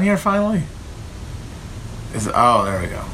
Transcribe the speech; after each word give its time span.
On 0.00 0.06
here 0.06 0.16
finally? 0.16 0.62
Is 2.14 2.26
oh, 2.34 2.64
there 2.64 2.80
we 2.80 2.86
go. 2.86 3.04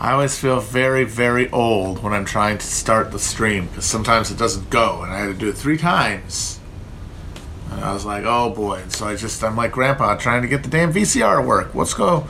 I 0.00 0.12
always 0.12 0.38
feel 0.38 0.60
very, 0.60 1.04
very 1.04 1.50
old 1.50 2.02
when 2.02 2.14
I'm 2.14 2.24
trying 2.24 2.56
to 2.56 2.66
start 2.66 3.12
the 3.12 3.18
stream 3.18 3.66
because 3.66 3.84
sometimes 3.84 4.30
it 4.30 4.38
doesn't 4.38 4.70
go, 4.70 5.02
and 5.02 5.12
I 5.12 5.18
had 5.18 5.26
to 5.26 5.34
do 5.34 5.50
it 5.50 5.56
three 5.56 5.76
times. 5.76 6.58
And 7.70 7.84
I 7.84 7.92
was 7.92 8.06
like, 8.06 8.24
oh 8.24 8.48
boy. 8.48 8.80
And 8.80 8.90
so 8.90 9.06
I 9.06 9.14
just, 9.14 9.44
I'm 9.44 9.56
like 9.56 9.72
Grandpa 9.72 10.16
trying 10.16 10.40
to 10.40 10.48
get 10.48 10.62
the 10.62 10.70
damn 10.70 10.90
VCR 10.90 11.42
to 11.42 11.46
work. 11.46 11.74
What's 11.74 11.92
go? 11.92 12.20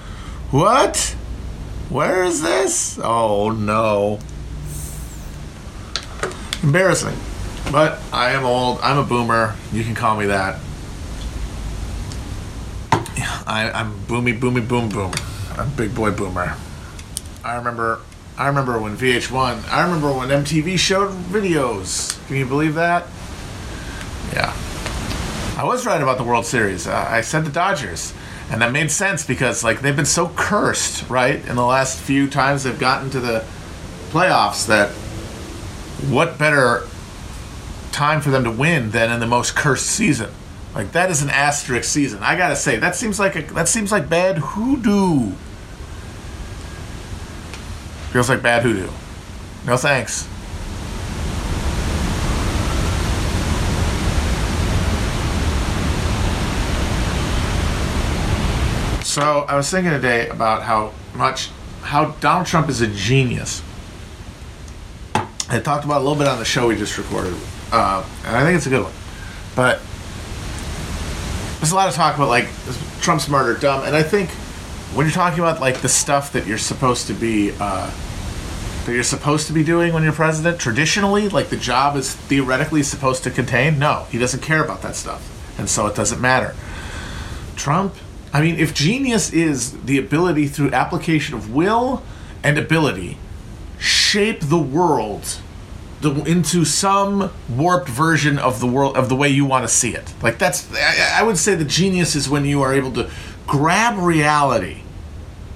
What? 0.50 1.14
Where 1.90 2.24
is 2.24 2.42
this? 2.42 2.98
Oh 3.00 3.50
no. 3.50 4.18
Embarrassing. 6.64 7.16
But 7.70 8.00
I 8.12 8.32
am 8.32 8.44
old. 8.44 8.80
I'm 8.82 8.98
a 8.98 9.04
boomer. 9.04 9.54
You 9.72 9.84
can 9.84 9.94
call 9.94 10.16
me 10.16 10.26
that. 10.26 10.58
I, 13.48 13.70
I'm 13.70 13.98
boomy, 14.00 14.38
boomy, 14.38 14.68
boom, 14.68 14.90
boom. 14.90 15.10
I'm 15.56 15.70
big 15.70 15.94
boy 15.94 16.10
boomer. 16.10 16.54
I 17.42 17.56
remember. 17.56 18.00
I 18.36 18.46
remember 18.46 18.78
when 18.78 18.96
VH1. 18.96 19.66
I 19.70 19.84
remember 19.84 20.12
when 20.12 20.28
MTV 20.28 20.78
showed 20.78 21.10
videos. 21.10 22.24
Can 22.28 22.36
you 22.36 22.44
believe 22.44 22.74
that? 22.74 23.06
Yeah. 24.34 24.54
I 25.56 25.64
was 25.64 25.86
right 25.86 26.00
about 26.00 26.18
the 26.18 26.24
World 26.24 26.44
Series. 26.44 26.86
Uh, 26.86 27.06
I 27.08 27.22
said 27.22 27.46
the 27.46 27.50
Dodgers, 27.50 28.12
and 28.50 28.60
that 28.60 28.70
made 28.70 28.90
sense 28.90 29.26
because 29.26 29.64
like 29.64 29.80
they've 29.80 29.96
been 29.96 30.04
so 30.04 30.28
cursed, 30.36 31.08
right? 31.08 31.44
In 31.48 31.56
the 31.56 31.64
last 31.64 31.98
few 31.98 32.28
times 32.28 32.64
they've 32.64 32.78
gotten 32.78 33.08
to 33.10 33.18
the 33.18 33.44
playoffs, 34.10 34.66
that 34.66 34.90
what 36.10 36.38
better 36.38 36.86
time 37.92 38.20
for 38.20 38.28
them 38.28 38.44
to 38.44 38.50
win 38.50 38.90
than 38.90 39.10
in 39.10 39.20
the 39.20 39.26
most 39.26 39.56
cursed 39.56 39.86
season? 39.86 40.30
Like 40.74 40.92
that 40.92 41.10
is 41.10 41.22
an 41.22 41.30
asterisk 41.30 41.88
season. 41.88 42.22
I 42.22 42.36
gotta 42.36 42.56
say 42.56 42.76
that 42.76 42.94
seems 42.94 43.18
like 43.18 43.36
a, 43.36 43.42
that 43.54 43.68
seems 43.68 43.90
like 43.90 44.08
bad 44.08 44.38
hoodoo. 44.38 45.32
Feels 48.12 48.28
like 48.28 48.42
bad 48.42 48.62
hoodoo. 48.62 48.90
No 49.66 49.76
thanks. 49.76 50.28
So 59.08 59.46
I 59.48 59.56
was 59.56 59.68
thinking 59.70 59.90
today 59.90 60.28
about 60.28 60.62
how 60.62 60.92
much 61.14 61.50
how 61.82 62.12
Donald 62.20 62.46
Trump 62.46 62.68
is 62.68 62.80
a 62.82 62.86
genius. 62.86 63.62
I 65.50 65.58
talked 65.60 65.84
about 65.84 66.02
a 66.02 66.04
little 66.04 66.14
bit 66.14 66.28
on 66.28 66.38
the 66.38 66.44
show 66.44 66.68
we 66.68 66.76
just 66.76 66.96
recorded, 66.98 67.34
uh, 67.72 68.06
and 68.26 68.36
I 68.36 68.44
think 68.44 68.56
it's 68.56 68.66
a 68.66 68.70
good 68.70 68.84
one. 68.84 68.92
But 69.56 69.80
there's 71.58 71.72
a 71.72 71.74
lot 71.74 71.88
of 71.88 71.94
talk 71.94 72.16
about 72.16 72.28
like 72.28 72.44
is 72.44 73.00
Trump 73.00 73.20
smart 73.20 73.48
or 73.48 73.54
dumb, 73.54 73.84
and 73.84 73.94
I 73.96 74.02
think 74.02 74.30
when 74.94 75.06
you're 75.06 75.14
talking 75.14 75.40
about 75.40 75.60
like 75.60 75.80
the 75.80 75.88
stuff 75.88 76.32
that 76.32 76.46
you're 76.46 76.58
supposed 76.58 77.06
to 77.08 77.14
be 77.14 77.52
uh, 77.60 77.90
that 78.86 78.92
you're 78.92 79.02
supposed 79.02 79.48
to 79.48 79.52
be 79.52 79.64
doing 79.64 79.92
when 79.92 80.02
you're 80.02 80.12
president, 80.12 80.60
traditionally, 80.60 81.28
like 81.28 81.48
the 81.48 81.56
job 81.56 81.96
is 81.96 82.14
theoretically 82.14 82.82
supposed 82.82 83.24
to 83.24 83.30
contain. 83.30 83.78
No, 83.78 84.06
he 84.10 84.18
doesn't 84.18 84.40
care 84.40 84.62
about 84.64 84.82
that 84.82 84.94
stuff, 84.94 85.58
and 85.58 85.68
so 85.68 85.86
it 85.86 85.94
doesn't 85.94 86.20
matter. 86.20 86.54
Trump, 87.56 87.94
I 88.32 88.40
mean, 88.40 88.56
if 88.56 88.72
genius 88.72 89.32
is 89.32 89.82
the 89.82 89.98
ability 89.98 90.46
through 90.46 90.72
application 90.72 91.34
of 91.34 91.52
will 91.52 92.02
and 92.44 92.56
ability 92.56 93.18
shape 93.78 94.40
the 94.40 94.58
world 94.58 95.40
the, 96.00 96.12
into 96.24 96.64
some 96.64 97.32
warped 97.48 97.88
version 97.88 98.38
of 98.38 98.60
the 98.60 98.66
world 98.66 98.96
of 98.96 99.08
the 99.08 99.16
way 99.16 99.28
you 99.28 99.44
want 99.44 99.64
to 99.64 99.68
see 99.68 99.94
it. 99.94 100.14
Like 100.22 100.38
that's 100.38 100.70
I, 100.72 101.20
I 101.20 101.22
would 101.22 101.38
say 101.38 101.54
the 101.54 101.64
genius 101.64 102.14
is 102.14 102.28
when 102.28 102.44
you 102.44 102.62
are 102.62 102.72
able 102.72 102.92
to 102.92 103.10
grab 103.46 103.98
reality 103.98 104.82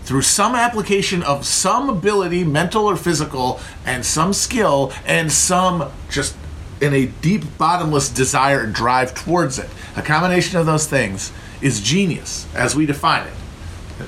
through 0.02 0.22
some 0.22 0.54
application 0.54 1.22
of 1.22 1.46
some 1.46 1.88
ability, 1.88 2.42
mental 2.42 2.86
or 2.86 2.96
physical, 2.96 3.60
and 3.86 4.04
some 4.04 4.32
skill 4.32 4.92
and 5.06 5.30
some 5.30 5.90
just 6.10 6.36
in 6.80 6.92
a 6.92 7.06
deep 7.06 7.44
bottomless 7.56 8.08
desire 8.08 8.64
and 8.64 8.74
drive 8.74 9.14
towards 9.14 9.58
it. 9.58 9.70
A 9.94 10.02
combination 10.02 10.58
of 10.58 10.66
those 10.66 10.86
things 10.86 11.32
is 11.60 11.80
genius 11.80 12.52
as 12.54 12.74
we 12.74 12.86
define 12.86 13.26
it. 13.26 13.32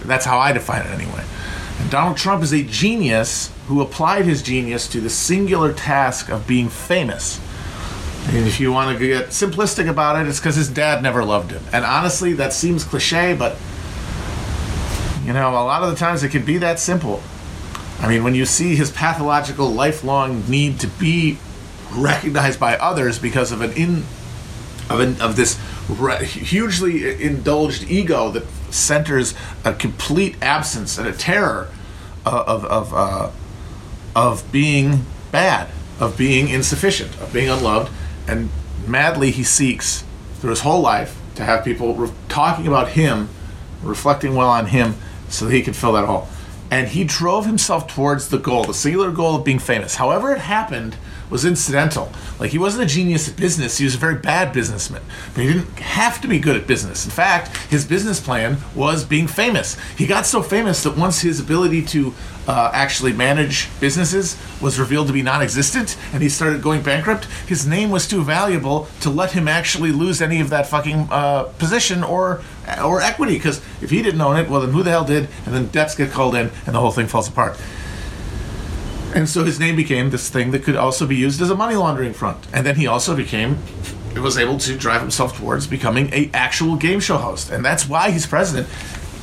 That's 0.01 0.25
how 0.25 0.39
I 0.39 0.53
define 0.53 0.83
it 0.83 0.91
anyway. 0.91 1.25
And 1.79 1.91
Donald 1.91 2.17
Trump 2.17 2.43
is 2.43 2.53
a 2.53 2.65
genius 2.65 3.53
who 3.67 3.81
applied 3.81 4.25
his 4.27 4.43
genius 4.43 4.87
to 4.89 5.01
the 5.01 5.11
singular 5.11 5.73
task 5.73 6.29
of 6.29 6.47
being 6.47 6.69
famous. 6.69 7.41
And 8.29 8.47
if 8.47 8.59
you 8.59 8.73
want 8.73 8.99
to 8.99 9.07
get 9.07 9.29
simplistic 9.29 9.89
about 9.89 10.21
it, 10.21 10.29
it's 10.29 10.39
because 10.39 10.57
his 10.57 10.69
dad 10.69 11.03
never 11.03 11.25
loved 11.25 11.51
him. 11.51 11.63
And 11.73 11.85
honestly, 11.85 12.33
that 12.35 12.53
seems 12.53 12.85
cliche, 12.85 13.35
but 13.35 13.57
you 15.25 15.33
know, 15.33 15.51
a 15.51 15.65
lot 15.65 15.83
of 15.83 15.91
the 15.91 15.97
times 15.97 16.23
it 16.23 16.31
can 16.31 16.45
be 16.45 16.59
that 16.59 16.79
simple. 16.79 17.23
I 18.01 18.09
mean, 18.09 18.25
when 18.25 18.35
you 18.35 18.45
see 18.45 18.77
his 18.77 18.91
pathological, 18.91 19.71
lifelong 19.71 20.49
need 20.49 20.81
to 20.81 20.87
be 20.87 21.39
recognized 21.93 22.61
by 22.61 22.77
others 22.77 23.19
because 23.19 23.53
of 23.53 23.61
an 23.61 23.73
in 23.73 24.05
of 24.91 25.01
an, 25.01 25.21
of 25.21 25.37
this 25.37 25.59
re- 25.89 26.25
hugely 26.25 27.23
indulged 27.23 27.85
ego 27.85 28.31
that 28.31 28.45
centers 28.71 29.35
a 29.65 29.73
complete 29.73 30.37
absence 30.43 30.99
and 30.99 31.09
a 31.09 31.13
terror 31.13 31.69
of 32.27 32.65
of 32.67 32.93
uh, 32.93 33.31
of 34.15 34.51
being 34.53 35.05
bad, 35.33 35.69
of 35.99 36.17
being 36.17 36.49
insufficient, 36.49 37.19
of 37.21 37.33
being 37.33 37.49
unloved, 37.49 37.93
and 38.27 38.51
madly 38.87 39.31
he 39.31 39.43
seeks 39.43 40.05
through 40.41 40.51
his 40.51 40.61
whole 40.61 40.81
life 40.81 41.19
to 41.35 41.45
have 41.45 41.65
people 41.65 41.95
re- 41.95 42.13
talking 42.29 42.67
about 42.67 42.91
him, 42.91 43.29
reflecting 43.83 44.35
well 44.35 44.49
on 44.49 44.67
him, 44.67 44.95
so 45.29 45.47
that 45.47 45.53
he 45.53 45.63
can 45.63 45.75
fill 45.75 45.93
that 45.93 46.05
hole. 46.05 46.29
And 46.71 46.89
he 46.89 47.05
drove 47.05 47.47
himself 47.47 47.87
towards 47.87 48.29
the 48.29 48.39
goal, 48.39 48.65
the 48.65 48.75
singular 48.75 49.11
goal 49.11 49.37
of 49.37 49.45
being 49.45 49.59
famous. 49.59 49.97
However, 49.97 50.33
it 50.33 50.39
happened 50.39 50.97
was 51.31 51.45
incidental. 51.45 52.11
Like 52.39 52.51
he 52.51 52.59
wasn't 52.59 52.85
a 52.85 52.95
genius 52.95 53.29
at 53.29 53.37
business; 53.37 53.79
he 53.79 53.85
was 53.85 53.95
a 53.95 53.99
very 53.99 54.17
bad 54.17 54.53
businessman. 54.53 55.03
But 55.35 55.45
he 55.45 55.53
didn't 55.53 55.79
have 55.79 56.21
to 56.21 56.29
be 56.29 56.39
good 56.39 56.57
at 56.57 56.67
business. 56.67 57.05
In 57.05 57.11
fact, 57.11 57.57
his 57.69 57.85
business 57.85 58.21
plan 58.21 58.59
was 58.75 59.05
being 59.05 59.27
famous. 59.27 59.77
He 59.97 60.07
got 60.07 60.27
so 60.27 60.43
famous 60.43 60.83
that 60.83 60.97
once 60.97 61.21
his 61.21 61.41
ability 61.41 61.83
to 61.87 62.15
uh, 62.47 62.71
actually 62.75 63.13
manage 63.13 63.69
businesses 63.81 64.37
was 64.61 64.79
revealed 64.79 65.07
to 65.07 65.13
be 65.13 65.23
non-existent, 65.23 65.97
and 66.13 66.23
he 66.23 66.29
started 66.29 66.63
going 66.63 66.83
bankrupt, 66.83 67.25
his 67.47 67.67
name 67.67 67.91
was 67.91 68.07
too 68.07 68.23
valuable 68.23 68.89
to 69.01 69.11
let 69.11 69.33
him 69.33 69.49
actually 69.49 69.93
lose 69.93 70.21
any 70.21 70.41
of 70.41 70.51
that 70.51 70.67
fucking 70.67 71.09
uh, 71.11 71.45
position 71.59 72.05
or 72.05 72.43
or 72.83 73.01
equity. 73.01 73.35
Because 73.35 73.59
if 73.81 73.91
he 73.91 74.03
didn't 74.03 74.21
own 74.21 74.37
it, 74.37 74.49
well, 74.49 74.61
then 74.61 74.71
who 74.71 74.83
the 74.83 74.91
hell 74.91 75.05
did? 75.05 75.29
And 75.47 75.55
then 75.55 75.67
debts 75.69 75.95
get 75.95 76.11
called 76.11 76.35
in, 76.35 76.51
and 76.67 76.75
the 76.75 76.81
whole 76.81 76.93
thing 76.93 77.07
falls 77.07 77.29
apart. 77.29 77.59
And 79.15 79.29
so 79.29 79.45
his 79.45 79.61
name 79.61 79.77
became 79.77 80.11
this 80.11 80.29
thing 80.29 80.51
that 80.51 80.65
could 80.65 80.75
also 80.75 81.07
be 81.07 81.15
used 81.15 81.41
as 81.41 81.49
a 81.49 81.55
money 81.55 81.77
laundering 81.77 82.13
front. 82.13 82.47
And 82.53 82.67
then 82.67 82.75
he 82.75 82.87
also 82.89 83.17
became 83.17 83.59
was 84.21 84.39
able 84.39 84.59
to 84.59 84.77
drive 84.77 85.01
himself 85.01 85.37
towards 85.37 85.67
becoming 85.67 86.13
a 86.13 86.31
actual 86.33 86.77
game 86.77 87.01
show 87.01 87.17
host. 87.17 87.51
And 87.51 87.65
that's 87.65 87.89
why 87.89 88.11
he's 88.11 88.27
president. 88.27 88.69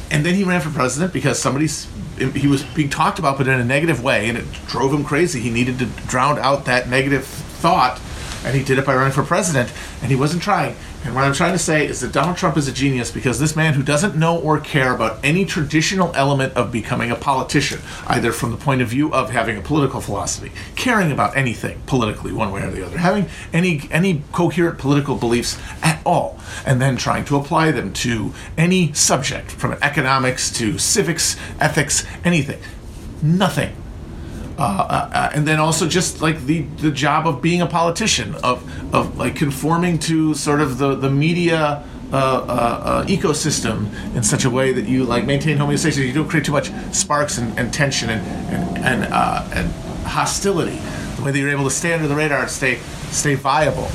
And 0.09 0.25
then 0.25 0.35
he 0.35 0.43
ran 0.43 0.61
for 0.61 0.69
president 0.69 1.13
because 1.13 1.39
somebody's 1.39 1.87
he 2.35 2.47
was 2.47 2.63
being 2.63 2.89
talked 2.89 3.17
about 3.19 3.37
but 3.37 3.47
in 3.47 3.59
a 3.59 3.65
negative 3.65 4.03
way 4.03 4.29
and 4.29 4.37
it 4.37 4.45
drove 4.67 4.93
him 4.93 5.03
crazy. 5.03 5.39
He 5.39 5.49
needed 5.49 5.79
to 5.79 5.85
drown 6.07 6.37
out 6.39 6.65
that 6.65 6.87
negative 6.87 7.25
thought 7.25 7.99
and 8.45 8.55
he 8.55 8.63
did 8.63 8.77
it 8.77 8.85
by 8.85 8.95
running 8.95 9.13
for 9.13 9.23
president 9.23 9.71
and 10.01 10.09
he 10.09 10.15
wasn't 10.15 10.41
trying 10.41 10.75
and 11.03 11.15
what 11.15 11.23
i'm 11.23 11.33
trying 11.33 11.53
to 11.53 11.59
say 11.59 11.85
is 11.85 11.99
that 12.01 12.11
donald 12.11 12.37
trump 12.37 12.57
is 12.57 12.67
a 12.67 12.71
genius 12.71 13.11
because 13.11 13.39
this 13.39 13.55
man 13.55 13.73
who 13.73 13.83
doesn't 13.83 14.15
know 14.15 14.37
or 14.39 14.59
care 14.59 14.93
about 14.93 15.19
any 15.23 15.45
traditional 15.45 16.11
element 16.15 16.53
of 16.53 16.71
becoming 16.71 17.11
a 17.11 17.15
politician 17.15 17.79
either 18.07 18.31
from 18.31 18.51
the 18.51 18.57
point 18.57 18.81
of 18.81 18.87
view 18.87 19.13
of 19.13 19.29
having 19.29 19.57
a 19.57 19.61
political 19.61 20.01
philosophy 20.01 20.51
caring 20.75 21.11
about 21.11 21.35
anything 21.35 21.81
politically 21.85 22.31
one 22.31 22.51
way 22.51 22.61
or 22.61 22.71
the 22.71 22.85
other 22.85 22.97
having 22.97 23.27
any 23.53 23.87
any 23.91 24.23
coherent 24.31 24.77
political 24.77 25.15
beliefs 25.15 25.57
at 25.81 26.01
all 26.05 26.39
and 26.65 26.81
then 26.81 26.97
trying 26.97 27.25
to 27.25 27.35
apply 27.35 27.71
them 27.71 27.93
to 27.93 28.33
any 28.57 28.93
subject 28.93 29.51
from 29.51 29.73
economics 29.81 30.51
to 30.51 30.77
civics 30.77 31.37
ethics 31.59 32.05
anything. 32.23 32.59
Nothing 33.21 33.75
uh, 34.61 34.63
uh, 34.63 35.09
uh, 35.11 35.31
and 35.33 35.47
then 35.47 35.59
also 35.59 35.87
just 35.87 36.21
like 36.21 36.39
the 36.45 36.61
the 36.85 36.91
job 36.91 37.25
of 37.25 37.41
being 37.41 37.61
a 37.61 37.65
politician 37.65 38.35
of 38.43 38.61
of 38.93 39.17
like 39.17 39.35
conforming 39.35 39.97
to 39.97 40.35
sort 40.35 40.61
of 40.61 40.77
the 40.77 40.93
the 40.93 41.09
media 41.09 41.83
uh, 42.13 42.15
uh, 42.15 42.19
uh, 42.19 43.05
ecosystem 43.05 43.91
in 44.15 44.21
such 44.21 44.45
a 44.45 44.51
way 44.51 44.71
that 44.71 44.87
you 44.87 45.03
like 45.03 45.25
maintain 45.25 45.57
homeostasis. 45.57 46.05
You 46.05 46.13
don't 46.13 46.29
create 46.29 46.45
too 46.45 46.51
much 46.51 46.69
sparks 46.91 47.39
and, 47.39 47.57
and 47.57 47.73
tension 47.73 48.11
and 48.11 48.21
and 48.53 48.77
and, 48.85 49.13
and 49.55 49.71
hostility. 50.05 50.79
The 51.15 51.23
way 51.23 51.31
that 51.31 51.39
you're 51.39 51.49
able 51.49 51.63
to 51.63 51.71
stay 51.71 51.93
under 51.93 52.07
the 52.07 52.15
radar 52.15 52.41
and 52.41 52.49
stay 52.51 52.75
stay 53.09 53.33
viable. 53.33 53.89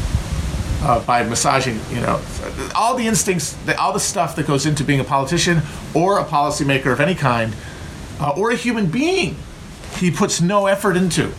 by 1.06 1.22
massaging, 1.22 1.78
you 1.90 2.00
know, 2.00 2.20
all 2.74 2.96
the 2.96 3.06
instincts, 3.06 3.56
all 3.78 3.92
the 3.92 4.00
stuff 4.00 4.34
that 4.34 4.46
goes 4.48 4.66
into 4.66 4.82
being 4.82 5.00
a 5.00 5.04
politician 5.04 5.62
or 5.94 6.18
a 6.18 6.24
policymaker 6.24 6.92
of 6.92 7.00
any 7.00 7.14
kind, 7.14 7.54
or 8.36 8.50
a 8.50 8.56
human 8.56 8.86
being 8.86 9.36
he 9.98 10.10
puts 10.10 10.40
no 10.40 10.66
effort 10.66 10.96
into. 10.96 11.32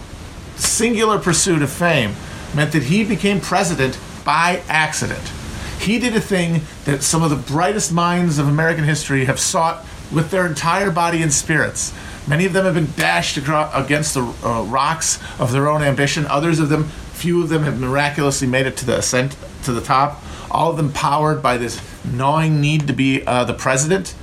Singular 0.56 1.20
pursuit 1.20 1.62
of 1.62 1.72
fame 1.72 2.14
meant 2.56 2.72
that 2.72 2.84
he 2.84 3.04
became 3.04 3.40
president 3.40 4.00
by 4.26 4.62
accident. 4.68 5.32
He 5.80 6.00
did 6.00 6.16
a 6.16 6.22
thing 6.22 6.62
that 6.86 7.04
some 7.04 7.22
of 7.24 7.30
the 7.30 7.36
brightest 7.36 7.94
minds 7.94 8.40
of 8.40 8.48
American 8.48 8.84
history 8.84 9.26
have 9.26 9.40
sought 9.40 9.86
with 10.12 10.32
their 10.32 10.46
entire 10.46 10.92
body 10.92 11.22
and 11.22 11.32
spirits. 11.32 11.94
Many 12.28 12.46
of 12.46 12.54
them 12.54 12.66
have 12.66 12.74
been 12.74 12.92
dashed 12.98 13.38
against 13.38 14.14
the 14.14 14.24
uh, 14.44 14.64
rocks 14.64 15.20
of 15.40 15.52
their 15.52 15.70
own 15.70 15.82
ambition. 15.82 16.26
Others 16.26 16.60
of 16.60 16.70
them, 16.70 16.86
few 17.14 17.42
of 17.42 17.50
them, 17.50 17.64
have 17.64 17.80
miraculously 17.80 18.48
made 18.48 18.66
it 18.66 18.76
to 18.78 18.86
the 18.86 18.98
ascent 18.98 19.38
to 19.64 19.72
the 19.72 19.82
top. 19.82 20.22
All 20.50 20.72
of 20.72 20.78
them 20.78 20.92
powered 20.92 21.42
by 21.42 21.58
this 21.58 21.82
gnawing 22.04 22.60
need 22.60 22.88
to 22.88 22.94
be 22.94 23.26
uh, 23.26 23.44
the 23.44 23.54
president. 23.54 24.16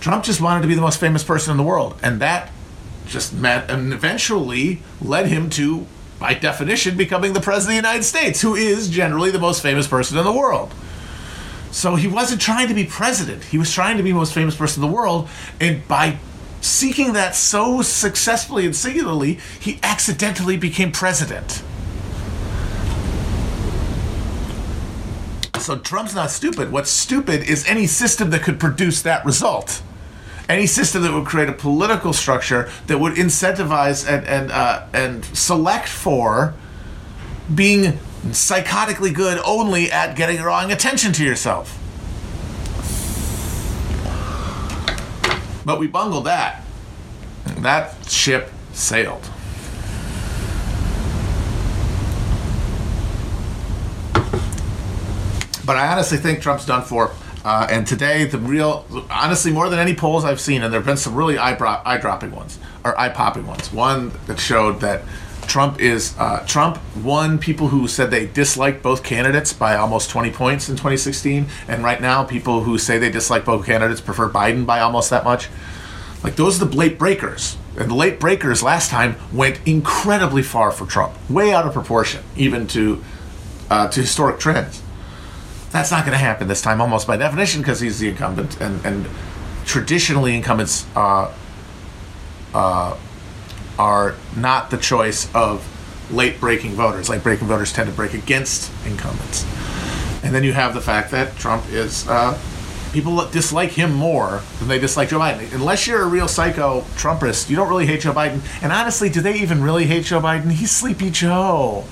Trump 0.00 0.24
just 0.24 0.40
wanted 0.40 0.62
to 0.62 0.68
be 0.68 0.74
the 0.74 0.80
most 0.80 0.98
famous 0.98 1.22
person 1.22 1.50
in 1.50 1.56
the 1.56 1.62
world, 1.62 1.98
and 2.02 2.20
that 2.20 2.50
just 3.10 3.34
met 3.34 3.70
and 3.70 3.92
eventually 3.92 4.80
led 5.02 5.26
him 5.26 5.50
to, 5.50 5.86
by 6.18 6.32
definition, 6.32 6.96
becoming 6.96 7.32
the 7.32 7.40
president 7.40 7.78
of 7.78 7.82
the 7.82 7.88
United 7.88 8.04
States, 8.04 8.40
who 8.40 8.54
is 8.54 8.88
generally 8.88 9.30
the 9.30 9.38
most 9.38 9.62
famous 9.62 9.86
person 9.86 10.16
in 10.16 10.24
the 10.24 10.32
world. 10.32 10.72
So 11.72 11.96
he 11.96 12.08
wasn't 12.08 12.40
trying 12.40 12.68
to 12.68 12.74
be 12.74 12.84
president. 12.84 13.44
He 13.44 13.58
was 13.58 13.72
trying 13.72 13.96
to 13.96 14.02
be 14.02 14.10
the 14.10 14.16
most 14.16 14.32
famous 14.32 14.56
person 14.56 14.82
in 14.82 14.88
the 14.88 14.94
world. 14.94 15.28
And 15.60 15.86
by 15.86 16.18
seeking 16.60 17.12
that 17.14 17.34
so 17.34 17.82
successfully 17.82 18.64
and 18.64 18.74
singularly, 18.74 19.38
he 19.60 19.78
accidentally 19.82 20.56
became 20.56 20.92
president. 20.92 21.62
So 25.58 25.76
Trump's 25.76 26.14
not 26.14 26.30
stupid. 26.30 26.72
What's 26.72 26.90
stupid 26.90 27.48
is 27.48 27.66
any 27.66 27.86
system 27.86 28.30
that 28.30 28.42
could 28.42 28.58
produce 28.58 29.02
that 29.02 29.24
result. 29.24 29.82
Any 30.50 30.66
system 30.66 31.02
that 31.02 31.12
would 31.12 31.26
create 31.26 31.48
a 31.48 31.52
political 31.52 32.12
structure 32.12 32.68
that 32.88 32.98
would 32.98 33.14
incentivize 33.14 34.04
and 34.04 34.26
and 34.26 34.50
uh, 34.50 34.84
and 34.92 35.24
select 35.24 35.86
for 35.86 36.54
being 37.54 38.00
psychotically 38.30 39.14
good 39.14 39.40
only 39.44 39.92
at 39.92 40.16
getting 40.16 40.38
drawing 40.38 40.72
attention 40.72 41.12
to 41.12 41.24
yourself. 41.24 41.78
But 45.64 45.78
we 45.78 45.86
bungled 45.86 46.26
that. 46.26 46.64
That 47.58 48.10
ship 48.10 48.50
sailed. 48.72 49.22
But 55.64 55.76
I 55.76 55.92
honestly 55.92 56.18
think 56.18 56.42
Trump's 56.42 56.66
done 56.66 56.82
for. 56.82 57.12
Uh, 57.44 57.66
and 57.70 57.86
today, 57.86 58.24
the 58.24 58.38
real, 58.38 58.84
honestly, 59.10 59.50
more 59.50 59.68
than 59.70 59.78
any 59.78 59.94
polls 59.94 60.24
I've 60.24 60.40
seen, 60.40 60.62
and 60.62 60.72
there 60.72 60.80
have 60.80 60.86
been 60.86 60.96
some 60.96 61.14
really 61.14 61.38
eye, 61.38 61.56
dropping 61.98 62.32
ones, 62.32 62.58
or 62.84 62.98
eye 62.98 63.08
popping 63.08 63.46
ones. 63.46 63.72
One 63.72 64.12
that 64.26 64.38
showed 64.38 64.80
that 64.80 65.02
Trump 65.46 65.80
is 65.80 66.14
uh, 66.18 66.44
Trump 66.46 66.78
won 67.02 67.38
people 67.38 67.68
who 67.68 67.88
said 67.88 68.10
they 68.10 68.26
disliked 68.26 68.82
both 68.82 69.02
candidates 69.02 69.52
by 69.52 69.74
almost 69.74 70.10
20 70.10 70.30
points 70.30 70.68
in 70.68 70.76
2016, 70.76 71.46
and 71.66 71.82
right 71.82 72.00
now 72.00 72.24
people 72.24 72.62
who 72.62 72.78
say 72.78 72.98
they 72.98 73.10
dislike 73.10 73.44
both 73.44 73.66
candidates 73.66 74.00
prefer 74.00 74.28
Biden 74.28 74.66
by 74.66 74.80
almost 74.80 75.10
that 75.10 75.24
much. 75.24 75.48
Like 76.22 76.36
those 76.36 76.60
are 76.60 76.66
the 76.66 76.76
late 76.76 76.98
breakers, 76.98 77.56
and 77.76 77.90
the 77.90 77.94
late 77.94 78.20
breakers 78.20 78.62
last 78.62 78.90
time 78.90 79.16
went 79.32 79.58
incredibly 79.66 80.42
far 80.42 80.70
for 80.70 80.86
Trump, 80.86 81.14
way 81.30 81.52
out 81.52 81.66
of 81.66 81.72
proportion, 81.72 82.22
even 82.36 82.66
to 82.68 83.02
uh, 83.70 83.88
to 83.88 84.00
historic 84.02 84.38
trends. 84.38 84.82
That's 85.70 85.90
not 85.90 86.04
going 86.04 86.12
to 86.12 86.18
happen 86.18 86.48
this 86.48 86.62
time, 86.62 86.80
almost 86.80 87.06
by 87.06 87.16
definition, 87.16 87.60
because 87.60 87.80
he's 87.80 87.98
the 87.98 88.08
incumbent, 88.08 88.60
and 88.60 88.84
and 88.84 89.06
traditionally 89.64 90.34
incumbents. 90.34 90.86
Uh, 90.96 91.32
uh, 92.54 92.96
are 93.78 94.14
not 94.36 94.70
the 94.70 94.76
choice 94.76 95.34
of 95.34 95.66
late 96.12 96.38
breaking 96.38 96.72
voters. 96.72 97.08
Late 97.08 97.22
breaking 97.22 97.48
voters 97.48 97.72
tend 97.72 97.88
to 97.88 97.94
break 97.96 98.12
against 98.12 98.70
incumbents. 98.86 99.44
And 100.22 100.34
then 100.34 100.44
you 100.44 100.52
have 100.52 100.74
the 100.74 100.82
fact 100.82 101.10
that 101.12 101.34
Trump 101.36 101.64
is, 101.70 102.06
uh, 102.06 102.38
people 102.92 103.16
dislike 103.30 103.70
him 103.70 103.94
more 103.94 104.42
than 104.58 104.68
they 104.68 104.78
dislike 104.78 105.08
Joe 105.08 105.18
Biden. 105.18 105.50
Unless 105.54 105.86
you're 105.86 106.02
a 106.02 106.06
real 106.06 106.28
psycho 106.28 106.82
Trumpist, 106.96 107.48
you 107.48 107.56
don't 107.56 107.70
really 107.70 107.86
hate 107.86 108.02
Joe 108.02 108.12
Biden. 108.12 108.42
And 108.62 108.70
honestly, 108.70 109.08
do 109.08 109.22
they 109.22 109.38
even 109.38 109.62
really 109.62 109.86
hate 109.86 110.04
Joe 110.04 110.20
Biden? 110.20 110.50
He's 110.50 110.70
Sleepy 110.70 111.10
Joe. 111.10 111.84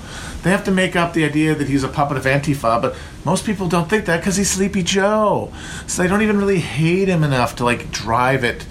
They 0.43 0.51
have 0.51 0.63
to 0.65 0.71
make 0.71 0.95
up 0.95 1.13
the 1.13 1.25
idea 1.25 1.53
that 1.53 1.67
he's 1.67 1.83
a 1.83 1.89
puppet 1.89 2.17
of 2.17 2.23
Antifa, 2.23 2.81
but 2.81 2.95
most 3.25 3.45
people 3.45 3.67
don't 3.67 3.89
think 3.89 4.05
that 4.05 4.17
because 4.17 4.37
he's 4.37 4.49
Sleepy 4.49 4.83
Joe. 4.83 5.51
So 5.85 6.01
they 6.01 6.07
don't 6.07 6.21
even 6.21 6.37
really 6.37 6.59
hate 6.59 7.09
him 7.09 7.23
enough 7.23 7.57
to 7.57 7.65
like 7.65 7.91
drive 7.91 8.43
it 8.43 8.65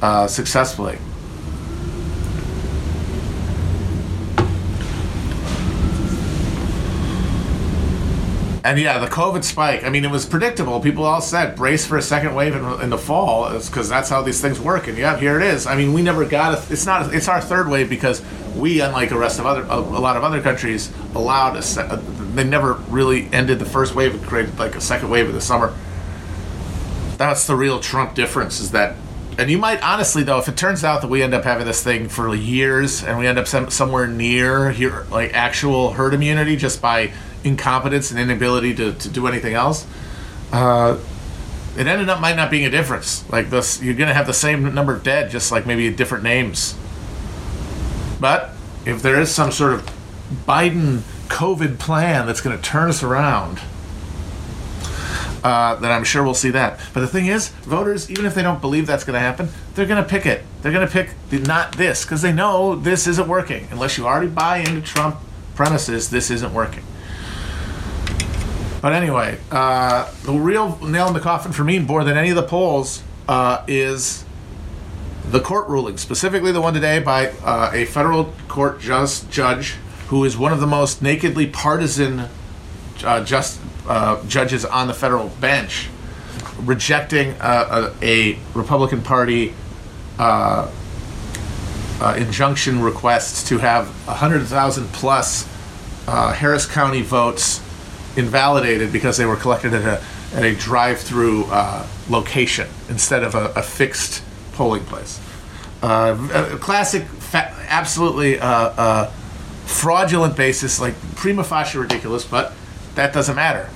uh, 0.00 0.26
successfully. 0.26 0.98
And 8.64 8.78
yeah, 8.78 8.98
the 8.98 9.08
COVID 9.08 9.42
spike. 9.42 9.82
I 9.82 9.90
mean, 9.90 10.04
it 10.04 10.10
was 10.10 10.24
predictable. 10.24 10.78
People 10.80 11.04
all 11.04 11.20
said 11.20 11.56
brace 11.56 11.84
for 11.84 11.98
a 11.98 12.02
second 12.02 12.34
wave 12.34 12.54
in, 12.54 12.64
in 12.80 12.90
the 12.90 12.98
fall, 12.98 13.52
because 13.58 13.88
that's 13.88 14.08
how 14.08 14.22
these 14.22 14.40
things 14.40 14.60
work. 14.60 14.86
And 14.86 14.96
yeah, 14.96 15.18
here 15.18 15.38
it 15.40 15.44
is. 15.44 15.66
I 15.66 15.74
mean, 15.74 15.92
we 15.92 16.00
never 16.00 16.24
got 16.24 16.56
it. 16.56 16.70
It's 16.70 16.86
not. 16.86 17.12
It's 17.12 17.26
our 17.26 17.40
third 17.40 17.68
wave 17.68 17.90
because 17.90 18.22
we, 18.56 18.80
unlike 18.80 19.08
the 19.08 19.18
rest 19.18 19.38
of 19.38 19.46
other 19.46 19.62
a, 19.62 19.78
a 19.78 20.00
lot 20.00 20.16
of 20.16 20.24
other 20.24 20.40
countries, 20.40 20.92
allowed 21.14 21.56
a. 21.56 21.62
Se- 21.62 22.00
they 22.34 22.44
never 22.44 22.74
really 22.88 23.28
ended 23.32 23.58
the 23.58 23.66
first 23.66 23.94
wave 23.94 24.14
and 24.14 24.22
created 24.24 24.58
like 24.58 24.74
a 24.74 24.80
second 24.80 25.10
wave 25.10 25.28
of 25.28 25.34
the 25.34 25.40
summer. 25.40 25.74
That's 27.18 27.46
the 27.46 27.54
real 27.54 27.78
Trump 27.78 28.14
difference. 28.14 28.60
Is 28.60 28.70
that 28.72 28.96
and 29.38 29.50
you 29.50 29.58
might 29.58 29.82
honestly 29.82 30.22
though 30.22 30.38
if 30.38 30.48
it 30.48 30.56
turns 30.56 30.84
out 30.84 31.00
that 31.00 31.08
we 31.08 31.22
end 31.22 31.32
up 31.34 31.44
having 31.44 31.66
this 31.66 31.82
thing 31.82 32.08
for 32.08 32.34
years 32.34 33.02
and 33.02 33.18
we 33.18 33.26
end 33.26 33.38
up 33.38 33.46
some, 33.46 33.70
somewhere 33.70 34.06
near 34.06 34.70
here 34.70 35.06
like 35.10 35.32
actual 35.32 35.92
herd 35.92 36.12
immunity 36.12 36.54
just 36.54 36.82
by 36.82 37.10
incompetence 37.44 38.10
and 38.10 38.20
inability 38.20 38.74
to, 38.74 38.92
to 38.92 39.08
do 39.08 39.26
anything 39.26 39.54
else, 39.54 39.86
uh, 40.52 40.98
it 41.76 41.86
ended 41.86 42.08
up 42.08 42.20
might 42.20 42.36
not 42.36 42.50
being 42.50 42.66
a 42.66 42.70
difference. 42.70 43.28
Like 43.30 43.50
this, 43.50 43.82
you're 43.82 43.94
gonna 43.94 44.14
have 44.14 44.26
the 44.26 44.34
same 44.34 44.74
number 44.74 44.94
of 44.94 45.02
dead, 45.02 45.30
just 45.30 45.50
like 45.50 45.66
maybe 45.66 45.90
different 45.90 46.24
names. 46.24 46.76
But 48.22 48.50
if 48.86 49.02
there 49.02 49.20
is 49.20 49.34
some 49.34 49.50
sort 49.50 49.74
of 49.74 49.80
Biden 50.46 51.00
COVID 51.26 51.80
plan 51.80 52.24
that's 52.24 52.40
going 52.40 52.56
to 52.56 52.62
turn 52.62 52.88
us 52.88 53.02
around, 53.02 53.58
uh, 55.42 55.74
then 55.74 55.90
I'm 55.90 56.04
sure 56.04 56.22
we'll 56.22 56.32
see 56.32 56.50
that. 56.50 56.78
But 56.94 57.00
the 57.00 57.08
thing 57.08 57.26
is, 57.26 57.48
voters, 57.64 58.08
even 58.12 58.24
if 58.24 58.36
they 58.36 58.42
don't 58.42 58.60
believe 58.60 58.86
that's 58.86 59.02
going 59.02 59.14
to 59.14 59.20
happen, 59.20 59.48
they're 59.74 59.86
going 59.86 60.00
to 60.00 60.08
pick 60.08 60.24
it. 60.24 60.44
They're 60.62 60.70
going 60.70 60.86
to 60.86 60.92
pick 60.92 61.10
the, 61.30 61.40
not 61.40 61.76
this 61.76 62.04
because 62.04 62.22
they 62.22 62.32
know 62.32 62.76
this 62.76 63.08
isn't 63.08 63.26
working. 63.26 63.66
Unless 63.72 63.98
you 63.98 64.06
already 64.06 64.28
buy 64.28 64.58
into 64.58 64.82
Trump 64.82 65.16
premises, 65.56 66.10
this 66.10 66.30
isn't 66.30 66.54
working. 66.54 66.84
But 68.80 68.92
anyway, 68.92 69.40
uh, 69.50 70.08
the 70.22 70.32
real 70.32 70.78
nail 70.78 71.08
in 71.08 71.14
the 71.14 71.20
coffin 71.20 71.50
for 71.50 71.64
me, 71.64 71.80
more 71.80 72.04
than 72.04 72.16
any 72.16 72.30
of 72.30 72.36
the 72.36 72.44
polls, 72.44 73.02
uh, 73.26 73.64
is 73.66 74.24
the 75.32 75.40
court 75.40 75.66
ruling, 75.66 75.96
specifically 75.96 76.52
the 76.52 76.60
one 76.60 76.74
today 76.74 76.98
by 76.98 77.28
uh, 77.42 77.70
a 77.72 77.86
federal 77.86 78.34
court 78.48 78.78
just 78.78 79.30
judge 79.30 79.76
who 80.08 80.24
is 80.24 80.36
one 80.36 80.52
of 80.52 80.60
the 80.60 80.66
most 80.66 81.00
nakedly 81.00 81.46
partisan 81.46 82.28
uh, 83.02 83.24
just 83.24 83.58
uh, 83.88 84.22
judges 84.26 84.66
on 84.66 84.88
the 84.88 84.94
federal 84.94 85.28
bench, 85.40 85.88
rejecting 86.60 87.30
uh, 87.40 87.92
a, 88.02 88.32
a, 88.32 88.38
Republican 88.54 89.00
Party 89.00 89.54
injunction 92.16 92.82
request 92.82 93.46
to 93.46 93.58
have 93.58 93.86
100,000 94.06 94.88
plus 94.88 95.48
Harris 96.06 96.66
County 96.66 97.00
votes 97.00 97.62
invalidated 98.18 98.92
because 98.92 99.16
they 99.16 99.24
were 99.24 99.36
collected 99.36 99.72
at 99.72 99.82
a 99.82 100.04
at 100.34 100.44
a 100.44 100.54
drive-through 100.54 101.44
uh, 101.46 101.86
location 102.08 102.68
instead 102.88 103.22
of 103.22 103.34
a, 103.34 103.52
a 103.54 103.62
fixed 103.62 104.22
polling 104.54 104.84
place. 104.84 105.20
Uh, 105.82 106.16
a 106.54 106.58
classic, 106.58 107.04
fa- 107.04 107.54
absolutely 107.68 108.38
uh, 108.38 108.46
uh, 108.46 109.06
fraudulent 109.66 110.36
basis, 110.36 110.80
like 110.80 110.94
prima 111.16 111.42
facie 111.42 111.78
ridiculous, 111.78 112.24
but 112.24 112.52
that 112.94 113.12
doesn't 113.12 113.36
matter. 113.36 113.68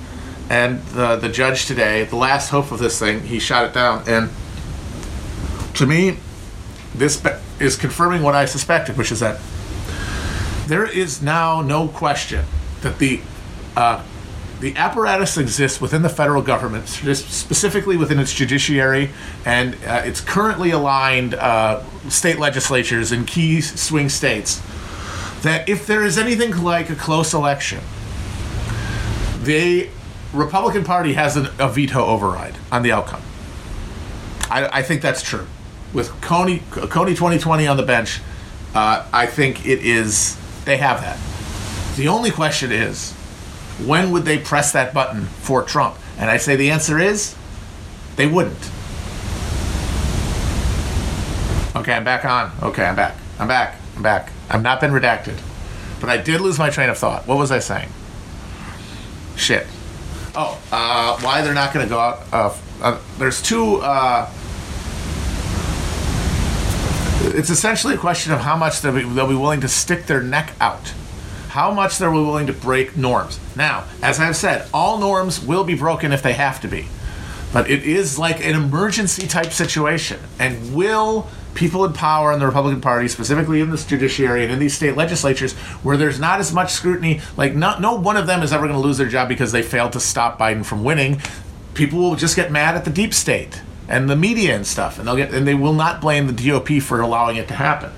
And 0.49 0.81
the 0.83 1.17
the 1.17 1.27
judge 1.27 1.65
today, 1.65 2.05
the 2.05 2.15
last 2.15 2.49
hope 2.49 2.71
of 2.71 2.79
this 2.79 2.97
thing, 2.97 3.21
he 3.23 3.39
shot 3.39 3.65
it 3.65 3.73
down. 3.73 4.03
And 4.07 4.29
to 5.75 5.85
me, 5.85 6.17
this 6.95 7.21
is 7.59 7.75
confirming 7.75 8.21
what 8.21 8.35
I 8.35 8.45
suspected, 8.45 8.97
which 8.97 9.11
is 9.11 9.19
that 9.19 9.39
there 10.67 10.85
is 10.85 11.21
now 11.21 11.61
no 11.61 11.87
question 11.87 12.45
that 12.81 12.99
the 12.99 13.21
uh, 13.75 14.03
the 14.59 14.75
apparatus 14.75 15.37
exists 15.37 15.79
within 15.79 16.01
the 16.01 16.09
federal 16.09 16.41
government, 16.41 16.87
specifically 16.87 17.95
within 17.95 18.19
its 18.19 18.33
judiciary, 18.33 19.11
and 19.45 19.75
uh, 19.85 20.01
it's 20.03 20.19
currently 20.19 20.71
aligned 20.71 21.35
uh, 21.35 21.83
state 22.09 22.39
legislatures 22.39 23.11
in 23.11 23.25
key 23.25 23.61
swing 23.61 24.09
states. 24.09 24.61
That 25.43 25.69
if 25.69 25.85
there 25.85 26.03
is 26.03 26.17
anything 26.17 26.63
like 26.63 26.89
a 26.89 26.95
close 26.95 27.33
election, 27.33 27.81
the 29.43 29.89
Republican 30.33 30.83
Party 30.83 31.13
has 31.13 31.37
an, 31.37 31.49
a 31.59 31.69
veto 31.69 32.03
override 32.03 32.55
on 32.71 32.81
the 32.81 32.91
outcome. 32.91 33.21
I, 34.49 34.79
I, 34.79 34.81
think 34.81 35.01
that's 35.01 35.21
true. 35.21 35.45
With 35.93 36.09
Coney, 36.21 36.59
Kony 36.71 37.09
2020 37.09 37.67
on 37.67 37.77
the 37.77 37.83
bench, 37.83 38.21
uh, 38.73 39.07
I 39.13 39.25
think 39.27 39.65
it 39.65 39.79
is, 39.85 40.37
they 40.65 40.77
have 40.77 41.01
that. 41.01 41.19
The 41.95 42.07
only 42.07 42.31
question 42.31 42.71
is 42.71 43.13
when 43.85 44.11
would 44.11 44.25
they 44.25 44.39
press 44.39 44.71
that 44.71 44.93
button 44.93 45.25
for 45.25 45.63
Trump? 45.63 45.97
And 46.17 46.29
I 46.29 46.37
say 46.37 46.55
the 46.55 46.71
answer 46.71 46.99
is 46.99 47.35
they 48.15 48.27
wouldn't. 48.27 48.71
Okay, 51.75 51.93
I'm 51.93 52.03
back 52.03 52.25
on. 52.25 52.51
Okay, 52.63 52.85
I'm 52.85 52.95
back. 52.95 53.15
I'm 53.39 53.47
back. 53.47 53.75
I'm 53.95 54.01
back. 54.01 54.31
I've 54.49 54.63
not 54.63 54.81
been 54.81 54.91
redacted. 54.91 55.39
But 55.99 56.09
I 56.09 56.17
did 56.17 56.41
lose 56.41 56.57
my 56.57 56.69
train 56.69 56.89
of 56.89 56.97
thought. 56.97 57.27
What 57.27 57.37
was 57.37 57.51
I 57.51 57.59
saying? 57.59 57.89
Shit. 59.35 59.67
Oh, 60.35 60.59
uh, 60.71 61.19
why 61.19 61.41
they're 61.41 61.53
not 61.53 61.73
going 61.73 61.85
to 61.85 61.89
go 61.89 61.99
out. 61.99 62.23
Uh, 62.31 62.55
uh, 62.81 62.99
there's 63.17 63.41
two. 63.41 63.77
Uh, 63.77 64.29
it's 67.35 67.49
essentially 67.49 67.95
a 67.95 67.97
question 67.97 68.31
of 68.33 68.39
how 68.39 68.55
much 68.55 68.81
they'll 68.81 68.93
be, 68.93 69.03
they'll 69.03 69.27
be 69.27 69.35
willing 69.35 69.61
to 69.61 69.67
stick 69.67 70.05
their 70.05 70.21
neck 70.21 70.53
out. 70.59 70.93
How 71.57 71.71
much 71.71 71.97
they're 71.97 72.11
willing 72.11 72.45
to 72.45 72.53
break 72.53 72.95
norms. 72.95 73.39
Now, 73.55 73.85
as 74.03 74.19
I've 74.19 74.35
said, 74.35 74.69
all 74.75 74.99
norms 74.99 75.43
will 75.43 75.63
be 75.63 75.73
broken 75.73 76.11
if 76.11 76.21
they 76.21 76.33
have 76.33 76.61
to 76.61 76.67
be. 76.67 76.85
But 77.51 77.67
it 77.67 77.81
is 77.81 78.19
like 78.19 78.45
an 78.45 78.53
emergency 78.53 79.25
type 79.25 79.51
situation. 79.51 80.19
And 80.37 80.75
will 80.75 81.27
people 81.55 81.83
in 81.83 81.93
power 81.93 82.31
in 82.31 82.37
the 82.37 82.45
Republican 82.45 82.79
Party, 82.79 83.07
specifically 83.07 83.59
in 83.59 83.71
this 83.71 83.87
judiciary 83.87 84.43
and 84.43 84.53
in 84.53 84.59
these 84.59 84.75
state 84.75 84.95
legislatures, 84.95 85.53
where 85.81 85.97
there's 85.97 86.19
not 86.19 86.39
as 86.39 86.53
much 86.53 86.71
scrutiny, 86.71 87.21
like 87.37 87.55
not, 87.55 87.81
no 87.81 87.95
one 87.95 88.17
of 88.17 88.27
them 88.27 88.43
is 88.43 88.53
ever 88.53 88.67
going 88.67 88.79
to 88.79 88.87
lose 88.87 88.99
their 88.99 89.09
job 89.09 89.27
because 89.27 89.51
they 89.51 89.63
failed 89.63 89.93
to 89.93 89.99
stop 89.99 90.37
Biden 90.37 90.63
from 90.63 90.83
winning. 90.83 91.19
People 91.73 91.97
will 91.97 92.15
just 92.15 92.35
get 92.35 92.51
mad 92.51 92.75
at 92.75 92.85
the 92.85 92.91
deep 92.91 93.15
state 93.15 93.63
and 93.87 94.07
the 94.07 94.15
media 94.15 94.55
and 94.55 94.67
stuff, 94.67 94.99
and 94.99 95.07
they'll 95.07 95.15
get 95.15 95.33
and 95.33 95.47
they 95.47 95.55
will 95.55 95.73
not 95.73 96.01
blame 96.01 96.27
the 96.27 96.33
GOP 96.33 96.79
for 96.79 97.01
allowing 97.01 97.35
it 97.35 97.47
to 97.47 97.55
happen. 97.55 97.91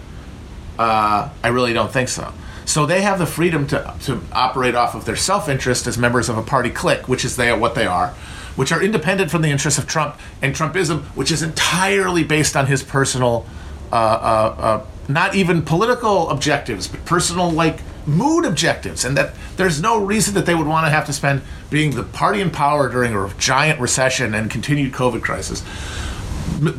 Uh, 0.77 1.27
I 1.43 1.49
really 1.49 1.73
don't 1.73 1.91
think 1.91 2.07
so. 2.07 2.31
So 2.69 2.85
they 2.85 3.01
have 3.01 3.17
the 3.17 3.25
freedom 3.25 3.65
to, 3.69 3.95
to 4.01 4.21
operate 4.31 4.75
off 4.75 4.93
of 4.93 5.03
their 5.03 5.15
self 5.15 5.49
interest 5.49 5.87
as 5.87 5.97
members 5.97 6.29
of 6.29 6.37
a 6.37 6.43
party 6.43 6.69
clique, 6.69 7.07
which 7.09 7.25
is 7.25 7.35
they 7.35 7.51
what 7.51 7.73
they 7.73 7.87
are, 7.87 8.09
which 8.55 8.71
are 8.71 8.79
independent 8.79 9.31
from 9.31 9.41
the 9.41 9.49
interests 9.49 9.79
of 9.79 9.87
Trump 9.87 10.19
and 10.43 10.53
Trumpism, 10.53 11.01
which 11.15 11.31
is 11.31 11.41
entirely 11.41 12.23
based 12.23 12.55
on 12.55 12.67
his 12.67 12.83
personal, 12.83 13.47
uh, 13.91 13.95
uh, 13.95 14.55
uh, 14.59 14.85
not 15.07 15.33
even 15.33 15.63
political 15.63 16.29
objectives, 16.29 16.87
but 16.87 17.03
personal 17.05 17.49
like 17.49 17.79
mood 18.05 18.45
objectives, 18.45 19.03
and 19.03 19.17
that 19.17 19.33
there's 19.57 19.81
no 19.81 20.05
reason 20.05 20.35
that 20.35 20.45
they 20.45 20.53
would 20.53 20.67
want 20.67 20.85
to 20.85 20.91
have 20.91 21.07
to 21.07 21.13
spend 21.13 21.41
being 21.71 21.95
the 21.95 22.03
party 22.03 22.39
in 22.39 22.51
power 22.51 22.87
during 22.87 23.15
a 23.15 23.33
giant 23.39 23.79
recession 23.79 24.35
and 24.35 24.51
continued 24.51 24.93
COVID 24.93 25.23
crisis. 25.23 25.63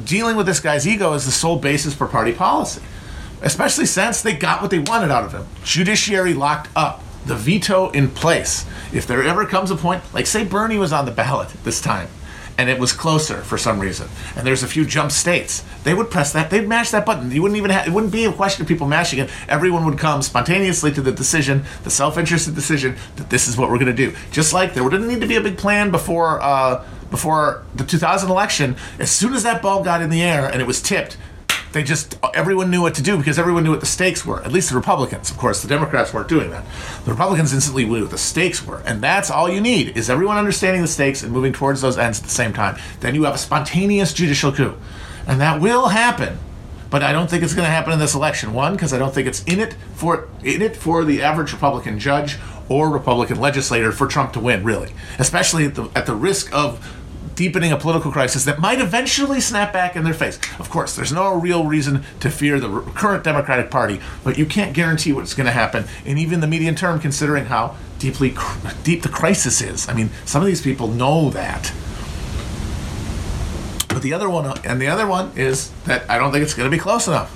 Dealing 0.05 0.37
with 0.37 0.47
this 0.47 0.61
guy's 0.61 0.87
ego 0.87 1.15
is 1.15 1.25
the 1.25 1.33
sole 1.33 1.59
basis 1.59 1.95
for 1.95 2.07
party 2.07 2.33
policy 2.33 2.81
especially 3.43 3.87
since 3.87 4.23
they 4.23 4.35
got 4.35 4.63
what 4.63 4.71
they 4.71 4.79
wanted 4.79 5.11
out 5.11 5.25
of 5.25 5.33
him. 5.33 5.47
Judiciary 5.65 6.35
locked 6.35 6.69
up, 6.77 7.03
the 7.27 7.37
veto 7.37 7.91
in 7.91 8.09
place. 8.09 8.67
If 8.93 9.07
there 9.07 9.23
ever 9.23 9.47
comes 9.47 9.71
a 9.71 9.77
point, 9.77 10.03
like 10.13 10.27
say 10.27 10.45
Bernie 10.45 10.79
was 10.79 10.93
on 10.93 11.05
the 11.05 11.11
ballot 11.13 11.49
this 11.65 11.81
time, 11.81 12.09
and 12.59 12.69
it 12.69 12.79
was 12.79 12.93
closer 12.93 13.41
for 13.43 13.57
some 13.57 13.81
reason, 13.81 14.09
and 14.37 14.47
there's 14.47 14.63
a 14.63 14.69
few 14.69 14.85
jump 14.85 15.11
states, 15.11 15.65
they 15.85 15.95
would 15.95 16.11
press 16.11 16.33
that, 16.35 16.51
they'd 16.51 16.69
mash 16.69 16.91
that 16.91 17.07
button. 17.07 17.31
You 17.31 17.41
wouldn't 17.41 17.57
even 17.57 17.71
have, 17.71 17.87
it 17.87 17.91
wouldn't 17.91 18.13
be 18.13 18.27
a 18.27 18.33
question 18.33 18.63
of 18.63 18.69
people 18.69 18.87
mashing 18.87 19.19
it. 19.19 19.31
Everyone 19.49 19.87
would 19.87 19.99
come 19.99 20.21
spontaneously 20.21 20.93
to 20.93 21.01
the 21.01 21.13
decision, 21.13 21.65
the 21.85 21.91
self-interested 21.91 22.55
decision 22.55 22.97
that 23.17 23.31
this 23.31 23.49
is 23.49 23.57
what 23.57 23.71
we're 23.71 23.79
going 23.79 23.95
to 23.95 23.95
do. 23.95 24.15
Just 24.31 24.53
like 24.53 24.75
there 24.75 24.87
didn't 24.91 25.09
need 25.09 25.23
to 25.23 25.27
be 25.27 25.37
a 25.37 25.41
big 25.41 25.57
plan 25.57 25.91
before. 25.91 26.41
Uh, 26.41 26.85
before 27.11 27.65
the 27.75 27.85
2000 27.85 28.31
election, 28.31 28.77
as 29.01 29.11
soon 29.11 29.35
as 29.35 29.43
that 29.43 29.61
ball 29.61 29.83
got 29.83 30.01
in 30.01 30.11
the 30.11 30.23
air 30.23 30.47
and 30.47 30.63
it 30.63 30.65
was 30.65 30.81
tipped, 30.81 31.17
they 31.73 31.83
just 31.83 32.19
everyone 32.35 32.71
knew 32.71 32.83
what 32.83 32.95
to 32.97 33.03
do 33.03 33.17
because 33.17 33.39
everyone 33.39 33.63
knew 33.63 33.71
what 33.71 33.81
the 33.81 33.87
stakes 33.87 34.27
were. 34.27 34.43
At 34.43 34.53
least 34.53 34.71
the 34.71 34.77
Republicans, 34.77 35.31
of 35.31 35.39
course, 35.39 35.63
the 35.63 35.69
Democrats 35.69 36.13
weren't 36.13 36.29
doing 36.29 36.51
that. 36.51 36.65
The 37.05 37.13
Republicans 37.13 37.53
instantly 37.53 37.85
knew 37.85 38.03
what 38.03 38.11
the 38.11 38.19
stakes 38.19 38.67
were, 38.67 38.83
and 38.85 39.01
that's 39.01 39.31
all 39.31 39.49
you 39.49 39.61
need 39.61 39.97
is 39.97 40.11
everyone 40.11 40.37
understanding 40.37 40.83
the 40.83 40.89
stakes 40.89 41.23
and 41.23 41.33
moving 41.33 41.53
towards 41.53 41.81
those 41.81 41.99
ends 41.99 42.19
at 42.19 42.25
the 42.25 42.31
same 42.31 42.53
time. 42.53 42.77
Then 43.01 43.15
you 43.15 43.25
have 43.25 43.35
a 43.35 43.39
spontaneous 43.39 44.13
judicial 44.13 44.53
coup, 44.53 44.77
and 45.27 45.41
that 45.41 45.61
will 45.61 45.89
happen. 45.89 46.39
But 46.91 47.05
I 47.05 47.13
don't 47.13 47.31
think 47.31 47.45
it's 47.45 47.55
going 47.55 47.67
to 47.67 47.71
happen 47.71 47.93
in 47.93 48.01
this 48.01 48.17
election. 48.17 48.53
One, 48.53 48.73
because 48.73 48.93
I 48.93 48.99
don't 48.99 49.15
think 49.15 49.29
it's 49.29 49.45
in 49.45 49.61
it 49.61 49.75
for 49.95 50.29
in 50.43 50.61
it 50.61 50.77
for 50.77 51.05
the 51.05 51.23
average 51.23 51.53
Republican 51.53 52.01
judge 52.01 52.37
or 52.69 52.89
Republican 52.89 53.39
legislator 53.41 53.93
for 53.93 54.07
Trump 54.07 54.33
to 54.33 54.41
win, 54.41 54.65
really, 54.65 54.93
especially 55.19 55.67
at 55.67 55.75
the, 55.75 55.89
at 55.95 56.07
the 56.07 56.15
risk 56.15 56.53
of 56.55 57.00
deepening 57.41 57.73
a 57.73 57.77
political 57.79 58.13
crisis 58.13 58.45
that 58.45 58.59
might 58.59 58.83
eventually 58.83 59.41
snap 59.41 59.73
back 59.73 59.97
in 59.97 60.05
their 60.05 60.13
face. 60.13 60.39
Of 60.59 60.69
course, 60.69 60.95
there's 60.95 61.11
no 61.11 61.33
real 61.33 61.65
reason 61.65 62.05
to 62.21 62.29
fear 62.29 62.61
the 62.61 62.83
current 62.95 63.25
Democratic 63.25 63.71
Party, 63.71 63.99
but 64.23 64.37
you 64.37 64.45
can't 64.45 64.75
guarantee 64.75 65.15
what's 65.15 65.33
going 65.33 65.47
to 65.47 65.53
happen 65.53 65.87
in 66.05 66.19
even 66.19 66.41
the 66.41 66.47
medium 66.47 66.75
term, 66.75 67.01
considering 67.01 67.47
how 67.47 67.77
deeply 67.99 68.35
deep 68.83 69.01
the 69.01 69.09
crisis 69.09 69.63
is. 69.63 69.89
I 69.89 69.95
mean, 69.95 70.11
some 70.27 70.43
of 70.43 70.49
these 70.49 70.61
people 70.61 70.89
know 70.89 71.31
that. 71.31 71.73
But 73.89 74.03
the 74.03 74.13
other 74.13 74.29
one, 74.29 74.45
uh, 74.45 74.61
and 74.63 74.79
the 74.79 74.89
other 74.89 75.07
one 75.07 75.33
is 75.35 75.71
that 75.85 76.11
I 76.11 76.19
don't 76.19 76.33
think 76.33 76.43
it's 76.43 76.53
going 76.53 76.71
to 76.71 76.77
be 76.77 76.79
close 76.79 77.09
enough. 77.09 77.35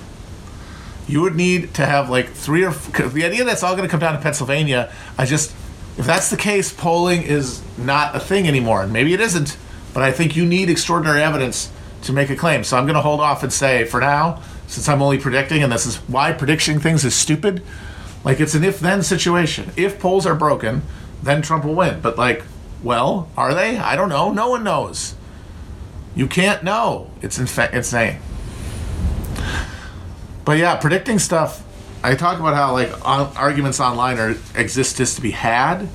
You 1.07 1.21
would 1.21 1.35
need 1.35 1.73
to 1.73 1.85
have 1.87 2.11
like 2.11 2.29
three 2.29 2.63
or 2.63 2.73
the 2.73 3.25
idea 3.25 3.43
that's 3.43 3.63
all 3.63 3.75
going 3.75 3.87
to 3.87 3.91
come 3.91 4.01
down 4.01 4.13
to 4.13 4.21
Pennsylvania. 4.21 4.93
I 5.17 5.25
just, 5.25 5.49
if 5.97 6.05
that's 6.05 6.29
the 6.29 6.37
case, 6.37 6.71
polling 6.71 7.23
is 7.23 7.63
not 7.75 8.15
a 8.15 8.19
thing 8.19 8.47
anymore, 8.47 8.83
and 8.83 8.93
maybe 8.93 9.11
it 9.11 9.19
isn't. 9.19 9.57
But 9.95 10.03
I 10.03 10.11
think 10.11 10.35
you 10.35 10.45
need 10.45 10.69
extraordinary 10.69 11.23
evidence 11.23 11.71
to 12.03 12.13
make 12.13 12.29
a 12.29 12.35
claim. 12.35 12.63
So 12.63 12.77
I'm 12.77 12.85
going 12.85 12.95
to 12.95 13.01
hold 13.01 13.21
off 13.21 13.41
and 13.41 13.51
say, 13.51 13.85
for 13.85 14.01
now, 14.01 14.41
since 14.67 14.87
I'm 14.87 15.01
only 15.01 15.17
predicting, 15.17 15.63
and 15.63 15.71
this 15.71 15.87
is 15.87 15.95
why 16.07 16.33
predicting 16.33 16.79
things 16.79 17.03
is 17.03 17.15
stupid, 17.15 17.63
like 18.23 18.39
it's 18.39 18.53
an 18.53 18.63
if 18.63 18.79
then 18.79 19.01
situation. 19.01 19.71
If 19.75 19.99
polls 19.99 20.25
are 20.25 20.35
broken, 20.35 20.83
then 21.23 21.41
Trump 21.41 21.63
will 21.63 21.75
win. 21.75 22.01
But, 22.01 22.17
like, 22.17 22.43
well, 22.83 23.29
are 23.37 23.55
they? 23.55 23.77
I 23.77 23.95
don't 23.95 24.09
know. 24.09 24.31
No 24.31 24.49
one 24.49 24.63
knows. 24.63 25.15
You 26.13 26.27
can't 26.27 26.61
know. 26.61 27.09
It's 27.21 27.39
insane. 27.39 28.19
But 30.43 30.57
yeah, 30.57 30.75
predicting 30.75 31.19
stuff. 31.19 31.63
I 32.03 32.15
talk 32.15 32.39
about 32.39 32.53
how 32.53 32.73
like 32.73 32.91
arguments 33.03 33.79
online 33.79 34.19
are 34.19 34.35
exist 34.55 34.97
just 34.97 35.15
to 35.15 35.21
be 35.21 35.31
had, 35.31 35.87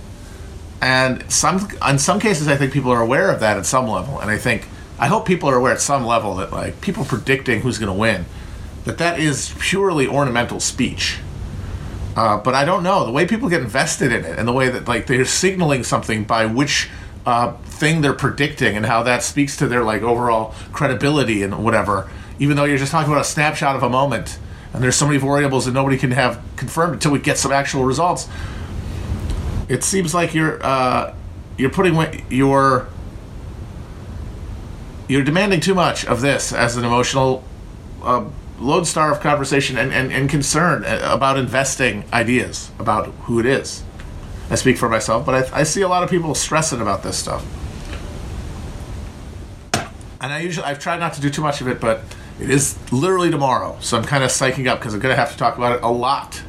and 0.80 1.30
some 1.30 1.68
in 1.88 1.99
some 1.99 2.18
cases 2.18 2.49
i 2.49 2.56
think 2.56 2.72
people 2.72 2.90
are 2.90 3.02
aware 3.02 3.30
of 3.30 3.40
that 3.40 3.56
at 3.56 3.66
some 3.66 3.88
level. 3.88 4.18
And 4.20 4.30
i 4.30 4.38
think 4.38 4.66
i 4.99 5.06
hope 5.06 5.26
people 5.26 5.49
are 5.49 5.56
aware 5.56 5.72
at 5.72 5.80
some 5.80 6.04
level 6.04 6.34
that 6.37 6.52
like 6.52 6.80
people 6.80 7.04
predicting 7.04 7.60
who's 7.60 7.78
going 7.78 7.92
to 7.92 7.99
win 7.99 8.25
that 8.84 8.99
that 8.99 9.20
is 9.20 9.54
purely 9.58 10.06
ornamental 10.06 10.58
speech. 10.58 11.18
Uh, 12.16 12.38
but 12.38 12.54
i 12.54 12.64
don't 12.64 12.82
know. 12.82 13.04
The 13.06 13.12
way 13.12 13.26
people 13.26 13.49
get 13.49 13.60
invested 13.62 14.12
in 14.12 14.25
it 14.25 14.38
and 14.38 14.49
the 14.49 14.52
way 14.52 14.68
that 14.68 14.88
like 14.88 15.06
they're 15.06 15.25
signaling 15.25 15.84
something 15.84 16.25
by 16.25 16.46
which 16.46 16.88
uh, 17.26 17.52
thing 17.64 18.00
they're 18.00 18.14
predicting 18.14 18.76
and 18.76 18.87
how 18.87 19.02
that 19.02 19.22
speaks 19.22 19.56
to 19.58 19.66
their 19.66 19.84
like 19.84 20.02
overall 20.02 20.54
credibility 20.72 21.42
and 21.42 21.62
whatever 21.62 22.10
even 22.38 22.56
though 22.56 22.64
you're 22.64 22.78
just 22.78 22.90
talking 22.90 23.12
about 23.12 23.20
a 23.20 23.28
snapshot 23.28 23.76
of 23.76 23.82
a 23.82 23.88
moment 23.88 24.38
and 24.72 24.82
there's 24.82 24.96
so 24.96 25.06
many 25.06 25.18
variables 25.18 25.66
that 25.66 25.72
nobody 25.72 25.99
can 25.99 26.10
have 26.10 26.40
confirmed 26.56 26.94
until 26.94 27.12
we 27.12 27.18
get 27.18 27.37
some 27.37 27.52
actual 27.52 27.84
results 27.84 28.28
it 29.70 29.84
seems 29.84 30.12
like 30.12 30.34
you're 30.34 30.62
uh, 30.62 31.14
you're 31.56 31.70
putting 31.70 31.96
your 32.28 32.88
you're 35.08 35.22
demanding 35.22 35.60
too 35.60 35.74
much 35.74 36.04
of 36.04 36.20
this 36.20 36.52
as 36.52 36.76
an 36.76 36.84
emotional 36.84 37.44
uh, 38.02 38.24
lodestar 38.58 39.12
of 39.12 39.20
conversation 39.20 39.78
and, 39.78 39.92
and, 39.92 40.12
and 40.12 40.28
concern 40.28 40.84
uh, 40.84 41.00
about 41.04 41.38
investing 41.38 42.04
ideas 42.12 42.70
about 42.78 43.06
who 43.24 43.38
it 43.38 43.46
is. 43.46 43.82
I 44.50 44.56
speak 44.56 44.76
for 44.76 44.88
myself, 44.88 45.24
but 45.24 45.52
I, 45.52 45.60
I 45.60 45.62
see 45.62 45.82
a 45.82 45.88
lot 45.88 46.02
of 46.02 46.10
people 46.10 46.34
stressing 46.34 46.80
about 46.80 47.04
this 47.04 47.16
stuff. 47.16 47.44
And 50.20 50.32
I 50.32 50.40
usually 50.40 50.66
I've 50.66 50.80
tried 50.80 50.98
not 50.98 51.14
to 51.14 51.20
do 51.20 51.30
too 51.30 51.42
much 51.42 51.60
of 51.60 51.68
it, 51.68 51.80
but 51.80 52.02
it 52.40 52.50
is 52.50 52.76
literally 52.92 53.30
tomorrow, 53.30 53.76
so 53.80 53.96
I'm 53.96 54.04
kind 54.04 54.24
of 54.24 54.30
psyching 54.30 54.66
up 54.66 54.80
because 54.80 54.94
I'm 54.94 55.00
going 55.00 55.12
to 55.12 55.20
have 55.20 55.30
to 55.30 55.38
talk 55.38 55.56
about 55.56 55.76
it 55.76 55.82
a 55.84 55.90
lot. 55.90 56.42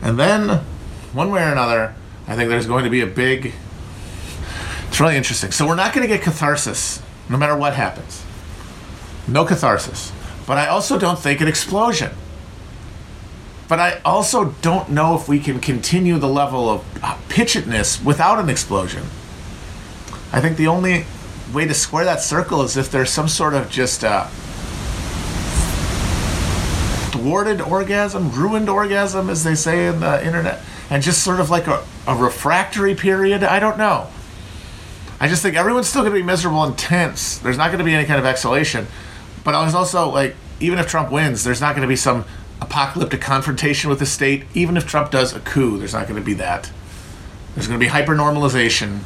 And 0.00 0.18
then, 0.18 0.60
one 1.12 1.30
way 1.30 1.42
or 1.42 1.50
another, 1.50 1.94
I 2.28 2.36
think 2.36 2.50
there's 2.50 2.66
going 2.66 2.84
to 2.84 2.90
be 2.90 3.00
a 3.00 3.06
big. 3.06 3.54
It's 4.88 5.00
really 5.00 5.16
interesting. 5.16 5.50
So 5.50 5.66
we're 5.66 5.76
not 5.76 5.94
going 5.94 6.06
to 6.06 6.14
get 6.14 6.22
catharsis 6.22 7.02
no 7.28 7.38
matter 7.38 7.56
what 7.56 7.74
happens. 7.74 8.22
No 9.26 9.46
catharsis. 9.46 10.12
But 10.46 10.58
I 10.58 10.66
also 10.66 10.98
don't 10.98 11.18
think 11.18 11.40
an 11.40 11.48
explosion. 11.48 12.10
But 13.66 13.80
I 13.80 14.00
also 14.04 14.52
don't 14.62 14.90
know 14.90 15.14
if 15.16 15.26
we 15.26 15.40
can 15.40 15.58
continue 15.58 16.18
the 16.18 16.28
level 16.28 16.68
of 16.68 16.82
pitchedness 17.28 18.04
without 18.04 18.38
an 18.38 18.50
explosion. 18.50 19.04
I 20.30 20.40
think 20.40 20.58
the 20.58 20.66
only 20.66 21.06
way 21.52 21.66
to 21.66 21.74
square 21.74 22.04
that 22.04 22.20
circle 22.20 22.62
is 22.62 22.76
if 22.76 22.90
there's 22.90 23.10
some 23.10 23.28
sort 23.28 23.54
of 23.54 23.70
just 23.70 24.04
uh, 24.04 24.26
thwarted 27.10 27.62
orgasm, 27.62 28.30
ruined 28.32 28.68
orgasm, 28.68 29.30
as 29.30 29.44
they 29.44 29.54
say 29.54 29.86
in 29.86 30.00
the 30.00 30.24
internet 30.24 30.60
and 30.90 31.02
just 31.02 31.22
sort 31.22 31.40
of 31.40 31.50
like 31.50 31.66
a, 31.66 31.84
a 32.06 32.14
refractory 32.14 32.94
period. 32.94 33.42
I 33.42 33.60
don't 33.60 33.78
know. 33.78 34.08
I 35.20 35.28
just 35.28 35.42
think 35.42 35.56
everyone's 35.56 35.88
still 35.88 36.02
going 36.02 36.14
to 36.14 36.20
be 36.20 36.24
miserable 36.24 36.62
and 36.62 36.78
tense. 36.78 37.38
There's 37.38 37.58
not 37.58 37.68
going 37.68 37.78
to 37.78 37.84
be 37.84 37.94
any 37.94 38.06
kind 38.06 38.20
of 38.20 38.24
exhalation. 38.24 38.86
But 39.44 39.54
I 39.54 39.64
was 39.64 39.74
also 39.74 40.10
like, 40.10 40.36
even 40.60 40.78
if 40.78 40.86
Trump 40.86 41.10
wins, 41.10 41.44
there's 41.44 41.60
not 41.60 41.74
going 41.74 41.82
to 41.82 41.88
be 41.88 41.96
some 41.96 42.24
apocalyptic 42.60 43.20
confrontation 43.20 43.90
with 43.90 43.98
the 43.98 44.06
state. 44.06 44.44
Even 44.54 44.76
if 44.76 44.86
Trump 44.86 45.10
does 45.10 45.34
a 45.34 45.40
coup, 45.40 45.78
there's 45.78 45.92
not 45.92 46.06
going 46.06 46.20
to 46.20 46.24
be 46.24 46.34
that. 46.34 46.70
There's 47.54 47.66
going 47.66 47.78
to 47.78 47.84
be 47.84 47.88
hyper 47.88 48.14
normalization. 48.14 49.00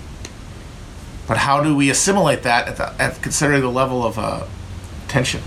But 1.26 1.38
how 1.38 1.62
do 1.62 1.74
we 1.74 1.88
assimilate 1.88 2.42
that 2.42 2.68
at, 2.68 2.76
the, 2.76 3.02
at 3.02 3.22
considering 3.22 3.62
the 3.62 3.70
level 3.70 4.04
of 4.04 4.18
uh, 4.18 4.46
tension? 5.08 5.40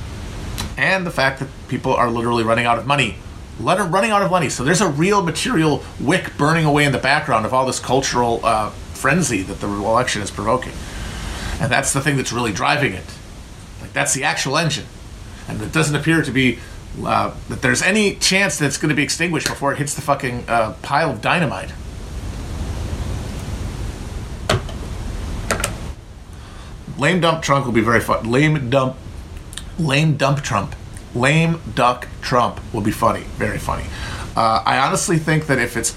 And 0.78 1.06
the 1.06 1.12
fact 1.12 1.40
that 1.40 1.50
people 1.68 1.94
are 1.94 2.10
literally 2.10 2.44
running 2.44 2.66
out 2.66 2.80
of 2.80 2.88
money. 2.88 3.18
Running 3.60 4.12
out 4.12 4.22
of 4.22 4.32
money. 4.32 4.50
So 4.50 4.64
there's 4.64 4.82
a 4.82 4.90
real 4.90 5.24
material 5.24 5.84
wick 6.00 6.32
burning 6.38 6.66
away 6.66 6.86
in 6.86 6.92
the 6.92 6.98
background 6.98 7.46
of 7.46 7.54
all 7.54 7.66
this 7.66 7.80
cultural 7.80 8.42
uh, 8.44 8.70
frenzy 8.70 9.42
that 9.44 9.62
the 9.62 9.68
election 9.68 10.22
is 10.22 10.30
provoking. 10.30 10.74
And 11.62 11.72
that's 11.72 11.94
the 11.94 12.02
thing 12.02 12.18
that's 12.18 12.34
really 12.34 12.52
driving 12.52 12.94
it. 12.94 13.06
Like 13.82 13.94
that's 13.94 14.14
the 14.14 14.24
actual 14.24 14.58
engine. 14.58 14.86
And 15.48 15.62
it 15.62 15.72
doesn't 15.72 15.96
appear 15.96 16.22
to 16.22 16.32
be 16.32 16.60
uh, 17.04 17.34
that 17.50 17.62
there's 17.62 17.82
any 17.82 18.16
chance 18.16 18.58
that 18.60 18.66
it's 18.66 18.78
going 18.78 18.90
to 18.90 18.96
be 18.96 19.04
extinguished 19.04 19.48
before 19.48 19.72
it 19.72 19.78
hits 19.78 19.94
the 19.94 20.02
fucking 20.02 20.46
uh, 20.48 20.74
pile 20.82 21.12
of 21.12 21.22
dynamite. 21.22 21.72
Lame 26.98 27.20
dump 27.20 27.44
trunk 27.44 27.66
will 27.66 27.74
be 27.74 27.82
very 27.82 28.00
fun. 28.00 28.30
Lame 28.30 28.70
dump, 28.70 28.96
lame 29.78 30.16
dump 30.16 30.42
Trump, 30.42 30.76
lame 31.16 31.62
duck 31.74 32.08
Trump 32.22 32.60
will 32.74 32.82
be 32.82 32.92
funny, 32.92 33.22
very 33.38 33.58
funny. 33.58 33.86
Uh, 34.36 34.62
I 34.66 34.78
honestly 34.80 35.18
think 35.18 35.48
that 35.48 35.60
if 35.60 35.78
it's 35.78 35.96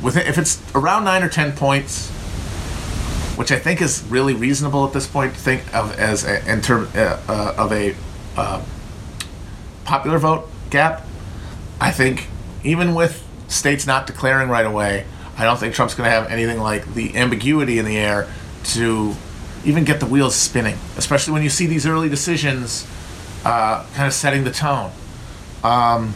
within, 0.00 0.26
if 0.26 0.38
it's 0.38 0.62
around 0.74 1.04
nine 1.04 1.22
or 1.22 1.28
ten 1.28 1.52
points, 1.52 2.10
which 3.36 3.50
I 3.50 3.58
think 3.58 3.82
is 3.82 4.04
really 4.08 4.34
reasonable 4.34 4.86
at 4.86 4.92
this 4.92 5.06
point 5.06 5.34
to 5.34 5.40
think 5.40 5.74
of 5.74 5.98
as 5.98 6.24
a, 6.24 6.50
in 6.50 6.60
term 6.60 6.88
uh, 6.94 7.20
uh, 7.28 7.54
of 7.58 7.72
a 7.72 7.94
uh, 8.36 8.62
popular 9.84 10.18
vote 10.18 10.48
gap. 10.70 11.04
I 11.80 11.90
think 11.90 12.28
even 12.62 12.94
with 12.94 13.26
states 13.48 13.86
not 13.86 14.06
declaring 14.06 14.48
right 14.48 14.66
away, 14.66 15.04
I 15.36 15.44
don't 15.44 15.58
think 15.58 15.74
Trump's 15.74 15.94
going 15.94 16.06
to 16.06 16.10
have 16.10 16.30
anything 16.30 16.58
like 16.58 16.94
the 16.94 17.16
ambiguity 17.16 17.78
in 17.78 17.84
the 17.84 17.96
air 17.96 18.32
to 18.64 19.14
even 19.64 19.84
get 19.84 19.98
the 19.98 20.06
wheels 20.06 20.34
spinning, 20.34 20.76
especially 20.96 21.32
when 21.32 21.42
you 21.42 21.48
see 21.48 21.66
these 21.66 21.86
early 21.86 22.08
decisions 22.08 22.86
uh, 23.44 23.84
kind 23.94 24.06
of 24.06 24.12
setting 24.12 24.44
the 24.44 24.50
tone. 24.50 24.90
Um, 25.64 26.14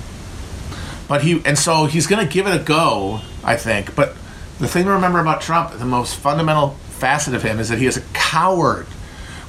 but 1.09 1.23
he 1.23 1.41
and 1.45 1.59
so 1.59 1.87
he's 1.87 2.07
going 2.07 2.27
to 2.27 2.33
give 2.33 2.47
it 2.47 2.61
a 2.61 2.63
go, 2.63 3.21
I 3.45 3.57
think. 3.57 3.95
But 3.95 4.15
the 4.59 4.69
thing 4.69 4.85
to 4.85 4.91
remember 4.91 5.21
about 5.21 5.41
Trump, 5.41 5.73
the 5.79 5.85
most 5.85 6.17
fundamental 6.17 6.71
facet 6.91 7.35
of 7.35 7.43
him, 7.43 7.59
is 7.61 7.69
that 7.69 7.79
he 7.79 7.87
is 7.87 7.97
a 7.97 8.03
coward, 8.13 8.87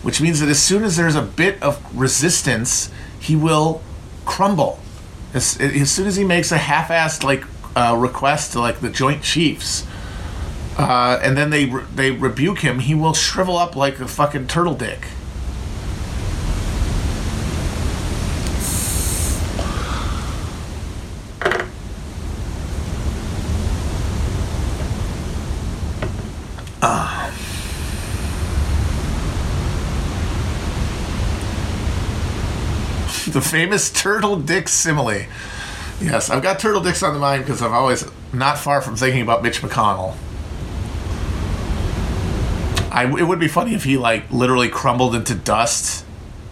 which 0.04 0.22
means 0.22 0.40
that 0.40 0.50
as 0.50 0.62
soon 0.62 0.84
as 0.84 0.98
there's 0.98 1.16
a 1.16 1.22
bit 1.22 1.62
of 1.64 1.82
resistance, 1.98 2.92
he 3.20 3.36
will 3.36 3.82
crumble. 4.26 4.80
As, 5.34 5.60
as 5.60 5.92
soon 5.92 6.08
as 6.08 6.16
he 6.16 6.24
makes 6.24 6.52
a 6.52 6.58
half-assed 6.58 7.24
like 7.24 7.44
uh, 7.76 7.96
request 7.98 8.54
to 8.54 8.60
like 8.60 8.80
the 8.80 8.90
Joint 8.90 9.24
Chiefs, 9.24 9.86
uh, 10.78 11.20
and 11.24 11.36
then 11.36 11.50
they 11.50 11.66
re- 11.66 11.86
they 11.94 12.12
rebuke 12.12 12.60
him, 12.60 12.80
he 12.80 12.94
will 12.94 13.14
shrivel 13.14 13.58
up 13.58 13.76
like 13.76 14.00
a 14.00 14.08
fucking 14.08 14.48
turtle 14.48 14.76
dick. 14.76 15.08
The 33.38 33.42
famous 33.42 33.92
turtle 33.92 34.36
dick 34.36 34.68
simile. 34.68 35.28
Yes, 36.02 36.32
I've 36.32 36.42
got 36.42 36.58
turtle 36.58 36.82
dicks 36.82 37.04
on 37.04 37.14
the 37.14 37.20
mind 37.20 37.44
because 37.44 37.62
I'm 37.62 37.72
always 37.72 38.04
not 38.34 38.58
far 38.58 38.82
from 38.82 38.96
thinking 38.96 39.22
about 39.22 39.44
Mitch 39.44 39.62
McConnell. 39.62 40.16
I, 42.92 43.04
it 43.04 43.28
would 43.28 43.40
be 43.40 43.48
funny 43.48 43.76
if 43.76 43.84
he 43.84 43.96
like 43.96 44.32
literally 44.32 44.70
crumbled 44.70 45.14
into 45.14 45.36
dust 45.36 46.04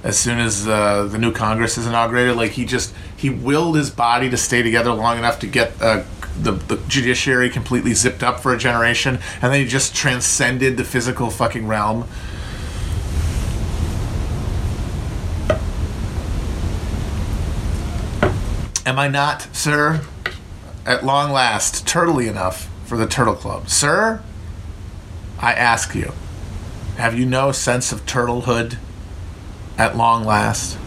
as 0.04 0.16
soon 0.16 0.38
as 0.38 0.68
uh, 0.68 1.06
the 1.06 1.18
new 1.18 1.32
Congress 1.32 1.76
is 1.80 1.88
inaugurated. 1.88 2.36
Like 2.36 2.52
he 2.52 2.66
just 2.66 2.94
he 3.18 3.32
willed 3.32 3.78
his 3.78 3.90
body 3.90 4.30
to 4.30 4.38
stay 4.38 4.62
together 4.62 4.92
long 4.92 5.18
enough 5.18 5.40
to 5.40 5.48
get 5.48 5.74
uh, 5.82 6.04
the, 6.40 6.52
the 6.52 6.78
judiciary 6.88 7.50
completely 7.50 7.96
zipped 7.96 8.22
up 8.22 8.42
for 8.42 8.54
a 8.54 8.60
generation, 8.60 9.18
and 9.42 9.52
then 9.52 9.60
he 9.60 9.66
just 9.66 9.96
transcended 9.96 10.78
the 10.78 10.84
physical 10.84 11.32
fucking 11.32 11.66
realm. 11.66 12.08
Am 18.88 19.00
I 19.00 19.08
not, 19.08 19.48
sir, 19.52 20.02
at 20.86 21.04
long 21.04 21.32
last, 21.32 21.88
turtly 21.88 22.28
enough 22.30 22.70
for 22.86 22.98
the 22.98 23.08
Turtle 23.08 23.34
Club? 23.34 23.68
Sir, 23.68 24.22
I 25.40 25.54
ask 25.54 25.96
you, 25.96 26.14
have 26.98 27.18
you 27.18 27.26
no 27.26 27.52
sense 27.52 27.92
of 27.92 28.06
turtlehood 28.06 28.78
at 29.76 29.98
long 29.98 30.24
last? 30.24 30.78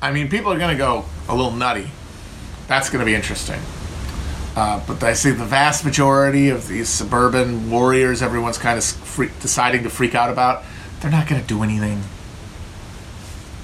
I 0.00 0.10
mean, 0.12 0.30
people 0.30 0.50
are 0.50 0.58
going 0.58 0.74
to 0.74 0.78
go 0.78 1.04
a 1.28 1.34
little 1.34 1.50
nutty. 1.50 1.90
That's 2.68 2.88
going 2.88 3.00
to 3.00 3.06
be 3.06 3.14
interesting. 3.14 3.60
Uh, 4.58 4.82
but 4.88 5.00
I 5.04 5.12
see 5.12 5.30
the 5.30 5.44
vast 5.44 5.84
majority 5.84 6.48
of 6.48 6.66
these 6.66 6.88
suburban 6.88 7.70
warriors, 7.70 8.22
everyone's 8.22 8.58
kind 8.58 8.76
of 8.76 8.82
free- 8.82 9.30
deciding 9.38 9.84
to 9.84 9.88
freak 9.88 10.16
out 10.16 10.30
about. 10.30 10.64
They're 10.98 11.12
not 11.12 11.28
going 11.28 11.40
to 11.40 11.46
do 11.46 11.62
anything. 11.62 12.02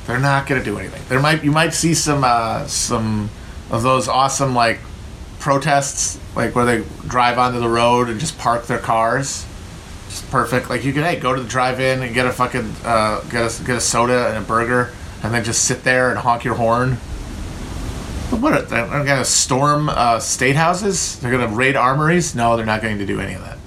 They're 0.07 0.20
not 0.20 0.46
going 0.46 0.61
to 0.61 0.64
do 0.64 0.78
anything. 0.78 1.02
There 1.09 1.18
might 1.18 1.42
you 1.42 1.50
might 1.50 1.74
see 1.74 1.94
some 1.94 2.22
uh, 2.22 2.68
some 2.68 3.28
of 3.72 3.83
those 3.83 4.07
awesome 4.07 4.54
like 4.54 4.78
protests, 5.40 6.20
like 6.37 6.54
where 6.54 6.64
they 6.64 6.85
drive 7.09 7.38
onto 7.38 7.59
the 7.59 7.68
road 7.68 8.09
and 8.09 8.20
just 8.20 8.38
park 8.38 8.66
their 8.68 8.78
cars. 8.78 9.44
Just 10.09 10.30
perfect. 10.30 10.70
Like 10.70 10.85
you 10.85 10.92
could 10.92 11.02
hey 11.02 11.18
go 11.18 11.35
to 11.35 11.42
the 11.42 11.48
drive-in 11.48 12.04
and 12.04 12.14
get 12.14 12.24
a 12.24 12.33
fucking 12.33 12.72
uh, 12.85 13.20
get 13.22 13.42
a 13.42 13.64
get 13.64 13.76
a 13.78 13.80
soda 13.80 14.28
and 14.28 14.44
a 14.44 14.46
burger, 14.46 14.92
and 15.24 15.35
then 15.35 15.42
just 15.42 15.64
sit 15.64 15.83
there 15.83 16.11
and 16.11 16.20
honk 16.20 16.44
your 16.44 16.54
horn. 16.54 16.98
What 18.40 18.53
are 18.53 18.62
they 18.62 18.77
going 18.77 19.07
to 19.07 19.25
storm 19.25 19.88
uh, 19.88 20.18
state 20.18 20.57
houses? 20.57 21.18
They're 21.20 21.31
going 21.31 21.49
to 21.49 21.55
raid 21.55 21.77
armories? 21.77 22.35
No, 22.35 22.57
they're 22.57 22.66
not 22.66 22.83
going 22.83 22.99
to 22.99 23.07
do 23.07 23.20
any 23.20 23.35
of 23.35 23.40
that. 23.42 23.59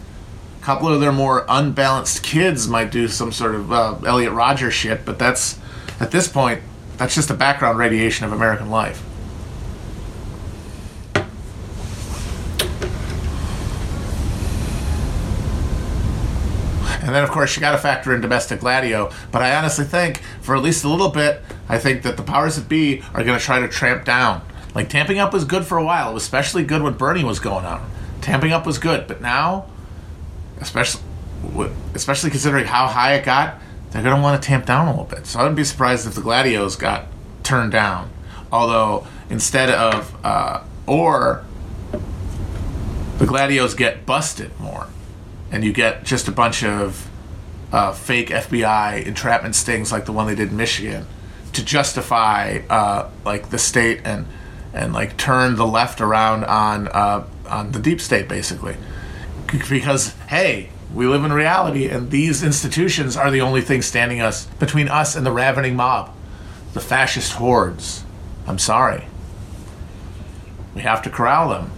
A 0.62 0.64
couple 0.64 0.88
of 0.90 1.00
their 1.00 1.12
more 1.12 1.46
unbalanced 1.48 2.24
kids 2.24 2.68
might 2.68 2.92
do 2.92 3.08
some 3.08 3.32
sort 3.32 3.56
of 3.56 3.72
uh, 3.72 3.96
Elliot 4.06 4.34
Rodger 4.34 4.70
shit, 4.70 5.06
but 5.06 5.18
that's 5.18 5.58
at 6.00 6.12
this 6.12 6.28
point 6.28 6.62
that's 6.98 7.16
just 7.16 7.30
a 7.30 7.34
background 7.34 7.78
radiation 7.78 8.26
of 8.26 8.34
American 8.34 8.70
life. 8.70 9.04
And 17.08 17.16
then, 17.16 17.24
of 17.24 17.32
course, 17.32 17.56
you 17.56 17.62
got 17.62 17.72
to 17.72 17.78
factor 17.78 18.14
in 18.14 18.20
domestic 18.20 18.60
gladio. 18.60 19.10
But 19.32 19.42
I 19.42 19.56
honestly 19.56 19.86
think, 19.86 20.22
for 20.42 20.58
at 20.58 20.62
least 20.62 20.84
a 20.84 20.90
little 20.90 21.08
bit, 21.08 21.42
I 21.70 21.78
think 21.78 22.04
that 22.04 22.18
the 22.18 22.24
powers 22.24 22.58
that 22.58 22.68
be 22.68 23.02
are 23.14 23.24
going 23.24 23.40
to 23.40 23.44
try 23.44 23.60
to 23.62 23.68
tramp 23.70 24.04
down. 24.04 24.42
Like, 24.78 24.90
tamping 24.90 25.18
up 25.18 25.34
was 25.34 25.44
good 25.44 25.66
for 25.66 25.80
a 25.80 25.84
while. 25.84 26.12
It 26.12 26.14
was 26.14 26.22
especially 26.22 26.64
good 26.64 26.84
when 26.84 26.94
Bernie 26.94 27.24
was 27.24 27.40
going 27.40 27.66
on. 27.66 27.90
Tamping 28.22 28.52
up 28.52 28.64
was 28.64 28.78
good. 28.78 29.08
But 29.08 29.22
now, 29.22 29.66
especially, 30.62 31.02
especially 31.96 32.30
considering 32.30 32.66
how 32.66 32.86
high 32.86 33.16
it 33.16 33.26
got, 33.26 33.60
they're 33.90 34.04
going 34.04 34.16
to 34.16 34.22
want 34.22 34.40
to 34.40 34.48
tamp 34.48 34.68
down 34.68 34.88
a 34.88 34.92
little 34.92 35.06
bit. 35.06 35.26
So 35.26 35.40
I 35.40 35.42
wouldn't 35.42 35.58
be 35.58 35.64
surprised 35.64 36.06
if 36.06 36.14
the 36.14 36.22
gladios 36.22 36.78
got 36.78 37.08
turned 37.42 37.72
down. 37.72 38.12
Although, 38.52 39.08
instead 39.32 39.72
of, 39.72 40.16
uh, 40.24 40.62
or 40.86 41.44
the 43.18 43.26
gladios 43.26 43.76
get 43.76 44.06
busted 44.06 44.52
more 44.60 44.90
and 45.52 45.64
you 45.64 45.74
get 45.74 46.04
just 46.04 46.28
a 46.28 46.32
bunch 46.32 46.64
of 46.64 47.10
uh, 47.72 47.94
fake 47.94 48.30
FBI 48.30 49.08
entrapment 49.08 49.56
stings 49.56 49.92
like 49.92 50.06
the 50.06 50.12
one 50.12 50.28
they 50.28 50.36
did 50.36 50.52
in 50.52 50.58
Michigan 50.58 51.08
to 51.54 51.66
justify 51.66 52.60
uh, 52.70 53.10
like 53.26 53.50
the 53.50 53.58
state 53.58 54.02
and 54.06 54.28
and 54.78 54.94
like 54.94 55.18
turn 55.18 55.56
the 55.56 55.66
left 55.66 56.02
around 56.02 56.46
on 56.46 56.88
uh, 56.90 57.26
on 57.50 57.72
the 57.72 57.80
deep 57.80 58.00
state 58.00 58.28
basically. 58.28 58.78
Because 59.70 60.14
hey 60.28 60.70
we 60.94 61.06
live 61.06 61.24
in 61.24 61.34
reality 61.34 61.88
and 61.88 62.12
these 62.12 62.44
institutions 62.44 63.18
are 63.18 63.32
the 63.32 63.42
only 63.42 63.62
thing 63.62 63.82
standing 63.82 64.22
us 64.22 64.46
between 64.60 64.88
us 64.88 65.16
and 65.16 65.26
the 65.26 65.32
ravening 65.32 65.76
mob 65.76 66.14
the 66.74 66.80
fascist 66.80 67.34
hordes. 67.34 68.04
I'm 68.46 68.60
sorry. 68.60 69.08
We 70.76 70.82
have 70.82 71.02
to 71.04 71.10
corral 71.10 71.50
them. 71.50 71.72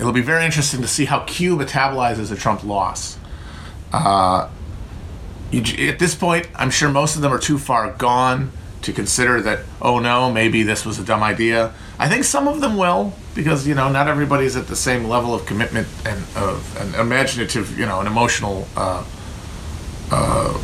It'll 0.00 0.12
be 0.12 0.20
very 0.22 0.44
interesting 0.44 0.80
to 0.80 0.88
see 0.88 1.04
how 1.04 1.20
Q 1.20 1.56
metabolizes 1.56 2.32
a 2.32 2.36
Trump 2.36 2.64
loss. 2.64 3.17
Uh, 3.92 4.48
you, 5.50 5.88
at 5.88 5.98
this 5.98 6.14
point, 6.14 6.46
I'm 6.54 6.70
sure 6.70 6.88
most 6.90 7.16
of 7.16 7.22
them 7.22 7.32
are 7.32 7.38
too 7.38 7.58
far 7.58 7.92
gone 7.92 8.52
to 8.82 8.92
consider 8.92 9.40
that, 9.42 9.60
oh 9.82 9.98
no, 9.98 10.30
maybe 10.30 10.62
this 10.62 10.84
was 10.84 10.98
a 10.98 11.04
dumb 11.04 11.22
idea. 11.22 11.72
I 11.98 12.08
think 12.08 12.24
some 12.24 12.46
of 12.46 12.60
them 12.60 12.76
will, 12.76 13.12
because, 13.34 13.66
you 13.66 13.74
know, 13.74 13.90
not 13.90 14.08
everybody's 14.08 14.56
at 14.56 14.68
the 14.68 14.76
same 14.76 15.04
level 15.04 15.34
of 15.34 15.46
commitment 15.46 15.88
and 16.04 16.22
of 16.36 16.76
an 16.80 16.94
imaginative, 17.00 17.78
you 17.78 17.86
know, 17.86 18.00
an 18.00 18.06
emotional 18.06 18.68
uh, 18.76 19.04
uh, 20.12 20.60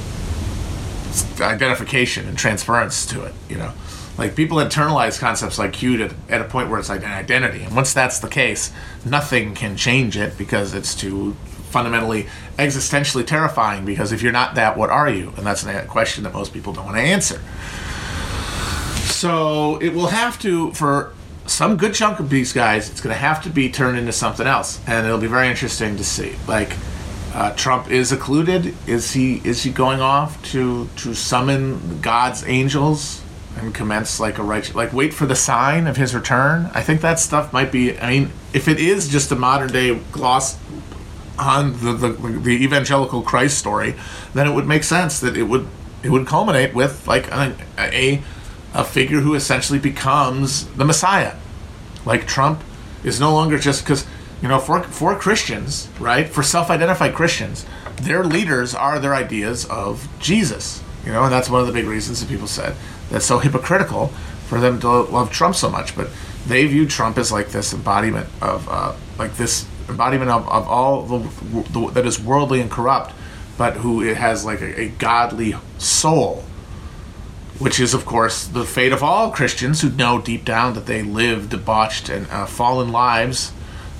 identification 1.41 2.29
and 2.29 2.39
transference 2.39 3.07
to 3.07 3.25
it, 3.25 3.35
you 3.49 3.57
know. 3.57 3.73
Like 4.17 4.37
people 4.37 4.59
internalize 4.59 5.19
concepts 5.19 5.59
like 5.59 5.73
cute 5.73 6.01
at, 6.01 6.15
at 6.29 6.41
a 6.41 6.45
point 6.45 6.71
where 6.71 6.79
it's 6.79 6.89
like 6.89 7.03
an 7.03 7.11
identity. 7.11 7.65
And 7.65 7.75
once 7.75 7.93
that's 7.93 8.21
the 8.21 8.29
case, 8.29 8.71
nothing 9.05 9.55
can 9.55 9.77
change 9.77 10.17
it 10.17 10.39
because 10.39 10.73
it's 10.73 10.95
too 10.95 11.37
fundamentally 11.75 12.29
existentially 12.57 13.27
terrifying 13.27 13.85
because 13.85 14.13
if 14.13 14.23
you're 14.23 14.31
not 14.31 14.55
that 14.55 14.77
what 14.77 14.91
are 14.91 15.11
you 15.11 15.33
and 15.37 15.45
that's 15.45 15.67
a 15.67 15.85
question 15.87 16.23
that 16.23 16.33
most 16.33 16.53
people 16.53 16.73
don't 16.73 16.85
want 16.85 16.97
to 16.97 17.03
answer 17.03 17.41
so 19.11 19.77
it 19.83 19.93
will 19.93 20.07
have 20.07 20.39
to 20.39 20.71
for 20.73 21.13
some 21.47 21.77
good 21.77 21.93
chunk 21.93 22.21
of 22.21 22.31
these 22.31 22.53
guys 22.53 22.89
it's 22.89 23.01
going 23.01 23.13
to 23.13 23.21
have 23.21 23.43
to 23.43 23.51
be 23.51 23.69
turned 23.69 23.99
into 23.99 24.13
something 24.13 24.47
else 24.47 24.81
and 24.87 25.05
it'll 25.05 25.19
be 25.19 25.27
very 25.27 25.49
interesting 25.49 25.97
to 25.97 26.05
see 26.05 26.37
like 26.47 26.71
uh, 27.35 27.53
Trump 27.57 27.91
is 27.91 28.13
occluded. 28.13 28.75
Is 28.87 29.13
he 29.13 29.43
is 29.45 29.65
he 29.65 29.71
going 29.71 30.01
off 30.01 30.41
to 30.53 30.89
to 30.99 31.15
summon 31.15 32.01
God's 32.01 32.47
angels 32.47 33.23
and 33.59 33.75
commence 33.75 34.21
like 34.21 34.39
a 34.39 34.43
right 34.43 34.73
like 34.75 34.93
wait 34.93 35.13
for 35.13 35.27
the 35.27 35.35
sign 35.35 35.89
of 35.89 35.97
his 35.97 36.15
return? 36.15 36.71
I 36.75 36.83
think 36.83 37.01
that 37.01 37.19
stuff 37.19 37.53
might 37.53 37.73
be. 37.73 37.99
I 37.99 38.09
mean, 38.09 38.31
if 38.53 38.69
it 38.69 38.79
is 38.79 39.09
just 39.09 39.33
a 39.33 39.37
modern 39.37 39.73
day 39.73 39.99
gloss 40.13 40.57
on 41.39 41.73
the, 41.85 41.93
the 41.93 42.09
the 42.09 42.65
evangelical 42.65 43.23
Christ 43.23 43.59
story, 43.59 43.95
then 44.35 44.47
it 44.47 44.55
would 44.55 44.67
make 44.67 44.85
sense 44.85 45.21
that 45.21 45.37
it 45.37 45.45
would 45.45 45.67
it 46.03 46.11
would 46.11 46.27
culminate 46.27 46.75
with 46.75 47.07
like 47.07 47.31
a 47.31 47.57
a, 47.79 48.23
a 48.75 48.85
figure 48.85 49.21
who 49.21 49.35
essentially 49.35 49.79
becomes 49.79 50.67
the 50.75 50.85
Messiah. 50.85 51.35
Like 52.05 52.27
Trump 52.27 52.63
is 53.03 53.19
no 53.19 53.33
longer 53.33 53.59
just 53.59 53.85
because 53.85 54.07
you 54.45 54.49
know, 54.49 54.59
for 54.59 54.83
for 54.83 55.17
Christians, 55.19 55.89
right? 55.99 56.29
For 56.29 56.43
self-identified 56.43 57.15
Christians, 57.15 57.65
their 57.97 58.23
leaders 58.23 58.75
are 58.75 58.99
their 58.99 59.15
ideas 59.15 59.65
of 59.65 60.07
Jesus. 60.19 60.83
You 61.07 61.13
know, 61.13 61.25
and 61.25 61.33
that's 61.33 61.49
one 61.49 61.63
of 61.63 61.67
the 61.67 61.73
big 61.73 61.87
reasons 61.87 62.21
that 62.21 62.29
people 62.29 62.47
said 62.47 62.77
that's 63.11 63.25
so 63.25 63.39
hypocritical 63.39 64.09
for 64.49 64.61
them 64.61 64.81
to 64.81 64.89
love 64.89 65.33
Trump 65.33 65.55
so 65.55 65.71
much. 65.71 65.97
But 65.97 66.11
they 66.47 66.67
view 66.67 66.87
Trump 66.87 67.17
as 67.17 67.33
like 67.33 67.49
this 67.49 67.73
embodiment 67.73 68.29
of 68.43 68.69
uh, 68.69 68.95
like 69.19 69.35
this 69.39 69.67
embodiment 69.89 70.31
of, 70.31 70.49
of 70.49 70.69
all 70.69 71.03
the, 71.03 71.19
the, 71.71 71.91
that 71.93 72.07
is 72.07 72.21
worldly 72.21 72.61
and 72.61 72.71
corrupt, 72.71 73.15
but 73.57 73.75
who 73.75 74.01
has 74.01 74.45
like 74.45 74.61
a, 74.61 74.81
a 74.81 74.89
godly 74.89 75.55
soul 75.79 76.45
which 77.59 77.79
is, 77.79 77.95
of 77.95 78.05
course, 78.05 78.47
the 78.49 78.65
fate 78.65 78.93
of 78.93 79.03
all 79.03 79.31
Christians 79.31 79.81
who 79.81 79.89
know 79.91 80.21
deep 80.21 80.45
down 80.45 80.75
that 80.75 80.87
they 80.87 81.03
live 81.03 81.49
debauched 81.49 82.09
and 82.09 82.27
uh, 82.29 82.47
fallen 82.47 82.91
lives 82.91 83.53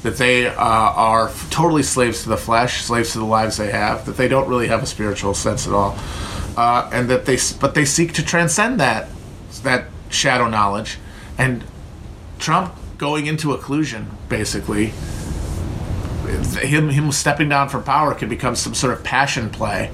that 0.03 0.19
they 0.19 0.47
uh, 0.47 0.55
are 0.55 1.33
totally 1.51 1.83
slaves 1.83 2.25
to 2.25 2.29
the 2.29 2.37
flesh, 2.37 2.83
slaves 2.83 3.13
to 3.13 3.19
the 3.19 3.25
lives 3.25 3.57
they 3.57 3.71
have, 3.71 4.05
that 4.05 4.19
they 4.19 4.29
don't 4.29 4.47
really 4.49 4.69
have 4.69 4.83
a 4.83 4.87
spiritual 4.87 5.33
sense 5.33 5.67
at 5.67 5.73
all, 5.73 5.99
uh, 6.59 6.89
and 6.93 7.09
that 7.09 7.25
they 7.25 7.39
but 7.59 7.75
they 7.75 7.87
seek 7.87 8.13
to 8.13 8.23
transcend 8.23 8.79
that 8.79 9.09
that 9.63 9.87
shadow 10.11 10.47
knowledge, 10.47 10.99
and 11.39 11.65
Trump 12.39 12.75
going 12.99 13.27
into 13.27 13.49
occlusion 13.49 14.07
basically. 14.29 14.93
Him, 16.45 16.91
him 16.91 17.11
stepping 17.13 17.49
down 17.49 17.69
from 17.69 17.83
power 17.85 18.15
can 18.15 18.29
become 18.29 18.57
some 18.57 18.75
sort 18.75 18.93
of 18.93 19.03
passion 19.03 19.51
play 19.51 19.91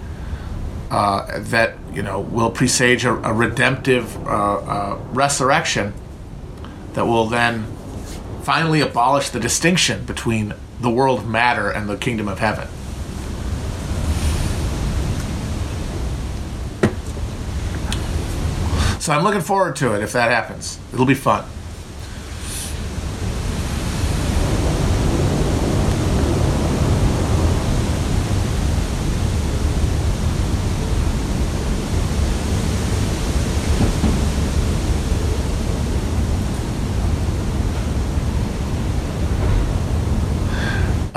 uh, 0.91 1.41
that 1.41 1.77
you 1.93 2.03
know 2.03 2.21
will 2.21 2.51
presage 2.51 3.05
a, 3.05 3.15
a 3.15 3.33
redemptive 3.33 4.17
uh, 4.27 4.57
uh, 4.57 4.99
resurrection 5.13 5.93
that 6.95 7.07
will 7.07 7.27
then 7.27 7.65
finally 8.43 8.81
abolish 8.81 9.31
the 9.31 9.41
distinction 9.41 10.05
between 10.05 10.55
the 10.81 10.91
world 10.91 11.21
of 11.21 11.29
matter 11.29 11.71
and 11.71 11.89
the 11.89 11.97
kingdom 11.97 12.27
of 12.27 12.39
heaven. 12.39 12.67
So 19.01 19.15
I'm 19.15 19.25
looking 19.25 19.41
forward 19.41 19.77
to 19.77 19.95
it 19.95 20.03
if 20.03 20.13
that 20.13 20.31
happens. 20.31 20.79
It'll 20.93 21.07
be 21.07 21.15
fun. 21.15 21.45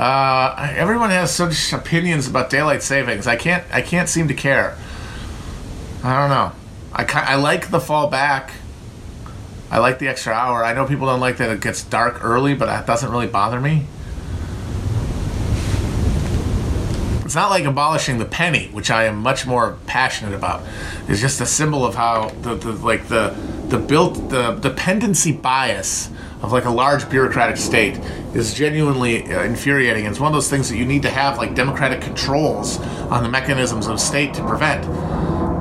Uh, 0.04 0.70
everyone 0.76 1.08
has 1.08 1.34
such 1.34 1.72
opinions 1.72 2.28
about 2.28 2.50
daylight 2.50 2.82
savings. 2.82 3.26
I 3.26 3.36
can't. 3.36 3.64
I 3.72 3.80
can't 3.80 4.06
seem 4.06 4.28
to 4.28 4.34
care. 4.34 4.76
I 6.02 6.20
don't 6.20 6.28
know. 6.28 6.52
I 6.92 7.06
I 7.32 7.36
like 7.36 7.70
the 7.70 7.80
fall 7.80 8.10
back. 8.10 8.52
I 9.70 9.78
like 9.78 10.00
the 10.00 10.08
extra 10.08 10.34
hour. 10.34 10.62
I 10.62 10.74
know 10.74 10.84
people 10.84 11.06
don't 11.06 11.20
like 11.20 11.38
that 11.38 11.48
it 11.48 11.62
gets 11.62 11.82
dark 11.82 12.22
early, 12.22 12.52
but 12.52 12.66
that 12.66 12.86
doesn't 12.86 13.10
really 13.10 13.28
bother 13.28 13.58
me. 13.58 13.86
It's 17.24 17.34
not 17.34 17.48
like 17.48 17.64
abolishing 17.64 18.18
the 18.18 18.26
penny, 18.26 18.68
which 18.72 18.90
I 18.90 19.04
am 19.04 19.16
much 19.16 19.46
more 19.46 19.78
passionate 19.86 20.34
about. 20.34 20.64
It's 21.08 21.22
just 21.22 21.40
a 21.40 21.46
symbol 21.46 21.82
of 21.82 21.94
how 21.94 22.28
the, 22.42 22.56
the 22.56 22.72
like 22.72 23.08
the 23.08 23.34
the 23.68 23.78
built 23.78 24.28
the 24.28 24.52
dependency 24.52 25.32
bias 25.32 26.10
of 26.44 26.52
like 26.52 26.66
a 26.66 26.70
large 26.70 27.08
bureaucratic 27.08 27.56
state 27.56 27.96
is 28.34 28.52
genuinely 28.52 29.22
uh, 29.32 29.42
infuriating. 29.44 30.04
It's 30.04 30.20
one 30.20 30.28
of 30.28 30.34
those 30.34 30.50
things 30.50 30.68
that 30.68 30.76
you 30.76 30.84
need 30.84 31.00
to 31.02 31.10
have 31.10 31.38
like 31.38 31.54
democratic 31.54 32.02
controls 32.02 32.78
on 32.78 33.22
the 33.22 33.30
mechanisms 33.30 33.86
of 33.86 33.98
state 33.98 34.34
to 34.34 34.46
prevent. 34.46 34.86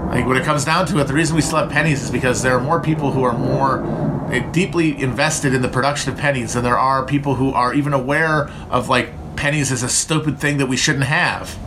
Like 0.10 0.28
when 0.28 0.36
it 0.36 0.44
comes 0.44 0.66
down 0.66 0.86
to 0.88 1.00
it, 1.00 1.06
the 1.06 1.14
reason 1.14 1.38
we 1.38 1.42
still 1.42 1.60
have 1.60 1.72
pennies 1.72 2.04
is 2.04 2.12
because 2.12 2.42
there 2.44 2.54
are 2.58 2.60
more 2.60 2.82
people 2.82 3.12
who 3.12 3.24
are 3.24 3.36
more 3.36 3.82
uh, 3.82 4.40
deeply 4.52 5.02
invested 5.02 5.54
in 5.54 5.62
the 5.62 5.70
production 5.70 6.12
of 6.12 6.20
pennies 6.20 6.54
than 6.54 6.66
there 6.66 6.78
are 6.78 7.06
people 7.06 7.36
who 7.36 7.52
are 7.54 7.74
even 7.74 7.94
aware 7.94 8.50
of 8.70 8.90
like 8.90 9.38
pennies 9.38 9.72
as 9.72 9.84
a 9.84 9.90
stupid 9.90 10.38
thing 10.38 10.58
that 10.58 10.68
we 10.68 10.76
shouldn't 10.76 11.06
have. 11.06 11.58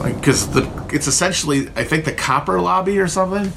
Like 0.00 0.16
because 0.16 0.50
the 0.50 0.70
it's 0.92 1.06
essentially 1.06 1.70
I 1.76 1.84
think 1.84 2.04
the 2.04 2.12
copper 2.12 2.60
lobby 2.60 2.98
or 2.98 3.08
something 3.08 3.52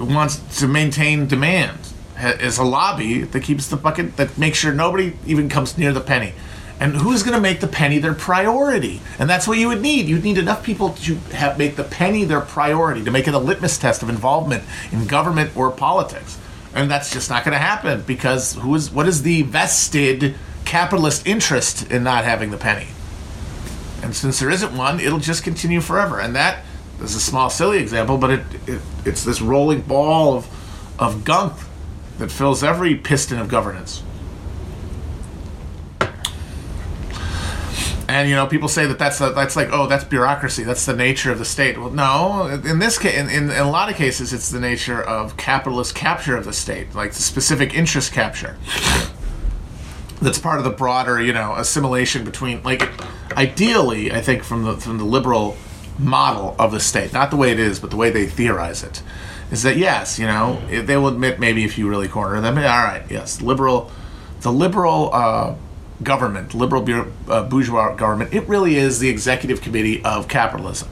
wants 0.00 0.58
to 0.60 0.66
maintain 0.66 1.26
demand 1.26 1.81
is 2.22 2.58
a 2.58 2.64
lobby 2.64 3.22
that 3.22 3.42
keeps 3.42 3.66
the 3.68 3.76
bucket 3.76 4.16
that 4.16 4.38
makes 4.38 4.58
sure 4.58 4.72
nobody 4.72 5.14
even 5.26 5.48
comes 5.48 5.76
near 5.76 5.92
the 5.92 6.00
penny. 6.00 6.32
And 6.80 6.96
who's 6.96 7.22
going 7.22 7.34
to 7.34 7.40
make 7.40 7.60
the 7.60 7.68
penny 7.68 7.98
their 7.98 8.14
priority? 8.14 9.00
And 9.18 9.30
that's 9.30 9.46
what 9.46 9.58
you 9.58 9.68
would 9.68 9.80
need. 9.80 10.06
You'd 10.06 10.24
need 10.24 10.38
enough 10.38 10.64
people 10.64 10.90
to 10.90 11.14
have 11.32 11.56
make 11.56 11.76
the 11.76 11.84
penny 11.84 12.24
their 12.24 12.40
priority, 12.40 13.04
to 13.04 13.10
make 13.10 13.28
it 13.28 13.34
a 13.34 13.38
litmus 13.38 13.78
test 13.78 14.02
of 14.02 14.08
involvement 14.08 14.64
in 14.90 15.06
government 15.06 15.56
or 15.56 15.70
politics. 15.70 16.38
And 16.74 16.90
that's 16.90 17.12
just 17.12 17.30
not 17.30 17.44
going 17.44 17.52
to 17.52 17.58
happen 17.58 18.02
because 18.02 18.54
who 18.54 18.74
is 18.74 18.90
what 18.90 19.06
is 19.06 19.22
the 19.22 19.42
vested 19.42 20.34
capitalist 20.64 21.26
interest 21.26 21.90
in 21.90 22.02
not 22.02 22.24
having 22.24 22.50
the 22.50 22.56
penny? 22.56 22.88
And 24.02 24.16
since 24.16 24.40
there 24.40 24.50
isn't 24.50 24.76
one, 24.76 24.98
it'll 24.98 25.20
just 25.20 25.44
continue 25.44 25.80
forever. 25.80 26.18
And 26.18 26.34
that 26.34 26.64
is 27.00 27.14
a 27.14 27.20
small, 27.20 27.50
silly 27.50 27.78
example, 27.78 28.18
but 28.18 28.30
it, 28.30 28.40
it 28.66 28.80
it's 29.04 29.22
this 29.22 29.40
rolling 29.40 29.82
ball 29.82 30.34
of 30.34 30.48
of 30.98 31.24
gunk 31.24 31.52
that 32.22 32.30
fills 32.30 32.62
every 32.62 32.94
piston 32.94 33.38
of 33.38 33.48
governance. 33.48 34.02
And 38.08 38.28
you 38.28 38.36
know, 38.36 38.46
people 38.46 38.68
say 38.68 38.86
that 38.86 38.98
that's 38.98 39.18
that's 39.18 39.56
like 39.56 39.70
oh, 39.72 39.86
that's 39.86 40.04
bureaucracy. 40.04 40.62
That's 40.62 40.86
the 40.86 40.94
nature 40.94 41.32
of 41.32 41.38
the 41.38 41.44
state. 41.44 41.78
Well, 41.78 41.90
no. 41.90 42.46
In 42.46 42.78
this 42.78 42.98
case, 42.98 43.16
in, 43.16 43.28
in, 43.28 43.50
in, 43.50 43.56
a 43.56 43.70
lot 43.70 43.90
of 43.90 43.96
cases, 43.96 44.32
it's 44.32 44.50
the 44.50 44.60
nature 44.60 45.02
of 45.02 45.36
capitalist 45.36 45.94
capture 45.94 46.36
of 46.36 46.44
the 46.44 46.52
state, 46.52 46.94
like 46.94 47.12
the 47.12 47.22
specific 47.22 47.74
interest 47.74 48.12
capture. 48.12 48.56
That's 50.20 50.38
part 50.38 50.58
of 50.58 50.64
the 50.64 50.70
broader, 50.70 51.20
you 51.20 51.32
know, 51.32 51.54
assimilation 51.56 52.24
between 52.24 52.62
like, 52.62 52.88
ideally, 53.36 54.12
I 54.12 54.20
think 54.20 54.44
from 54.44 54.62
the 54.62 54.76
from 54.76 54.98
the 54.98 55.04
liberal 55.04 55.56
model 55.98 56.54
of 56.58 56.70
the 56.70 56.80
state, 56.80 57.12
not 57.12 57.30
the 57.30 57.36
way 57.36 57.50
it 57.50 57.58
is, 57.58 57.80
but 57.80 57.90
the 57.90 57.96
way 57.96 58.10
they 58.10 58.26
theorize 58.26 58.84
it 58.84 59.02
is 59.52 59.62
that 59.64 59.76
yes, 59.76 60.18
you 60.18 60.26
know, 60.26 60.60
they 60.66 60.96
will 60.96 61.08
admit 61.08 61.38
maybe 61.38 61.62
if 61.62 61.76
you 61.76 61.86
really 61.86 62.08
corner 62.08 62.40
them, 62.40 62.56
all 62.56 62.64
right, 62.64 63.04
yes, 63.10 63.42
liberal, 63.42 63.90
the 64.40 64.50
liberal 64.50 65.10
uh, 65.12 65.54
government, 66.02 66.54
liberal 66.54 67.06
uh, 67.28 67.44
bourgeois 67.44 67.94
government, 67.94 68.32
it 68.32 68.48
really 68.48 68.76
is 68.76 68.98
the 68.98 69.10
executive 69.10 69.60
committee 69.60 70.02
of 70.04 70.26
capitalism. 70.26 70.88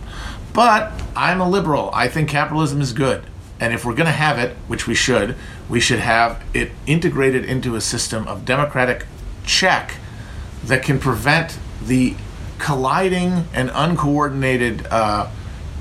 But 0.52 0.92
I'm 1.16 1.40
a 1.40 1.48
liberal. 1.48 1.90
I 1.94 2.06
think 2.08 2.28
capitalism 2.28 2.82
is 2.82 2.92
good. 2.92 3.24
And 3.58 3.72
if 3.72 3.86
we're 3.86 3.94
going 3.94 4.06
to 4.06 4.12
have 4.12 4.38
it, 4.38 4.54
which 4.68 4.86
we 4.86 4.94
should, 4.94 5.36
we 5.70 5.80
should 5.80 6.00
have 6.00 6.42
it 6.52 6.70
integrated 6.86 7.46
into 7.46 7.76
a 7.76 7.80
system 7.80 8.28
of 8.28 8.44
democratic 8.44 9.06
check 9.46 9.94
that 10.64 10.82
can 10.82 10.98
prevent 10.98 11.58
the 11.82 12.14
colliding 12.58 13.44
and 13.54 13.70
uncoordinated 13.72 14.86
uh, 14.90 15.30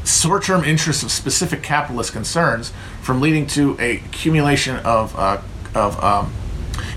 short-term 0.10 0.64
interests 0.64 1.04
of 1.04 1.12
specific 1.12 1.64
capitalist 1.64 2.14
concerns 2.14 2.72
from 3.02 3.22
leading 3.22 3.48
to 3.48 3.78
a 3.80 3.98
accumulation 3.98 4.78
of 4.78 5.16
uh, 5.18 5.42
of 5.76 6.02
um, 6.04 6.34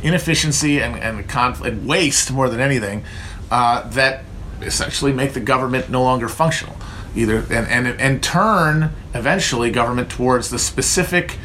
inefficiency 0.03 0.81
and 0.81 0.97
and, 0.97 1.29
conf- 1.29 1.63
and 1.63 1.87
waste 1.87 2.33
more 2.33 2.49
than 2.49 2.61
anything 2.61 3.05
uh, 3.51 3.89
that 3.91 4.25
essentially 4.61 5.13
make 5.13 5.33
the 5.33 5.41
government 5.41 5.91
no 5.91 6.03
longer 6.03 6.29
functional. 6.29 6.77
Either 7.15 7.39
and 7.51 7.69
and, 7.69 7.87
and 8.01 8.23
turn 8.23 8.91
eventually 9.15 9.71
government 9.71 10.11
towards 10.11 10.51
the 10.51 10.59
specific 10.59 11.39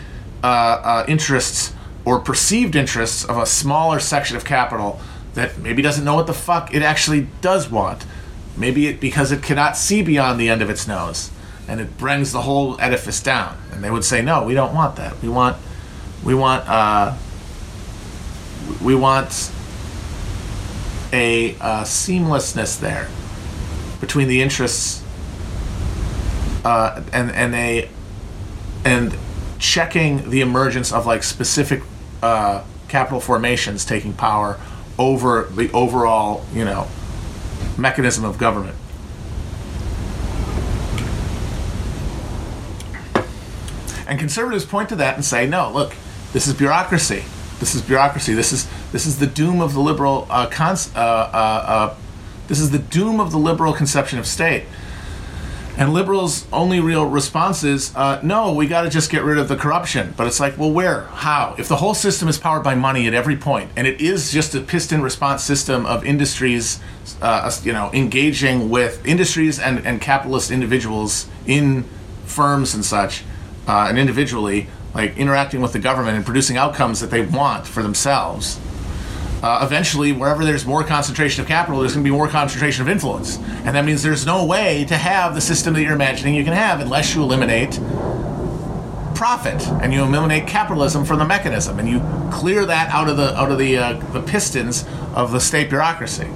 uh, 0.43 0.47
uh, 0.47 1.05
interests 1.07 1.73
or 2.05 2.19
perceived 2.19 2.75
interests 2.75 3.25
of 3.25 3.37
a 3.37 3.45
smaller 3.45 3.99
section 3.99 4.37
of 4.37 4.45
capital 4.45 4.99
that 5.33 5.57
maybe 5.57 5.81
doesn't 5.81 6.05
know 6.05 6.15
what 6.15 6.25
the 6.25 6.33
fuck 6.33 6.73
it 6.73 6.81
actually 6.81 7.27
does 7.41 7.69
want. 7.69 8.05
Maybe 8.55 8.87
it 8.87 8.99
because 8.99 9.31
it 9.31 9.43
cannot 9.43 9.75
see 9.75 10.01
beyond 10.01 10.39
the 10.39 10.49
end 10.49 10.61
of 10.61 10.69
its 10.69 10.87
nose 10.87 11.31
and 11.67 11.79
it 11.79 11.97
brings 11.97 12.31
the 12.31 12.41
whole 12.41 12.79
edifice 12.79 13.21
down 13.21 13.57
and 13.71 13.83
they 13.83 13.91
would 13.91 14.05
say 14.05 14.21
no 14.21 14.43
we 14.43 14.53
don't 14.53 14.73
want 14.73 14.95
that 14.95 15.21
we 15.21 15.29
want 15.29 15.57
we 16.23 16.33
want 16.33 16.67
uh, 16.67 17.15
we 18.83 18.95
want 18.95 19.51
a 21.13 21.55
uh, 21.55 21.83
seamlessness 21.83 22.79
there 22.79 23.07
between 23.99 24.27
the 24.27 24.41
interests 24.41 25.03
uh, 26.65 27.01
and 27.13 27.31
and 27.31 27.55
a 27.55 27.89
and 28.83 29.17
checking 29.59 30.29
the 30.29 30.41
emergence 30.41 30.91
of 30.91 31.05
like 31.05 31.23
specific 31.23 31.81
uh, 32.21 32.63
capital 32.87 33.19
formations 33.19 33.85
taking 33.85 34.13
power 34.13 34.59
over 34.99 35.43
the 35.51 35.71
overall 35.71 36.45
you 36.53 36.65
know 36.65 36.87
mechanism 37.77 38.25
of 38.25 38.37
government. 38.37 38.75
And 44.07 44.19
conservatives 44.19 44.65
point 44.65 44.89
to 44.89 44.95
that 44.95 45.15
and 45.15 45.23
say, 45.23 45.47
no, 45.47 45.71
look, 45.71 45.93
this 46.33 46.47
is 46.47 46.53
bureaucracy. 46.53 47.23
This 47.59 47.75
is 47.75 47.81
bureaucracy. 47.81 48.33
This 48.33 48.53
is 48.53 48.67
this 48.91 49.05
is 49.05 49.19
the 49.19 49.27
doom 49.27 49.61
of 49.61 49.73
the 49.73 49.79
liberal 49.79 50.27
uh, 50.29 50.47
cons- 50.47 50.95
uh, 50.95 50.99
uh, 50.99 51.65
uh 51.67 51.95
this 52.47 52.59
is 52.59 52.71
the 52.71 52.79
doom 52.79 53.19
of 53.19 53.31
the 53.31 53.37
liberal 53.37 53.73
conception 53.73 54.19
of 54.19 54.25
state. 54.27 54.65
And 55.77 55.93
liberals' 55.93 56.47
only 56.51 56.79
real 56.79 57.05
response 57.05 57.63
is, 57.63 57.95
uh, 57.95 58.19
no, 58.23 58.51
we 58.51 58.65
got 58.65 58.81
to 58.81 58.89
just 58.89 59.11
get 59.11 59.23
rid 59.23 59.37
of 59.37 59.47
the 59.47 59.55
corruption. 59.55 60.11
But 60.17 60.25
it's 60.25 60.39
like, 60.39 60.57
well, 60.57 60.71
where? 60.71 61.03
How? 61.03 61.53
If 61.59 61.67
the 61.67 61.75
whole 61.75 61.93
system 61.93 62.27
is 62.27 62.39
powered 62.39 62.63
by 62.63 62.73
money 62.73 63.05
at 63.05 63.13
every 63.13 63.37
point, 63.37 63.69
and 63.75 63.85
it 63.85 64.01
is 64.01 64.31
just 64.31 64.55
a 64.55 64.61
piston 64.61 65.03
response 65.03 65.43
system 65.43 65.85
of 65.85 66.03
industries, 66.03 66.79
uh, 67.21 67.51
you 67.63 67.73
know, 67.73 67.91
engaging 67.93 68.71
with 68.71 69.05
industries 69.05 69.59
and, 69.59 69.85
and 69.85 70.01
capitalist 70.01 70.49
individuals 70.49 71.27
in 71.45 71.83
firms 72.25 72.73
and 72.73 72.83
such, 72.83 73.23
uh, 73.67 73.87
and 73.89 73.99
individually, 73.99 74.67
like 74.93 75.17
interacting 75.17 75.61
with 75.61 75.73
the 75.73 75.79
government 75.79 76.15
and 76.15 76.25
producing 76.25 76.57
outcomes 76.57 76.99
that 77.01 77.11
they 77.11 77.21
want 77.21 77.67
for 77.67 77.83
themselves 77.83 78.59
uh, 79.43 79.59
eventually, 79.63 80.11
wherever 80.11 80.43
there's 80.43 80.65
more 80.65 80.83
concentration 80.83 81.41
of 81.41 81.47
capital, 81.47 81.79
there's 81.81 81.93
going 81.93 82.03
to 82.03 82.09
be 82.09 82.15
more 82.15 82.27
concentration 82.27 82.81
of 82.81 82.89
influence. 82.89 83.37
And 83.37 83.75
that 83.75 83.85
means 83.85 84.01
there's 84.01 84.25
no 84.25 84.45
way 84.45 84.83
to 84.85 84.97
have 84.97 85.35
the 85.35 85.41
system 85.41 85.75
that 85.75 85.83
you're 85.83 85.93
imagining 85.93 86.33
you 86.33 86.43
can 86.43 86.53
have 86.53 86.79
unless 86.79 87.13
you 87.13 87.21
eliminate 87.21 87.79
profit 89.13 89.65
and 89.81 89.93
you 89.93 90.03
eliminate 90.03 90.47
capitalism 90.47 91.05
from 91.05 91.19
the 91.19 91.25
mechanism 91.25 91.79
and 91.79 91.87
you 91.87 91.99
clear 92.31 92.65
that 92.65 92.89
out 92.91 93.09
of 93.09 93.17
the 93.17 93.35
out 93.35 93.51
of 93.51 93.57
the 93.57 93.77
uh, 93.77 93.93
the 94.11 94.21
pistons 94.21 94.85
of 95.13 95.31
the 95.31 95.39
state 95.39 95.69
bureaucracy. 95.69 96.27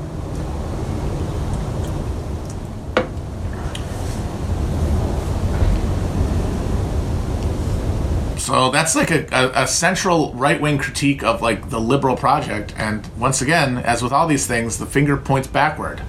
So 8.51 8.69
that's 8.69 8.97
like 8.97 9.11
a, 9.11 9.25
a, 9.31 9.63
a 9.63 9.65
central 9.67 10.33
right 10.33 10.59
wing 10.59 10.77
critique 10.77 11.23
of 11.23 11.41
like 11.41 11.69
the 11.69 11.79
liberal 11.79 12.17
project. 12.17 12.73
And 12.75 13.07
once 13.17 13.41
again, 13.41 13.77
as 13.77 14.03
with 14.03 14.11
all 14.11 14.27
these 14.27 14.45
things, 14.45 14.77
the 14.77 14.85
finger 14.85 15.15
points 15.15 15.47
backward. 15.47 16.01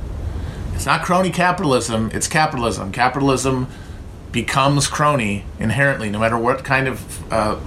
It's 0.74 0.84
not 0.84 1.04
crony 1.04 1.30
capitalism, 1.30 2.10
it's 2.12 2.26
capitalism. 2.26 2.90
Capitalism 2.90 3.68
becomes 4.32 4.88
crony 4.88 5.44
inherently, 5.60 6.10
no 6.10 6.18
matter 6.18 6.36
what 6.36 6.64
kind 6.64 6.88
of 6.88 7.32
uh, 7.32 7.60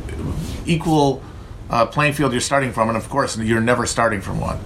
equal 0.65 1.23
uh, 1.69 1.85
playing 1.85 2.11
field 2.11 2.33
you're 2.33 2.41
starting 2.41 2.73
from. 2.73 2.89
And 2.89 2.97
of 2.97 3.07
course, 3.07 3.37
you're 3.37 3.61
never 3.61 3.85
starting 3.85 4.19
from 4.19 4.41
one. 4.41 4.59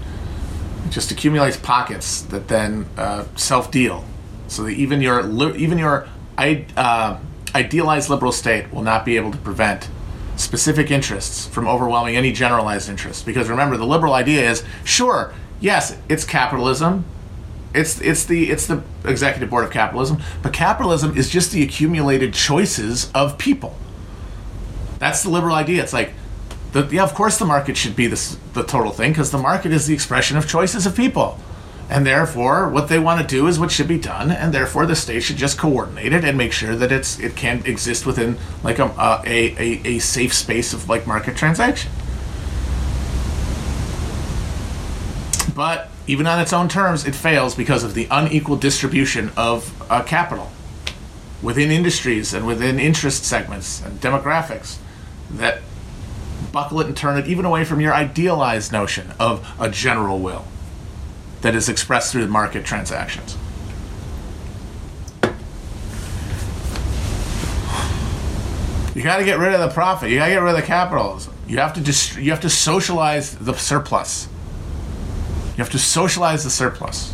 It 0.88 0.90
just 0.90 1.12
accumulates 1.12 1.56
pockets 1.56 2.24
that 2.24 2.48
then 2.48 2.88
uh, 2.98 3.26
self 3.36 3.70
deal. 3.70 4.06
So 4.48 4.64
that 4.64 4.72
even 4.72 5.02
your, 5.02 5.56
even 5.56 5.78
your 5.78 6.08
uh, 6.36 7.20
idealized 7.54 8.10
liberal 8.10 8.32
state 8.32 8.74
will 8.74 8.82
not 8.82 9.06
be 9.06 9.16
able 9.16 9.30
to 9.30 9.38
prevent 9.38 9.88
specific 10.40 10.90
interests 10.90 11.46
from 11.48 11.68
overwhelming 11.68 12.16
any 12.16 12.32
generalized 12.32 12.90
interests. 12.90 13.22
Because 13.24 13.50
remember, 13.50 13.78
the 13.78 13.86
liberal 13.86 14.14
idea 14.14 14.50
is 14.50 14.64
sure, 14.84 15.34
yes, 15.60 15.98
it's 16.08 16.24
capitalism. 16.24 17.06
It's 17.74 18.02
it's 18.02 18.26
the 18.26 18.50
it's 18.50 18.66
the 18.66 18.82
executive 19.06 19.50
board 19.52 19.64
of 19.64 19.72
capitalism, 19.72 20.24
but 20.42 20.54
capitalism 20.54 21.16
is 21.16 21.30
just 21.30 21.52
the 21.52 21.62
accumulated 21.62 22.34
choices 22.34 23.12
of 23.14 23.38
people. 23.38 23.76
That's 24.98 25.22
the 25.22 25.30
liberal 25.30 25.56
idea. 25.56 25.84
It's 25.84 25.94
like, 25.94 26.14
the, 26.72 26.88
yeah, 26.88 27.04
of 27.04 27.14
course 27.14 27.38
the 27.38 27.46
market 27.46 27.78
should 27.78 27.96
be 27.96 28.08
the 28.08 28.38
the 28.54 28.64
total 28.64 28.92
thing 28.92 29.12
because 29.12 29.30
the 29.30 29.38
market 29.38 29.72
is 29.72 29.86
the 29.86 29.94
expression 29.94 30.36
of 30.36 30.48
choices 30.48 30.88
of 30.88 30.96
people 30.96 31.40
and 31.90 32.06
therefore 32.06 32.70
what 32.70 32.88
they 32.88 33.00
want 33.00 33.20
to 33.20 33.26
do 33.26 33.48
is 33.48 33.60
what 33.60 33.72
should 33.72 33.88
be 33.88 33.98
done 33.98 34.32
and 34.32 34.54
therefore 34.54 34.86
the 34.86 34.96
state 34.96 35.24
should 35.24 35.38
just 35.38 35.58
coordinate 35.58 36.14
it 36.14 36.24
and 36.24 36.38
make 36.38 36.54
sure 36.54 36.76
that 36.76 36.92
it's 36.92 37.20
it 37.20 37.36
can 37.36 37.66
exist 37.66 38.06
within 38.06 38.38
like 38.64 38.78
a 38.78 38.86
a, 39.26 39.56
a, 39.58 39.82
a 39.96 40.00
safe 40.00 40.34
space 40.34 40.72
of 40.74 40.88
like 40.88 41.08
market 41.08 41.36
transaction. 41.36 41.92
But 45.56 45.90
even 46.06 46.28
on 46.28 46.40
its 46.40 46.54
own 46.54 46.70
terms 46.70 47.06
it 47.06 47.16
fails 47.16 47.56
because 47.56 47.84
of 47.84 47.96
the 47.96 48.08
unequal 48.12 48.56
distribution 48.56 49.32
of 49.36 49.74
uh, 49.92 50.04
capital 50.04 50.52
within 51.42 51.72
industries 51.72 52.34
and 52.34 52.46
within 52.46 52.80
interest 52.80 53.24
segments 53.24 53.82
and 53.84 54.00
demographics 54.00 54.78
that 55.32 55.62
buckle 56.52 56.82
it 56.82 56.88
and 56.88 56.98
turn 56.98 57.18
it 57.18 57.28
even 57.28 57.46
away 57.46 57.64
from 57.64 57.80
your 57.80 57.94
idealized 57.94 58.72
notion 58.72 59.12
of 59.20 59.48
a 59.60 59.70
general 59.70 60.20
will 60.20 60.46
that 61.42 61.56
is 61.56 61.70
expressed 61.70 62.12
through 62.12 62.28
market 62.28 62.66
transactions. 62.66 63.38
You 68.96 69.04
got 69.04 69.18
to 69.18 69.24
get 69.24 69.40
rid 69.40 69.54
of 69.54 69.62
the 69.62 69.70
profit. 69.70 70.10
You 70.10 70.18
got 70.18 70.26
to 70.26 70.34
get 70.34 70.42
rid 70.42 70.50
of 70.50 70.58
the 70.58 70.68
capitals. 70.68 71.30
You 71.48 71.60
have 71.60 71.74
to 71.74 71.82
just 71.82 72.18
you 72.18 72.32
have 72.32 72.42
to 72.42 72.50
socialize 72.50 73.36
the 73.36 73.54
surplus. 73.54 74.28
You 75.52 75.64
have 75.64 75.70
to 75.70 75.80
socialize 75.80 76.44
the 76.44 76.50
surplus. 76.50 77.14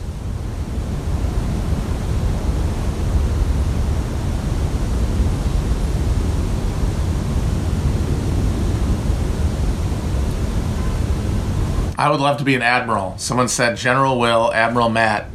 I 11.98 12.10
would 12.10 12.20
love 12.20 12.38
to 12.40 12.44
be 12.44 12.56
an 12.56 12.62
admiral. 12.62 13.18
Someone 13.18 13.48
said 13.48 13.78
General 13.78 14.20
Will, 14.20 14.54
Admiral 14.54 14.90
Matt. 14.90 15.26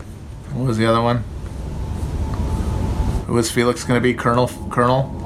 What 0.53 0.67
was 0.67 0.77
the 0.77 0.87
other 0.87 1.01
one? 1.01 1.25
Who 3.27 3.35
was 3.35 3.51
Felix 3.51 3.85
going 3.85 3.99
to 3.99 4.03
be? 4.03 4.13
Colonel? 4.13 4.49
Colonel? 4.71 5.17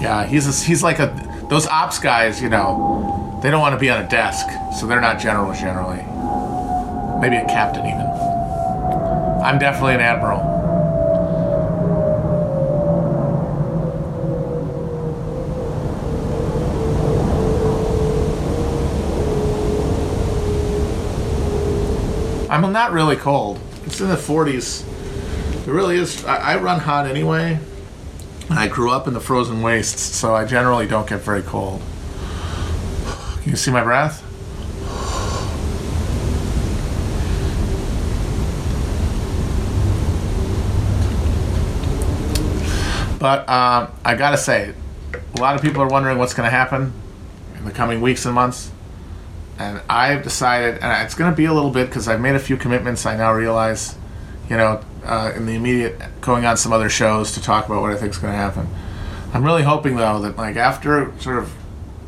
Yeah, 0.00 0.24
he's 0.26 0.46
a, 0.46 0.64
he's 0.64 0.82
like 0.82 0.98
a 0.98 1.46
those 1.50 1.66
ops 1.66 1.98
guys. 1.98 2.40
You 2.40 2.48
know, 2.48 3.40
they 3.42 3.50
don't 3.50 3.60
want 3.60 3.74
to 3.74 3.78
be 3.78 3.90
on 3.90 4.04
a 4.04 4.08
desk, 4.08 4.46
so 4.78 4.86
they're 4.86 5.00
not 5.00 5.18
generals 5.18 5.58
generally. 5.58 6.04
Maybe 7.20 7.36
a 7.36 7.46
captain 7.46 7.86
even. 7.86 8.06
I'm 9.42 9.58
definitely 9.58 9.94
an 9.94 10.00
admiral. 10.00 10.59
I'm 22.50 22.72
not 22.72 22.90
really 22.90 23.14
cold. 23.14 23.60
It's 23.86 24.00
in 24.00 24.08
the 24.08 24.16
40s. 24.16 24.84
It 25.68 25.70
really 25.70 25.96
is. 25.96 26.24
I, 26.24 26.54
I 26.54 26.56
run 26.56 26.80
hot 26.80 27.06
anyway. 27.06 27.60
And 28.48 28.58
I 28.58 28.66
grew 28.66 28.90
up 28.90 29.06
in 29.06 29.14
the 29.14 29.20
frozen 29.20 29.62
wastes, 29.62 30.02
so 30.02 30.34
I 30.34 30.44
generally 30.44 30.88
don't 30.88 31.08
get 31.08 31.20
very 31.20 31.42
cold. 31.42 31.80
Can 33.42 33.52
you 33.52 33.56
see 33.56 33.70
my 33.70 33.84
breath? 33.84 34.26
But 43.20 43.48
um, 43.48 43.92
I 44.04 44.16
gotta 44.16 44.36
say, 44.36 44.74
a 45.36 45.40
lot 45.40 45.54
of 45.54 45.62
people 45.62 45.82
are 45.82 45.88
wondering 45.88 46.18
what's 46.18 46.34
to 46.46 46.50
happen 46.50 46.92
in 47.56 47.64
the 47.64 47.70
coming 47.70 48.00
weeks 48.00 48.26
and 48.26 48.34
months 48.34 48.72
and 49.60 49.82
I've 49.90 50.22
decided, 50.22 50.78
and 50.78 51.04
it's 51.04 51.14
going 51.14 51.30
to 51.30 51.36
be 51.36 51.44
a 51.44 51.52
little 51.52 51.70
bit 51.70 51.88
because 51.88 52.08
I've 52.08 52.20
made 52.20 52.34
a 52.34 52.38
few 52.38 52.56
commitments. 52.56 53.04
I 53.04 53.14
now 53.14 53.34
realize, 53.34 53.94
you 54.48 54.56
know, 54.56 54.82
uh, 55.04 55.32
in 55.36 55.44
the 55.44 55.52
immediate 55.52 56.00
going 56.22 56.46
on 56.46 56.56
some 56.56 56.72
other 56.72 56.88
shows 56.88 57.32
to 57.32 57.42
talk 57.42 57.66
about 57.66 57.82
what 57.82 57.90
I 57.90 57.96
think 57.96 58.12
is 58.12 58.18
going 58.18 58.32
to 58.32 58.38
happen. 58.38 58.66
I'm 59.34 59.44
really 59.44 59.62
hoping 59.62 59.96
though 59.96 60.18
that 60.20 60.38
like 60.38 60.56
after 60.56 61.12
sort 61.20 61.38
of 61.38 61.52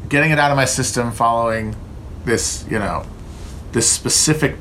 getting 0.09 0.31
it 0.31 0.39
out 0.39 0.51
of 0.51 0.57
my 0.57 0.65
system, 0.65 1.13
following 1.13 1.77
this, 2.25 2.65
you 2.71 2.79
know, 2.79 3.05
this 3.73 3.91
specific 3.91 4.57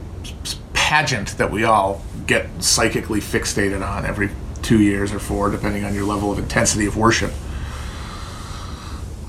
pageant 0.74 1.38
that 1.38 1.50
we 1.50 1.64
all 1.64 2.02
get 2.28 2.48
psychically 2.62 3.22
fixated 3.22 3.88
on 3.88 4.06
every 4.06 4.32
two 4.62 4.82
years 4.82 5.14
or 5.14 5.20
four, 5.20 5.50
depending 5.50 5.86
on 5.86 5.96
your 5.96 6.04
level 6.04 6.30
of 6.30 6.40
intensity 6.40 6.86
of 6.88 6.98
worship. 6.98 7.32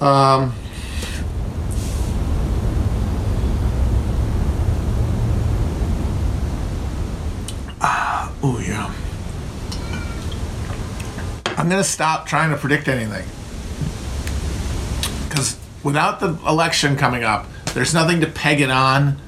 Um, 0.01 0.53
Oh, 8.43 8.59
yeah. 8.59 8.93
I'm 11.57 11.69
going 11.69 11.81
to 11.81 11.89
stop 11.89 12.27
trying 12.27 12.51
to 12.51 12.57
predict 12.57 12.89
anything. 12.89 13.25
Because 15.29 15.57
without 15.85 16.19
the 16.19 16.31
election 16.49 16.97
coming 16.97 17.23
up, 17.23 17.47
there's 17.75 17.95
nothing 17.95 18.21
to 18.21 18.27
peg 18.27 18.61
it 18.61 18.71
on. 18.71 19.19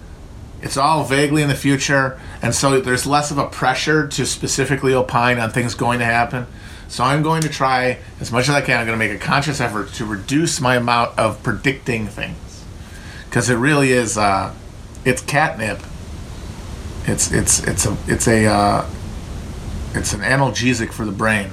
It's 0.63 0.77
all 0.77 1.05
vaguely 1.05 1.43
in 1.43 1.49
the 1.49 1.55
future. 1.55 2.21
And 2.43 2.55
so 2.55 2.81
there's 2.81 3.07
less 3.07 3.31
of 3.31 3.39
a 3.39 3.47
pressure 3.47 4.09
to 4.09 4.27
specifically 4.27 4.95
opine 4.95 5.39
on 5.39 5.51
things 5.51 5.75
going 5.75 6.01
to 6.01 6.05
happen. 6.05 6.47
So 6.89 7.05
I'm 7.05 7.23
going 7.23 7.43
to 7.43 7.49
try 7.49 7.99
as 8.21 8.33
much 8.33 8.49
as 8.49 8.55
I 8.55 8.63
can. 8.63 8.81
I'm 8.81 8.87
going 8.87 8.99
to 8.99 9.07
make 9.07 9.15
a 9.15 9.25
conscious 9.25 9.61
effort 9.61 9.93
to 9.95 10.05
reduce 10.05 10.61
my 10.61 10.77
amount 10.77 11.19
of 11.19 11.43
predicting 11.43 12.07
things. 12.09 12.65
Because 13.27 13.49
it 13.49 13.57
really 13.57 13.93
is, 13.93 14.19
uh, 14.19 14.55
it's 15.05 15.23
catnip. 15.23 15.81
It's, 17.07 17.31
it's, 17.31 17.63
it's 17.65 17.87
a, 17.87 17.97
it's 18.07 18.27
a, 18.27 18.47
uh, 18.47 18.91
it's 19.95 20.13
an 20.13 20.21
analgesic 20.21 20.93
for 20.93 21.05
the 21.05 21.13
brain. 21.13 21.51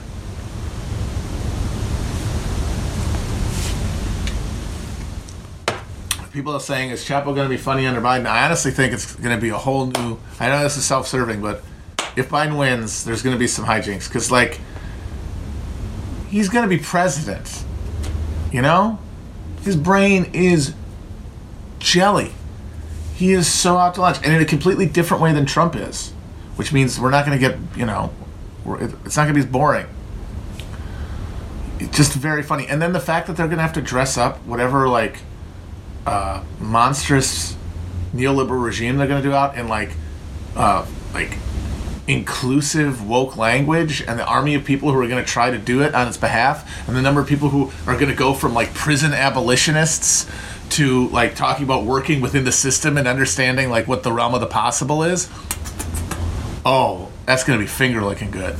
People 6.33 6.53
are 6.53 6.61
saying, 6.61 6.91
is 6.91 7.03
Chapo 7.03 7.25
going 7.25 7.43
to 7.43 7.49
be 7.49 7.57
funny 7.57 7.85
under 7.85 7.99
Biden? 7.99 8.25
I 8.25 8.45
honestly 8.45 8.71
think 8.71 8.93
it's 8.93 9.15
going 9.15 9.35
to 9.35 9.41
be 9.41 9.49
a 9.49 9.57
whole 9.57 9.87
new. 9.87 10.17
I 10.39 10.47
know 10.47 10.63
this 10.63 10.77
is 10.77 10.85
self 10.85 11.07
serving, 11.07 11.41
but 11.41 11.61
if 12.15 12.29
Biden 12.29 12.57
wins, 12.57 13.03
there's 13.03 13.21
going 13.21 13.35
to 13.35 13.39
be 13.39 13.47
some 13.47 13.65
hijinks. 13.65 14.07
Because, 14.07 14.31
like, 14.31 14.59
he's 16.29 16.47
going 16.47 16.63
to 16.63 16.69
be 16.69 16.81
president. 16.81 17.63
You 18.51 18.61
know? 18.61 18.97
His 19.63 19.75
brain 19.75 20.31
is 20.33 20.73
jelly. 21.79 22.31
He 23.13 23.33
is 23.33 23.47
so 23.47 23.77
out 23.77 23.95
to 23.95 24.01
lunch. 24.01 24.17
And 24.23 24.33
in 24.33 24.41
a 24.41 24.45
completely 24.45 24.85
different 24.85 25.21
way 25.21 25.33
than 25.33 25.45
Trump 25.45 25.75
is. 25.75 26.11
Which 26.55 26.71
means 26.71 26.99
we're 26.99 27.11
not 27.11 27.25
going 27.25 27.37
to 27.37 27.45
get, 27.45 27.57
you 27.75 27.85
know, 27.85 28.11
it's 28.65 29.17
not 29.17 29.23
going 29.23 29.29
to 29.29 29.33
be 29.33 29.39
as 29.39 29.45
boring. 29.45 29.87
It's 31.79 31.97
just 31.97 32.13
very 32.13 32.43
funny. 32.43 32.67
And 32.67 32.81
then 32.81 32.93
the 32.93 32.99
fact 32.99 33.27
that 33.27 33.37
they're 33.37 33.47
going 33.47 33.57
to 33.57 33.63
have 33.63 33.73
to 33.73 33.81
dress 33.81 34.17
up 34.17 34.37
whatever 34.45 34.87
like 34.87 35.19
uh, 36.05 36.43
monstrous 36.59 37.55
neoliberal 38.13 38.63
regime 38.63 38.97
they're 38.97 39.07
going 39.07 39.21
to 39.21 39.27
do 39.27 39.33
out 39.33 39.57
in 39.57 39.67
like 39.67 39.91
uh, 40.55 40.85
like 41.13 41.37
inclusive 42.07 43.07
woke 43.07 43.37
language 43.37 44.01
and 44.01 44.19
the 44.19 44.25
army 44.25 44.55
of 44.55 44.65
people 44.65 44.91
who 44.91 44.99
are 44.99 45.07
going 45.07 45.23
to 45.23 45.29
try 45.29 45.51
to 45.51 45.57
do 45.57 45.81
it 45.81 45.93
on 45.93 46.07
its 46.07 46.17
behalf 46.17 46.87
and 46.87 46.97
the 46.97 47.01
number 47.01 47.21
of 47.21 47.27
people 47.27 47.49
who 47.49 47.71
are 47.87 47.93
going 47.93 48.09
to 48.09 48.15
go 48.15 48.33
from 48.33 48.53
like 48.53 48.73
prison 48.73 49.13
abolitionists 49.13 50.29
to 50.69 51.07
like 51.09 51.35
talking 51.35 51.63
about 51.63 51.85
working 51.85 52.19
within 52.19 52.43
the 52.43 52.51
system 52.51 52.97
and 52.97 53.07
understanding 53.07 53.69
like 53.69 53.87
what 53.87 54.03
the 54.03 54.11
realm 54.11 54.33
of 54.33 54.41
the 54.41 54.47
possible 54.47 55.03
is 55.03 55.29
oh 56.65 57.10
that's 57.31 57.45
going 57.45 57.57
to 57.57 57.63
be 57.63 57.67
finger 57.67 58.03
looking 58.03 58.29
good. 58.29 58.57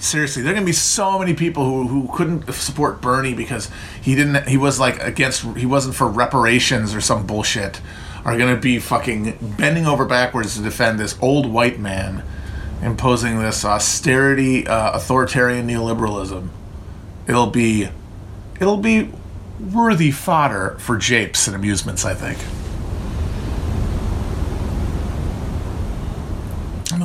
Seriously, 0.00 0.42
there 0.42 0.50
are 0.50 0.54
going 0.54 0.64
to 0.64 0.68
be 0.68 0.72
so 0.72 1.20
many 1.20 1.32
people 1.32 1.64
who, 1.64 1.86
who 1.86 2.12
couldn't 2.12 2.52
support 2.52 3.00
Bernie 3.00 3.32
because 3.32 3.70
he 4.02 4.16
didn't 4.16 4.48
he 4.48 4.56
was 4.56 4.80
like 4.80 5.00
against 5.00 5.42
he 5.56 5.64
wasn't 5.64 5.94
for 5.94 6.08
reparations 6.08 6.92
or 6.92 7.00
some 7.00 7.24
bullshit 7.24 7.80
are 8.24 8.36
going 8.36 8.52
to 8.52 8.60
be 8.60 8.80
fucking 8.80 9.38
bending 9.56 9.86
over 9.86 10.04
backwards 10.04 10.56
to 10.56 10.62
defend 10.62 10.98
this 10.98 11.16
old 11.22 11.46
white 11.46 11.78
man 11.78 12.24
imposing 12.82 13.38
this 13.38 13.64
austerity 13.64 14.66
uh, 14.66 14.90
authoritarian 14.92 15.68
neoliberalism. 15.68 16.48
It'll 17.28 17.46
be 17.46 17.88
it'll 18.60 18.76
be 18.76 19.12
worthy 19.72 20.10
fodder 20.10 20.76
for 20.80 20.96
japes 20.96 21.46
and 21.46 21.54
amusements, 21.54 22.04
I 22.04 22.14
think. 22.14 22.38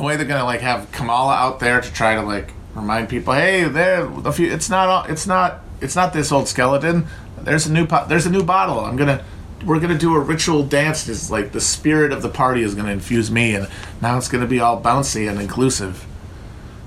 The 0.00 0.06
way 0.06 0.16
they're 0.16 0.26
gonna 0.26 0.44
like 0.44 0.60
have 0.60 0.90
Kamala 0.92 1.34
out 1.34 1.60
there 1.60 1.80
to 1.80 1.92
try 1.92 2.14
to 2.14 2.22
like 2.22 2.52
remind 2.74 3.08
people, 3.08 3.34
hey, 3.34 3.64
there, 3.64 4.06
the 4.06 4.32
few, 4.32 4.50
it's 4.50 4.70
not, 4.70 5.10
it's 5.10 5.26
not, 5.26 5.60
it's 5.80 5.94
not 5.94 6.12
this 6.12 6.32
old 6.32 6.48
skeleton. 6.48 7.06
There's 7.38 7.66
a 7.66 7.72
new, 7.72 7.86
po- 7.86 8.06
there's 8.08 8.26
a 8.26 8.30
new 8.30 8.42
bottle. 8.42 8.80
I'm 8.80 8.96
gonna, 8.96 9.22
we're 9.64 9.78
gonna 9.78 9.98
do 9.98 10.14
a 10.14 10.20
ritual 10.20 10.62
dance. 10.62 11.06
Is 11.08 11.30
like 11.30 11.52
the 11.52 11.60
spirit 11.60 12.12
of 12.12 12.22
the 12.22 12.28
party 12.28 12.62
is 12.62 12.74
gonna 12.74 12.92
infuse 12.92 13.30
me, 13.30 13.54
and 13.54 13.68
now 14.00 14.16
it's 14.16 14.28
gonna 14.28 14.46
be 14.46 14.60
all 14.60 14.80
bouncy 14.80 15.28
and 15.30 15.40
inclusive 15.40 16.06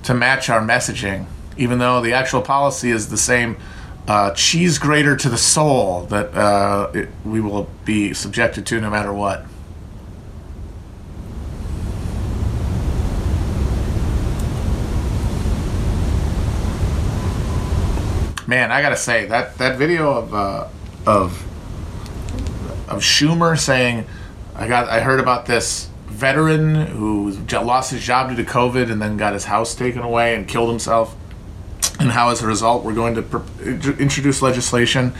to 0.04 0.13
match 0.13 0.49
our 0.49 0.62
messaging, 0.62 1.26
even 1.58 1.80
though 1.80 2.02
the 2.02 2.13
actual 2.13 2.41
policy 2.41 2.89
is 2.91 3.10
the 3.10 3.17
same. 3.17 3.58
Uh, 4.06 4.32
cheese 4.32 4.80
grater 4.80 5.15
to 5.15 5.30
the 5.30 5.38
soul 5.38 6.02
that 6.08 6.34
uh, 6.36 6.91
it, 6.93 7.08
we 7.23 7.39
will 7.39 7.69
be 7.86 8.13
subjected 8.13 8.65
to 8.65 8.82
no 8.82 8.89
matter 8.89 9.13
what. 9.13 9.45
Man, 18.54 18.72
I 18.72 18.84
gotta 18.84 18.98
say 18.98 19.26
that 19.26 19.58
that 19.58 19.80
video 19.80 20.13
of 20.13 20.34
uh, 20.34 20.68
of 21.08 21.44
of 22.88 23.02
Schumer 23.02 23.58
saying, 23.60 24.06
"I 24.56 24.68
got, 24.68 24.88
I 24.89 25.00
heard 25.00 25.20
about 25.20 25.48
this 25.48 25.89
veteran 26.06 26.76
who 26.76 27.32
lost 27.52 27.89
his 27.89 28.04
job 28.04 28.30
due 28.30 28.36
to 28.36 28.44
COVID 28.44 28.92
and 28.92 29.02
then 29.02 29.18
got 29.18 29.34
his 29.34 29.46
house 29.46 29.74
taken 29.74 30.02
away 30.04 30.36
and 30.36 30.48
killed 30.48 30.70
himself, 30.70 31.16
and 32.00 32.12
how 32.12 32.30
as 32.30 32.44
a 32.44 32.48
result 32.48 32.84
we're 32.84 32.94
going 32.94 33.16
to 33.16 33.24
pr- 33.24 33.63
introduce 34.00 34.44
legislation 34.44 35.13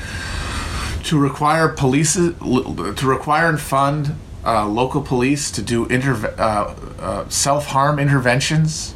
to 1.04 1.18
require 1.18 1.68
police 1.70 2.14
to 2.14 2.96
require 3.18 3.50
and 3.50 3.60
fund 3.60 4.16
uh, 4.46 4.68
local 4.68 5.02
police 5.02 5.50
to 5.50 5.64
do 5.64 5.88
interve- 5.88 6.38
uh, 6.38 6.76
uh, 7.02 7.30
self 7.30 7.66
harm 7.68 7.98
interventions." 7.98 8.94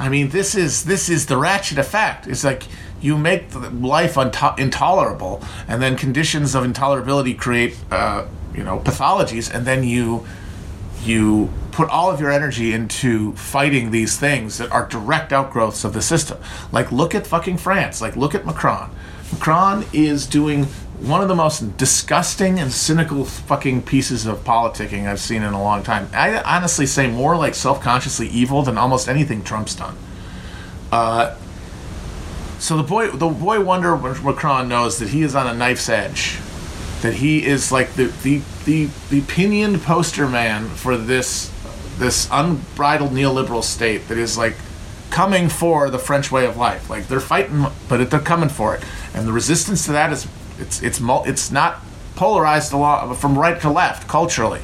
I 0.00 0.08
mean, 0.08 0.30
this 0.30 0.54
is 0.54 0.84
this 0.84 1.10
is 1.10 1.26
the 1.26 1.36
ratchet 1.36 1.78
effect. 1.78 2.26
It's 2.26 2.42
like 2.42 2.64
you 3.02 3.18
make 3.18 3.54
life 3.54 4.16
unto- 4.16 4.54
intolerable, 4.56 5.42
and 5.68 5.82
then 5.82 5.94
conditions 5.94 6.54
of 6.54 6.64
intolerability 6.64 7.38
create, 7.38 7.76
uh, 7.90 8.24
you 8.54 8.64
know, 8.64 8.78
pathologies, 8.78 9.54
and 9.54 9.66
then 9.66 9.84
you 9.84 10.26
you 11.04 11.50
put 11.70 11.88
all 11.90 12.10
of 12.10 12.18
your 12.18 12.30
energy 12.30 12.72
into 12.72 13.32
fighting 13.34 13.90
these 13.90 14.18
things 14.18 14.58
that 14.58 14.70
are 14.72 14.86
direct 14.86 15.32
outgrowths 15.32 15.84
of 15.84 15.92
the 15.92 16.02
system. 16.02 16.38
Like, 16.72 16.90
look 16.90 17.14
at 17.14 17.26
fucking 17.26 17.58
France. 17.58 18.00
Like, 18.00 18.16
look 18.16 18.34
at 18.34 18.44
Macron. 18.44 18.90
Macron 19.32 19.84
is 19.92 20.26
doing 20.26 20.66
one 21.00 21.22
of 21.22 21.28
the 21.28 21.34
most 21.34 21.76
disgusting 21.78 22.60
and 22.60 22.72
cynical 22.72 23.24
fucking 23.24 23.82
pieces 23.82 24.26
of 24.26 24.44
politicking 24.44 25.08
I've 25.08 25.20
seen 25.20 25.42
in 25.42 25.52
a 25.52 25.62
long 25.62 25.82
time. 25.82 26.08
I 26.12 26.40
honestly 26.42 26.86
say 26.86 27.10
more 27.10 27.36
like 27.36 27.54
self-consciously 27.54 28.28
evil 28.28 28.62
than 28.62 28.76
almost 28.76 29.08
anything 29.08 29.42
Trump's 29.42 29.74
done. 29.74 29.96
Uh, 30.92 31.36
so 32.58 32.76
the 32.76 32.82
boy, 32.82 33.10
the 33.10 33.28
boy 33.28 33.62
wonder 33.62 33.96
Macron 33.96 34.68
knows 34.68 34.98
that 34.98 35.08
he 35.08 35.22
is 35.22 35.34
on 35.34 35.46
a 35.46 35.54
knife's 35.54 35.88
edge, 35.88 36.38
that 37.00 37.14
he 37.14 37.46
is 37.46 37.72
like 37.72 37.94
the 37.94 38.06
the 38.22 38.42
the, 38.66 38.90
the 39.08 39.22
pinioned 39.22 39.80
poster 39.82 40.28
man 40.28 40.68
for 40.68 40.98
this 40.98 41.50
this 41.98 42.28
unbridled 42.30 43.12
neoliberal 43.12 43.64
state 43.64 44.08
that 44.08 44.18
is 44.18 44.36
like 44.36 44.56
coming 45.08 45.48
for 45.48 45.88
the 45.88 45.98
French 45.98 46.30
way 46.30 46.44
of 46.44 46.58
life. 46.58 46.90
Like 46.90 47.08
they're 47.08 47.20
fighting, 47.20 47.64
but 47.88 48.10
they're 48.10 48.20
coming 48.20 48.50
for 48.50 48.74
it, 48.74 48.84
and 49.14 49.26
the 49.26 49.32
resistance 49.32 49.86
to 49.86 49.92
that 49.92 50.12
is 50.12 50.26
it's 50.60 50.82
it's 50.82 51.00
it's 51.02 51.50
not 51.50 51.80
polarized 52.16 52.72
a 52.72 52.76
lot 52.76 53.14
from 53.16 53.38
right 53.38 53.60
to 53.62 53.70
left 53.70 54.06
culturally. 54.06 54.60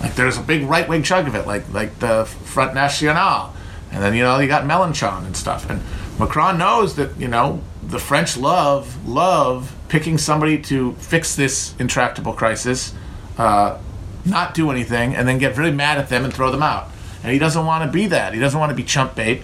Like 0.00 0.16
there's 0.16 0.36
a 0.36 0.42
big 0.42 0.64
right 0.64 0.88
wing 0.88 1.02
chunk 1.02 1.28
of 1.28 1.34
it, 1.34 1.46
like 1.46 1.72
like 1.72 1.98
the 2.00 2.24
Front 2.24 2.74
National, 2.74 3.54
and 3.90 4.02
then 4.02 4.14
you 4.14 4.22
know 4.22 4.38
you 4.38 4.48
got 4.48 4.64
Mélenchon 4.64 5.24
and 5.24 5.36
stuff. 5.36 5.70
And 5.70 5.80
Macron 6.18 6.58
knows 6.58 6.96
that 6.96 7.16
you 7.18 7.28
know 7.28 7.62
the 7.82 7.98
French 7.98 8.36
love 8.36 9.06
love 9.06 9.74
picking 9.88 10.18
somebody 10.18 10.60
to 10.62 10.92
fix 10.94 11.36
this 11.36 11.74
intractable 11.78 12.32
crisis, 12.32 12.92
uh, 13.38 13.78
not 14.24 14.52
do 14.52 14.70
anything, 14.70 15.14
and 15.14 15.28
then 15.28 15.38
get 15.38 15.56
really 15.56 15.70
mad 15.70 15.98
at 15.98 16.08
them 16.08 16.24
and 16.24 16.34
throw 16.34 16.50
them 16.50 16.62
out. 16.62 16.90
And 17.22 17.32
he 17.32 17.38
doesn't 17.38 17.64
want 17.64 17.84
to 17.84 17.90
be 17.90 18.06
that. 18.08 18.34
He 18.34 18.40
doesn't 18.40 18.58
want 18.58 18.70
to 18.70 18.76
be 18.76 18.82
chump 18.82 19.14
bait. 19.14 19.42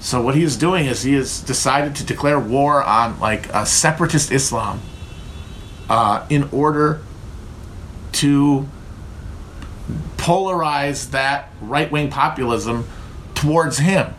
So 0.00 0.20
what 0.20 0.34
he 0.34 0.42
is 0.42 0.56
doing 0.56 0.86
is 0.86 1.04
he 1.04 1.14
has 1.14 1.40
decided 1.40 1.94
to 1.94 2.04
declare 2.04 2.40
war 2.40 2.82
on 2.82 3.20
like 3.20 3.46
a 3.54 3.64
separatist 3.64 4.32
Islam 4.32 4.80
uh, 5.92 6.26
in 6.30 6.48
order 6.52 7.02
to 8.12 8.66
polarize 10.16 11.10
that 11.10 11.50
right 11.60 11.92
wing 11.92 12.08
populism 12.08 12.88
towards 13.34 13.76
him 13.76 14.14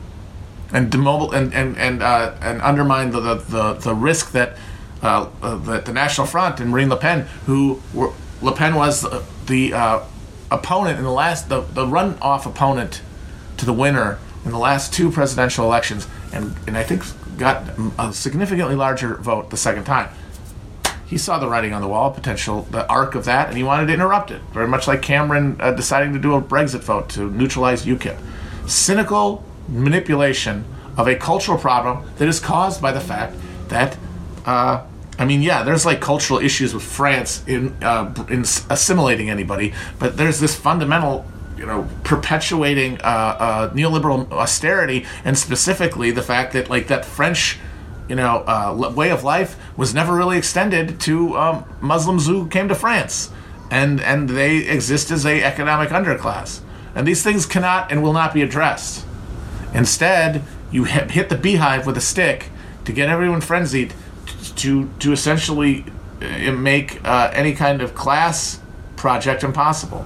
and 0.71 0.91
demobil- 0.91 1.33
and 1.33 1.51
and 1.51 1.75
and, 1.77 2.03
uh, 2.03 2.35
and 2.41 2.61
undermine 2.61 3.09
the, 3.09 3.19
the, 3.19 3.35
the, 3.35 3.73
the 3.73 3.95
risk 3.95 4.33
that 4.33 4.55
uh, 5.01 5.27
uh, 5.41 5.55
that 5.55 5.85
the 5.85 5.93
National 5.93 6.27
Front 6.27 6.59
and 6.59 6.69
Marine 6.69 6.89
Le 6.89 6.97
Pen, 6.97 7.21
who 7.47 7.81
were 7.91 8.11
Le 8.43 8.55
Pen 8.55 8.75
was 8.75 9.01
the, 9.01 9.23
the 9.47 9.73
uh, 9.73 10.03
opponent 10.51 10.99
in 10.99 11.03
the 11.03 11.11
last 11.11 11.49
the, 11.49 11.61
the 11.61 11.85
runoff 11.85 12.45
opponent 12.45 13.01
to 13.57 13.65
the 13.65 13.73
winner 13.73 14.19
in 14.45 14.51
the 14.51 14.59
last 14.59 14.93
two 14.93 15.09
presidential 15.09 15.65
elections, 15.65 16.07
and 16.31 16.55
and 16.67 16.77
I 16.77 16.83
think 16.83 17.03
got 17.39 17.63
a 17.97 18.13
significantly 18.13 18.75
larger 18.75 19.15
vote 19.15 19.49
the 19.49 19.57
second 19.57 19.85
time. 19.85 20.09
He 21.13 21.19
saw 21.19 21.37
the 21.37 21.47
writing 21.47 21.73
on 21.73 21.81
the 21.83 21.87
wall, 21.87 22.09
potential, 22.09 22.63
the 22.71 22.87
arc 22.87 23.13
of 23.13 23.25
that, 23.25 23.47
and 23.47 23.55
he 23.55 23.61
wanted 23.61 23.85
to 23.85 23.93
interrupt 23.93 24.31
it. 24.31 24.41
Very 24.51 24.67
much 24.67 24.87
like 24.87 25.03
Cameron 25.03 25.57
uh, 25.59 25.69
deciding 25.69 26.11
to 26.13 26.19
do 26.19 26.33
a 26.33 26.41
Brexit 26.41 26.79
vote 26.79 27.07
to 27.09 27.29
neutralize 27.29 27.85
UKIP. 27.85 28.17
Cynical 28.67 29.43
manipulation 29.67 30.65
of 30.97 31.07
a 31.07 31.15
cultural 31.15 31.59
problem 31.59 32.03
that 32.17 32.27
is 32.27 32.39
caused 32.39 32.81
by 32.81 32.91
the 32.91 32.99
fact 32.99 33.35
that, 33.67 33.95
uh, 34.47 34.83
I 35.19 35.25
mean, 35.25 35.43
yeah, 35.43 35.61
there's 35.61 35.85
like 35.85 36.01
cultural 36.01 36.39
issues 36.39 36.73
with 36.73 36.81
France 36.81 37.43
in 37.45 37.77
uh, 37.83 38.11
in 38.27 38.41
assimilating 38.71 39.29
anybody, 39.29 39.75
but 39.99 40.17
there's 40.17 40.39
this 40.39 40.55
fundamental 40.55 41.27
you 41.59 41.67
know 41.67 41.87
perpetuating 42.03 42.99
uh, 43.01 43.03
uh, 43.03 43.73
neoliberal 43.73 44.31
austerity 44.31 45.05
and 45.23 45.37
specifically 45.37 46.09
the 46.09 46.23
fact 46.23 46.53
that 46.53 46.71
like 46.71 46.87
that 46.87 47.05
French 47.05 47.59
you 48.07 48.15
know 48.15 48.43
uh, 48.47 48.91
way 48.95 49.09
of 49.09 49.23
life 49.23 49.57
was 49.77 49.93
never 49.93 50.13
really 50.13 50.37
extended 50.37 50.99
to 51.01 51.37
um, 51.37 51.65
Muslims 51.81 52.27
who 52.27 52.47
came 52.47 52.67
to 52.67 52.75
France. 52.75 53.31
And 53.71 54.01
and 54.01 54.29
they 54.29 54.57
exist 54.57 55.09
as 55.11 55.25
a 55.25 55.43
economic 55.43 55.89
underclass. 55.89 56.61
And 56.95 57.07
these 57.07 57.23
things 57.23 57.45
cannot 57.45 57.91
and 57.91 58.03
will 58.03 58.13
not 58.13 58.33
be 58.33 58.41
addressed. 58.41 59.05
Instead 59.73 60.43
you 60.71 60.83
hit, 60.85 61.29
the 61.29 61.37
beehive 61.37 61.85
with 61.85 61.97
a 61.97 62.01
stick 62.01 62.49
to 62.85 62.91
get 62.91 63.09
everyone 63.09 63.41
frenzied 63.41 63.93
to 64.57 64.89
to 64.99 65.11
essentially 65.11 65.85
uh, 66.21 66.51
make 66.51 67.03
uh, 67.03 67.31
any 67.33 67.53
kind 67.53 67.81
of 67.81 67.95
class 67.95 68.59
project 68.95 69.43
impossible 69.43 70.05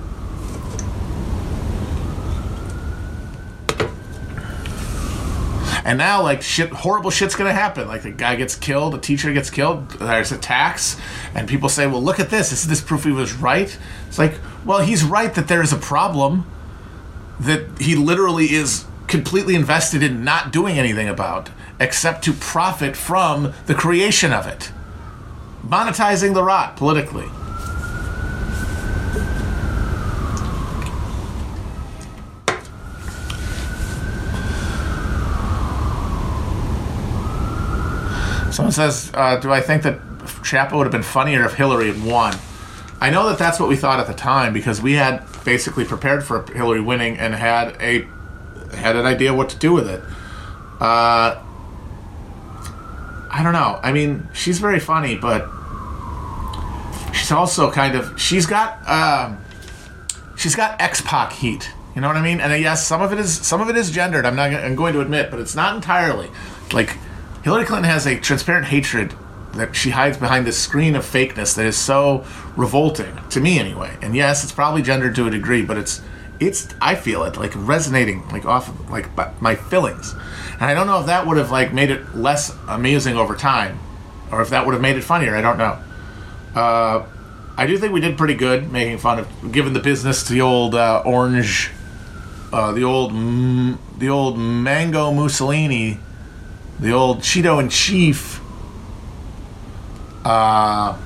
And 5.88 5.97
now, 5.97 6.21
like 6.21 6.41
shit, 6.41 6.69
horrible 6.69 7.11
shit's 7.11 7.33
gonna 7.33 7.53
happen. 7.53 7.88
Like 7.88 8.01
the 8.01 8.11
guy 8.11 8.35
gets 8.35 8.55
killed, 8.55 8.93
the 8.93 8.97
teacher 8.97 9.31
gets 9.31 9.49
killed. 9.49 9.89
There's 9.91 10.33
attacks, 10.33 10.97
and 11.33 11.47
people 11.47 11.69
say, 11.69 11.88
"Well, 11.88 12.03
look 12.03 12.19
at 12.19 12.29
this. 12.29 12.51
Is 12.51 12.67
this 12.67 12.81
proof 12.81 13.05
he 13.05 13.11
was 13.11 13.31
right?" 13.33 13.75
It's 14.09 14.19
like, 14.19 14.33
well, 14.65 14.79
he's 14.79 15.05
right 15.05 15.33
that 15.35 15.47
there 15.47 15.61
is 15.61 15.71
a 15.71 15.77
problem 15.77 16.45
that 17.39 17.79
he 17.79 17.95
literally 17.95 18.53
is 18.53 18.83
completely 19.07 19.55
invested 19.55 20.03
in 20.03 20.25
not 20.25 20.51
doing 20.51 20.77
anything 20.77 21.07
about, 21.07 21.51
except 21.79 22.21
to 22.25 22.33
profit 22.33 22.97
from 22.97 23.53
the 23.67 23.73
creation 23.73 24.33
of 24.33 24.45
it, 24.45 24.73
monetizing 25.65 26.33
the 26.33 26.43
rot 26.43 26.75
politically. 26.75 27.29
Someone 38.58 38.72
says, 38.72 39.12
uh, 39.14 39.36
"Do 39.36 39.51
I 39.51 39.62
think 39.62 39.84
that 39.84 39.99
Chapo 40.41 40.78
would 40.78 40.86
have 40.86 40.91
been 40.91 41.03
funnier 41.03 41.45
if 41.45 41.53
Hillary 41.53 41.93
had 41.93 42.03
won?" 42.03 42.36
I 42.99 43.12
know 43.12 43.30
that 43.30 43.38
that's 43.38 43.60
what 43.60 43.70
we 43.70 43.76
thought 43.76 43.99
at 43.99 44.08
the 44.08 44.16
time 44.16 44.51
because 44.51 44.82
we 44.82 44.93
had 44.93 45.24
basically 45.45 45.86
prepared 45.86 46.24
for 46.24 46.43
Hillary 46.51 46.82
winning 46.82 47.20
and 47.20 47.36
had 47.36 47.80
a 47.80 48.08
had 48.76 48.95
an 48.95 49.05
idea 49.05 49.32
what 49.32 49.49
to 49.49 49.60
do 49.60 49.74
with 49.74 49.88
it. 49.88 50.01
Uh, 50.82 51.39
I 53.30 53.41
don't 53.43 53.53
know. 53.53 53.80
I 53.84 53.91
mean, 53.91 54.28
she's 54.34 54.58
very 54.58 54.80
funny, 54.80 55.16
but 55.16 55.47
she's 57.14 57.32
also 57.32 57.70
kind 57.70 57.93
of 57.93 58.20
she's 58.20 58.47
got 58.47 58.80
um, 58.89 59.38
she's 60.36 60.55
got 60.55 60.82
X 60.82 60.99
Pac 61.01 61.32
heat. 61.32 61.70
You 61.93 62.01
know 62.01 62.08
what 62.08 62.18
I 62.18 62.24
mean? 62.24 62.39
And 62.39 62.51
uh, 62.51 62.55
yes, 62.55 62.88
some 62.88 63.03
of 63.03 63.14
it 63.14 63.20
is 63.20 63.32
some 63.38 63.62
of 63.62 63.70
it 63.70 63.78
is 63.78 63.91
gendered. 63.91 64.26
I'm 64.26 64.36
not. 64.36 64.51
I'm 64.51 64.76
going 64.76 64.93
to 64.93 65.01
admit, 65.01 65.30
but 65.30 65.39
it's 65.39 65.55
not 65.55 65.76
entirely. 65.76 66.32
Like 66.74 66.97
Hillary 67.47 67.63
Clinton 67.63 67.89
has 67.89 68.05
a 68.05 68.19
transparent 68.19 68.65
hatred 68.65 69.13
that 69.53 69.73
she 69.73 69.91
hides 69.91 70.17
behind 70.17 70.45
this 70.45 70.59
screen 70.59 70.97
of 70.97 71.05
fakeness 71.05 71.55
that 71.55 71.65
is 71.65 71.77
so 71.77 72.25
revolting 72.57 73.17
to 73.29 73.39
me 73.39 73.57
anyway. 73.57 73.97
And 74.01 74.13
yes, 74.13 74.43
it's 74.43 74.51
probably 74.51 74.81
gendered 74.81 75.15
to 75.15 75.27
a 75.27 75.31
degree, 75.31 75.63
but 75.63 75.77
it's 75.77 76.01
it's 76.41 76.67
I 76.81 76.95
feel 76.95 77.23
it 77.23 77.37
like 77.37 77.53
resonating 77.55 78.27
like 78.27 78.43
off 78.43 78.67
of, 78.67 78.89
like 78.89 79.07
my 79.41 79.55
feelings. 79.55 80.11
And 80.55 80.63
I 80.63 80.73
don't 80.73 80.87
know 80.87 80.99
if 80.99 81.05
that 81.05 81.25
would 81.25 81.37
have 81.37 81.49
like 81.49 81.71
made 81.71 81.89
it 81.89 82.17
less 82.17 82.53
amusing 82.67 83.15
over 83.15 83.33
time 83.33 83.79
or 84.29 84.41
if 84.41 84.49
that 84.49 84.65
would 84.65 84.73
have 84.73 84.81
made 84.81 84.97
it 84.97 85.05
funnier. 85.05 85.33
I 85.33 85.41
don't 85.41 85.57
know. 85.57 85.79
Uh, 86.53 87.05
I 87.55 87.65
do 87.65 87.77
think 87.77 87.93
we 87.93 88.01
did 88.01 88.17
pretty 88.17 88.35
good 88.35 88.73
making 88.73 88.97
fun 88.97 89.19
of 89.19 89.53
giving 89.53 89.71
the 89.71 89.79
business 89.79 90.21
to 90.23 90.33
the 90.33 90.41
old 90.41 90.75
uh, 90.75 91.01
orange 91.05 91.71
uh, 92.51 92.73
the 92.73 92.83
old 92.83 93.13
mm, 93.13 93.77
the 93.97 94.09
old 94.09 94.37
mango 94.37 95.13
Mussolini 95.13 95.99
the 96.80 96.91
old 96.91 97.19
Cheeto 97.19 97.59
in 97.59 97.69
Chief. 97.69 98.41
Uh, 100.23 100.97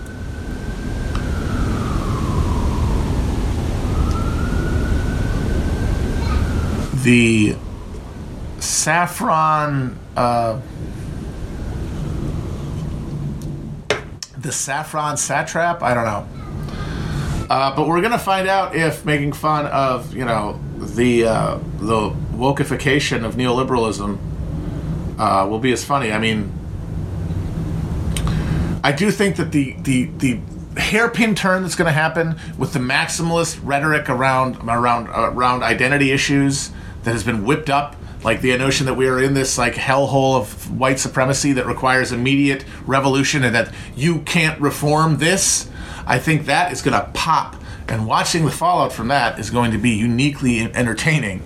the 7.03 7.55
saffron. 8.59 9.97
Uh, 10.15 10.59
the 14.38 14.51
saffron 14.51 15.17
satrap. 15.17 15.82
I 15.82 15.93
don't 15.93 16.05
know. 16.05 16.28
Uh, 17.49 17.76
but 17.76 17.88
we're 17.88 18.01
gonna 18.01 18.17
find 18.17 18.47
out 18.47 18.76
if 18.76 19.05
making 19.05 19.34
fun 19.34 19.65
of 19.67 20.13
you 20.15 20.26
know 20.26 20.59
the 20.78 21.26
uh, 21.26 21.57
the 21.80 22.09
wokeification 22.34 23.24
of 23.24 23.36
neoliberalism 23.36 24.17
uh, 25.22 25.45
will 25.47 25.59
be 25.59 25.72
as 25.72 25.86
funny. 25.86 26.11
I 26.11 26.17
mean, 26.17 26.51
I 28.84 28.91
do 28.91 29.11
think 29.11 29.36
that 29.36 29.51
the 29.51 29.76
the 29.80 30.05
the 30.17 30.39
hairpin 30.82 31.36
turn 31.36 31.61
that's 31.61 31.76
going 31.76 31.86
to 31.86 31.91
happen 31.91 32.38
with 32.57 32.74
the 32.74 32.80
maximalist 32.80 33.59
rhetoric 33.63 34.09
around 34.09 34.57
around 34.67 35.07
around 35.09 35.61
identity 35.61 36.11
issues 36.11 36.72
that 37.03 37.11
has 37.11 37.24
been 37.24 37.45
whipped 37.45 37.69
up 37.69 37.95
like 38.24 38.41
the 38.41 38.57
notion 38.57 38.86
that 38.88 38.95
we 38.95 39.07
are 39.07 39.22
in 39.22 39.36
this 39.36 39.57
like 39.57 39.76
hellhole 39.76 40.39
of 40.39 40.80
white 40.80 40.97
supremacy 40.97 41.53
that 41.53 41.67
requires 41.67 42.11
immediate 42.11 42.63
revolution 42.86 43.43
and 43.43 43.53
that 43.53 43.74
you 43.95 44.19
can't 44.19 44.59
reform 44.61 45.17
this 45.17 45.69
i 46.05 46.17
think 46.17 46.45
that 46.45 46.72
is 46.72 46.82
going 46.82 46.97
to 46.97 47.09
pop 47.13 47.55
and 47.89 48.07
watching 48.07 48.45
the 48.45 48.51
fallout 48.51 48.93
from 48.93 49.09
that 49.09 49.38
is 49.39 49.49
going 49.49 49.72
to 49.72 49.78
be 49.78 49.89
uniquely 49.89 50.61
entertaining 50.61 51.41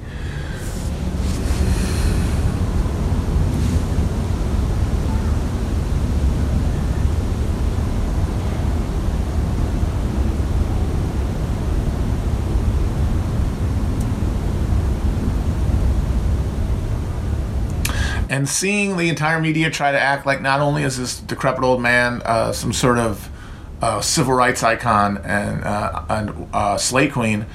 and 18.35 18.49
seeing 18.49 18.97
the 18.97 19.07
entire 19.07 19.39
media 19.39 19.69
try 19.69 19.93
to 19.93 19.99
act 19.99 20.25
like 20.25 20.41
not 20.41 20.59
only 20.59 20.83
is 20.83 20.97
this 20.97 21.21
decrepit 21.21 21.63
old 21.63 21.81
man 21.81 22.21
uh, 22.25 22.51
some 22.51 22.73
sort 22.73 22.97
of 22.97 23.29
uh, 23.81 24.01
civil 24.01 24.33
rights 24.33 24.61
icon 24.61 25.17
and, 25.19 25.63
uh, 25.63 26.03
and 26.09 26.49
uh, 26.51 26.77
slay 26.77 27.07
queen, 27.07 27.45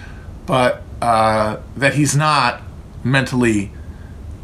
but 0.46 0.82
uh, 1.02 1.58
that 1.76 1.94
he's 1.94 2.16
not 2.16 2.62
mentally 3.04 3.72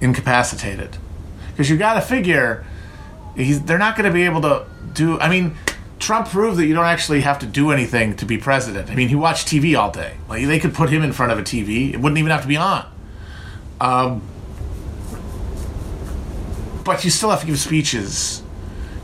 incapacitated. 0.02 0.98
Because 1.52 1.70
you 1.70 1.78
got 1.78 1.94
to 1.94 2.02
figure 2.02 2.66
they're 3.34 3.78
not 3.78 3.96
going 3.96 4.06
to 4.06 4.12
be 4.12 4.24
able 4.24 4.42
to 4.42 4.66
do. 4.92 5.18
I 5.18 5.30
mean, 5.30 5.56
Trump 5.98 6.28
proved 6.28 6.58
that 6.58 6.66
you 6.66 6.74
don't 6.74 6.84
actually 6.84 7.22
have 7.22 7.38
to 7.38 7.46
do 7.46 7.70
anything 7.70 8.14
to 8.16 8.26
be 8.26 8.36
president. 8.36 8.90
I 8.90 8.94
mean, 8.94 9.08
he 9.08 9.14
watched 9.14 9.48
TV 9.48 9.78
all 9.78 9.90
day. 9.90 10.16
Like 10.28 10.46
they 10.46 10.58
could 10.58 10.74
put 10.74 10.90
him 10.90 11.02
in 11.02 11.12
front 11.12 11.32
of 11.32 11.38
a 11.38 11.42
TV; 11.42 11.94
it 11.94 12.00
wouldn't 12.00 12.18
even 12.18 12.30
have 12.30 12.42
to 12.42 12.48
be 12.48 12.58
on. 12.58 12.84
Um, 13.80 14.22
but 16.86 17.04
you 17.04 17.10
still 17.10 17.30
have 17.30 17.40
to 17.40 17.46
give 17.46 17.58
speeches, 17.58 18.42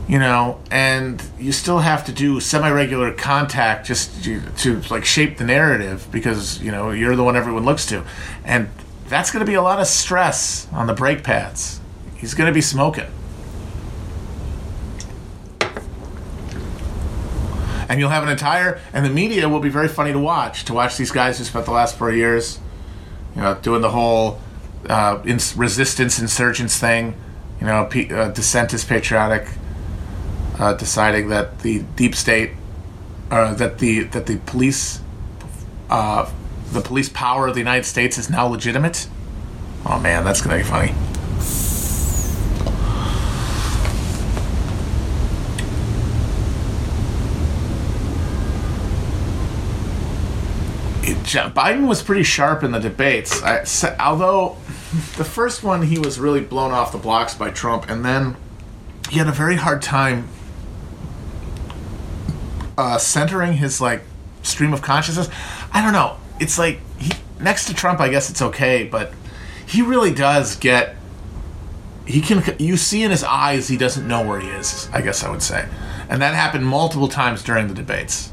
you 0.07 0.17
know, 0.17 0.59
and 0.71 1.21
you 1.37 1.51
still 1.51 1.79
have 1.79 2.05
to 2.05 2.13
do 2.13 2.39
semi-regular 2.39 3.13
contact 3.13 3.85
just 3.85 4.23
to, 4.23 4.41
to 4.57 4.81
like 4.89 5.03
shape 5.03 5.37
the 5.37 5.43
narrative 5.43 6.07
because 6.09 6.61
you 6.63 6.71
know 6.71 6.91
you're 6.91 7.15
the 7.17 7.23
one 7.23 7.35
everyone 7.35 7.65
looks 7.65 7.85
to, 7.85 8.03
and 8.45 8.69
that's 9.09 9.31
going 9.31 9.45
to 9.45 9.49
be 9.49 9.55
a 9.55 9.61
lot 9.61 9.79
of 9.79 9.85
stress 9.85 10.67
on 10.71 10.87
the 10.87 10.93
brake 10.93 11.23
pads. 11.23 11.81
He's 12.15 12.33
going 12.33 12.47
to 12.47 12.53
be 12.53 12.61
smoking. 12.61 13.11
And 17.89 17.99
you'll 17.99 18.09
have 18.09 18.23
an 18.23 18.29
entire, 18.29 18.79
and 18.93 19.05
the 19.05 19.09
media 19.09 19.49
will 19.49 19.59
be 19.59 19.69
very 19.69 19.89
funny 19.89 20.13
to 20.13 20.19
watch. 20.19 20.63
To 20.65 20.73
watch 20.73 20.95
these 20.95 21.11
guys 21.11 21.37
who 21.37 21.43
spent 21.43 21.65
the 21.65 21.71
last 21.71 21.97
four 21.97 22.11
years, 22.11 22.59
you 23.35 23.41
know, 23.41 23.55
doing 23.55 23.81
the 23.81 23.91
whole 23.91 24.39
uh, 24.89 25.21
resistance 25.55 26.17
insurgents 26.17 26.79
thing. 26.79 27.13
You 27.63 27.69
know, 27.69 27.85
P- 27.85 28.13
uh, 28.13 28.27
dissent 28.27 28.73
is 28.73 28.83
patriotic. 28.83 29.47
Uh, 30.59 30.73
deciding 30.73 31.29
that 31.29 31.59
the 31.59 31.79
deep 31.95 32.13
state, 32.13 32.51
uh, 33.31 33.53
that 33.53 33.79
the 33.79 34.03
that 34.03 34.25
the 34.25 34.37
police, 34.39 34.99
uh, 35.89 36.29
the 36.73 36.81
police 36.81 37.07
power 37.07 37.47
of 37.47 37.53
the 37.53 37.61
United 37.61 37.85
States 37.85 38.17
is 38.17 38.29
now 38.29 38.47
legitimate. 38.47 39.07
Oh 39.85 39.97
man, 39.97 40.25
that's 40.25 40.41
gonna 40.41 40.57
be 40.57 40.63
funny. 40.63 40.93
Biden 51.55 51.87
was 51.87 52.03
pretty 52.03 52.23
sharp 52.23 52.63
in 52.63 52.71
the 52.71 52.79
debates. 52.79 53.41
I, 53.41 53.65
although 53.99 54.57
the 55.17 55.25
first 55.25 55.63
one 55.63 55.83
he 55.83 55.97
was 55.97 56.19
really 56.19 56.41
blown 56.41 56.71
off 56.71 56.91
the 56.91 56.97
blocks 56.97 57.33
by 57.33 57.49
Trump, 57.49 57.89
and 57.89 58.05
then 58.05 58.35
he 59.09 59.17
had 59.17 59.27
a 59.27 59.31
very 59.31 59.55
hard 59.55 59.81
time 59.81 60.27
uh, 62.77 62.97
centering 62.97 63.53
his 63.53 63.81
like 63.81 64.03
stream 64.43 64.73
of 64.73 64.81
consciousness. 64.81 65.29
I 65.71 65.81
don't 65.81 65.93
know. 65.93 66.17
It's 66.39 66.59
like 66.59 66.79
he, 66.99 67.13
next 67.39 67.65
to 67.65 67.73
Trump, 67.73 67.99
I 67.99 68.09
guess 68.09 68.29
it's 68.29 68.41
okay, 68.41 68.83
but 68.83 69.13
he 69.65 69.81
really 69.81 70.13
does 70.13 70.55
get. 70.57 70.95
He 72.05 72.21
can. 72.21 72.43
You 72.59 72.77
see 72.77 73.01
in 73.01 73.09
his 73.09 73.23
eyes 73.23 73.67
he 73.67 73.77
doesn't 73.77 74.07
know 74.07 74.23
where 74.23 74.39
he 74.39 74.49
is. 74.49 74.89
I 74.93 75.01
guess 75.01 75.23
I 75.23 75.31
would 75.31 75.41
say, 75.41 75.67
and 76.07 76.21
that 76.21 76.35
happened 76.35 76.67
multiple 76.67 77.07
times 77.07 77.41
during 77.41 77.67
the 77.67 77.73
debates. 77.73 78.31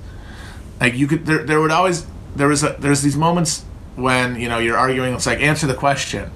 Like 0.78 0.94
you 0.94 1.06
could, 1.06 1.24
there, 1.24 1.44
there 1.44 1.60
would 1.60 1.70
always 1.70 2.06
there 2.36 2.48
was 2.48 2.62
a 2.62 2.76
there's 2.78 3.00
these 3.00 3.16
moments 3.16 3.64
when 3.96 4.38
you 4.38 4.48
know 4.48 4.58
you're 4.58 4.76
arguing. 4.76 5.14
It's 5.14 5.26
like 5.26 5.40
answer 5.40 5.66
the 5.66 5.74
question, 5.74 6.30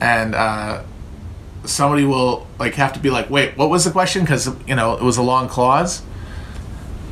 and 0.00 0.34
uh, 0.34 0.82
somebody 1.64 2.04
will 2.04 2.46
like 2.58 2.74
have 2.74 2.92
to 2.94 3.00
be 3.00 3.10
like, 3.10 3.30
wait, 3.30 3.56
what 3.56 3.68
was 3.70 3.84
the 3.84 3.90
question? 3.90 4.22
Because 4.22 4.48
you 4.66 4.74
know 4.74 4.94
it 4.96 5.02
was 5.02 5.16
a 5.18 5.22
long 5.22 5.48
clause 5.48 6.02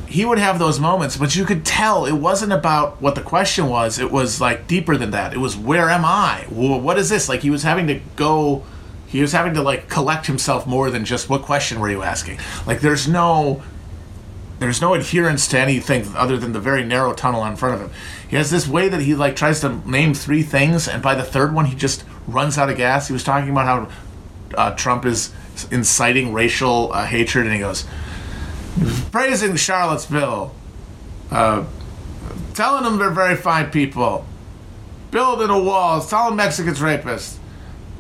he 0.09 0.25
would 0.25 0.39
have 0.39 0.61
those 0.61 0.79
moments, 0.79 1.17
but 1.17 1.35
you 1.35 1.45
could 1.45 1.67
tell 1.67 2.07
it 2.07 2.13
wasn't 2.13 2.53
about 2.53 3.03
what 3.03 3.17
the 3.17 3.21
question 3.21 3.69
was. 3.69 3.99
It 3.99 4.11
was 4.11 4.41
like 4.41 4.69
deeper 4.69 4.97
than 4.97 5.11
that. 5.11 5.35
It 5.35 5.39
was 5.39 5.57
where 5.57 5.91
am 5.91 6.05
I? 6.05 6.45
Wh- 6.49 6.81
What 6.83 6.97
is 6.97 7.09
this? 7.11 7.29
Like 7.29 7.41
he 7.41 7.51
was 7.51 7.65
having 7.65 7.89
to 7.89 8.01
go. 8.15 8.65
He 9.09 9.21
was 9.21 9.33
having 9.33 9.55
to 9.55 9.63
like 9.63 9.89
collect 9.89 10.27
himself 10.27 10.65
more 10.65 10.93
than 10.93 11.05
just 11.05 11.29
what 11.29 11.43
question 11.43 11.81
were 11.81 11.91
you 11.91 12.03
asking. 12.05 12.39
Like 12.67 12.81
there's 12.81 13.09
no. 13.09 13.63
There's 14.61 14.81
no 14.81 14.95
adherence 14.95 15.49
to 15.49 15.59
anything 15.59 16.07
other 16.17 16.39
than 16.39 16.53
the 16.53 16.61
very 16.61 16.85
narrow 16.85 17.13
tunnel 17.13 17.45
in 17.45 17.57
front 17.57 17.75
of 17.75 17.81
him. 17.81 17.91
He 18.29 18.37
has 18.37 18.49
this 18.51 18.67
way 18.69 18.89
that 18.89 19.03
he 19.03 19.15
like 19.17 19.35
tries 19.37 19.61
to 19.63 19.87
name 19.91 20.15
three 20.15 20.43
things, 20.45 20.87
and 20.89 21.03
by 21.03 21.15
the 21.17 21.25
third 21.25 21.53
one, 21.53 21.65
he 21.67 21.75
just 21.75 22.05
runs 22.27 22.59
out 22.59 22.71
of 22.71 22.77
gas. 22.77 23.07
He 23.07 23.13
was 23.13 23.25
talking 23.25 23.51
about 23.51 23.67
how 23.67 23.89
uh, 24.57 24.75
Trump 24.75 25.05
is 25.05 25.33
inciting 25.71 26.33
racial 26.33 26.93
uh, 26.93 27.07
hatred, 27.07 27.47
and 27.47 27.55
he 27.55 27.61
goes, 27.61 27.85
praising 29.11 29.57
Charlottesville, 29.57 30.55
uh, 31.31 31.65
telling 32.55 32.85
them 32.85 32.99
they're 32.99 33.11
very 33.11 33.37
fine 33.37 33.71
people, 33.71 34.27
building 35.11 35.51
a 35.51 35.63
wall, 35.63 36.01
telling 36.01 36.37
Mexicans 36.37 36.79
rapists, 36.81 37.39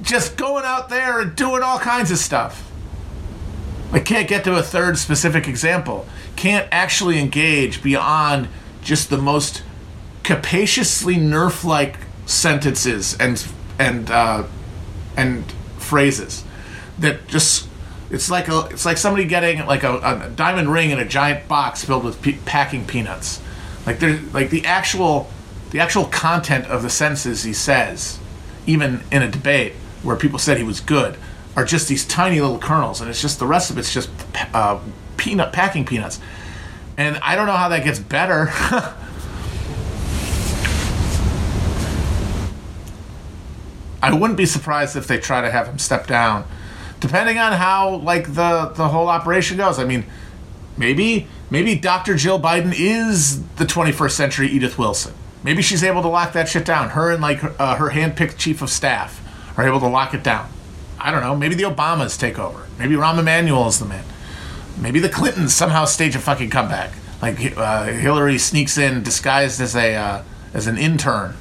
just 0.02 0.36
going 0.36 0.64
out 0.64 0.88
there 0.88 1.20
and 1.20 1.34
doing 1.34 1.62
all 1.62 1.78
kinds 1.78 2.10
of 2.10 2.18
stuff. 2.18 2.70
I 3.92 4.00
can't 4.00 4.28
get 4.28 4.44
to 4.44 4.56
a 4.56 4.62
third 4.62 4.98
specific 4.98 5.48
example. 5.48 6.06
Can't 6.34 6.68
actually 6.72 7.18
engage 7.18 7.82
beyond 7.82 8.48
just 8.82 9.10
the 9.10 9.16
most 9.16 9.62
capaciously 10.22 11.14
nerf-like 11.14 11.96
sentences 12.26 13.16
and 13.18 13.38
and 13.78 14.10
uh, 14.10 14.44
and 15.16 15.44
phrases 15.78 16.44
that 16.98 17.26
just 17.28 17.68
it's 18.10 18.30
like 18.30 18.48
a 18.48 18.68
it's 18.70 18.84
like 18.84 18.98
somebody 18.98 19.24
getting 19.24 19.64
like 19.66 19.82
a, 19.82 19.96
a 19.98 20.30
diamond 20.34 20.72
ring 20.72 20.90
in 20.90 20.98
a 20.98 21.04
giant 21.04 21.48
box 21.48 21.84
filled 21.84 22.04
with 22.04 22.20
pe- 22.22 22.38
packing 22.44 22.86
peanuts. 22.86 23.40
Like 23.84 23.98
there's 23.98 24.32
like 24.32 24.50
the 24.50 24.64
actual 24.64 25.28
the 25.70 25.80
actual 25.80 26.04
content 26.06 26.66
of 26.66 26.82
the 26.82 26.90
sentences 26.90 27.42
he 27.42 27.52
says, 27.52 28.18
even 28.66 29.02
in 29.10 29.22
a 29.22 29.30
debate 29.30 29.74
where 30.02 30.16
people 30.16 30.38
said 30.38 30.56
he 30.56 30.62
was 30.62 30.80
good, 30.80 31.16
are 31.56 31.64
just 31.64 31.88
these 31.88 32.06
tiny 32.06 32.40
little 32.40 32.58
kernels, 32.58 33.00
and 33.00 33.10
it's 33.10 33.20
just 33.20 33.38
the 33.38 33.46
rest 33.46 33.70
of 33.70 33.78
it's 33.78 33.92
just 33.92 34.10
uh, 34.54 34.78
peanut 35.16 35.52
packing 35.52 35.84
peanuts. 35.84 36.20
And 36.96 37.16
I 37.18 37.34
don't 37.34 37.46
know 37.46 37.56
how 37.56 37.68
that 37.68 37.84
gets 37.84 37.98
better. 37.98 38.52
I 44.06 44.14
wouldn't 44.14 44.36
be 44.36 44.46
surprised 44.46 44.94
if 44.94 45.08
they 45.08 45.18
try 45.18 45.40
to 45.40 45.50
have 45.50 45.66
him 45.66 45.80
step 45.80 46.06
down, 46.06 46.44
depending 47.00 47.38
on 47.38 47.52
how 47.54 47.96
like 47.96 48.34
the 48.34 48.72
the 48.72 48.88
whole 48.88 49.08
operation 49.08 49.56
goes. 49.56 49.80
I 49.80 49.84
mean, 49.84 50.04
maybe 50.76 51.26
maybe 51.50 51.74
Dr. 51.74 52.14
Jill 52.14 52.40
Biden 52.40 52.72
is 52.72 53.42
the 53.56 53.64
21st 53.64 54.12
century 54.12 54.46
Edith 54.46 54.78
Wilson. 54.78 55.12
Maybe 55.42 55.60
she's 55.60 55.82
able 55.82 56.02
to 56.02 56.08
lock 56.08 56.32
that 56.34 56.48
shit 56.48 56.64
down. 56.64 56.90
Her 56.90 57.10
and 57.10 57.20
like 57.20 57.42
uh, 57.60 57.74
her 57.76 57.90
handpicked 57.90 58.38
chief 58.38 58.62
of 58.62 58.70
staff 58.70 59.20
are 59.58 59.66
able 59.66 59.80
to 59.80 59.88
lock 59.88 60.14
it 60.14 60.22
down. 60.22 60.50
I 61.00 61.10
don't 61.10 61.22
know. 61.22 61.34
Maybe 61.34 61.56
the 61.56 61.64
Obamas 61.64 62.16
take 62.16 62.38
over. 62.38 62.66
Maybe 62.78 62.94
Rahm 62.94 63.18
Emanuel 63.18 63.66
is 63.66 63.80
the 63.80 63.86
man. 63.86 64.04
Maybe 64.80 65.00
the 65.00 65.08
Clintons 65.08 65.52
somehow 65.52 65.84
stage 65.84 66.14
a 66.14 66.20
fucking 66.20 66.50
comeback. 66.50 66.92
Like 67.20 67.56
uh, 67.56 67.86
Hillary 67.86 68.38
sneaks 68.38 68.78
in 68.78 69.02
disguised 69.02 69.60
as 69.60 69.74
a 69.74 69.96
uh, 69.96 70.22
as 70.54 70.68
an 70.68 70.78
intern. 70.78 71.34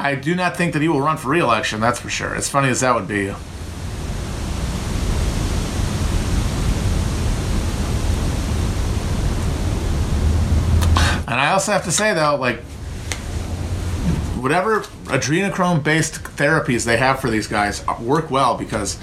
I 0.00 0.14
do 0.14 0.34
not 0.34 0.56
think 0.56 0.72
that 0.72 0.82
he 0.82 0.88
will 0.88 1.02
run 1.02 1.18
for 1.18 1.28
re-election. 1.28 1.78
That's 1.78 2.00
for 2.00 2.08
sure. 2.08 2.34
As 2.34 2.48
funny 2.48 2.68
as 2.68 2.80
that 2.80 2.94
would 2.94 3.06
be. 3.06 3.28
And 11.28 11.38
I 11.38 11.52
also 11.52 11.70
have 11.72 11.84
to 11.84 11.92
say 11.92 12.12
though, 12.14 12.36
like 12.36 12.60
whatever 14.40 14.80
adrenochrome 15.04 15.84
based 15.84 16.14
therapies 16.22 16.84
they 16.84 16.96
have 16.96 17.20
for 17.20 17.30
these 17.30 17.46
guys 17.46 17.84
work 18.00 18.30
well 18.30 18.56
because 18.56 18.98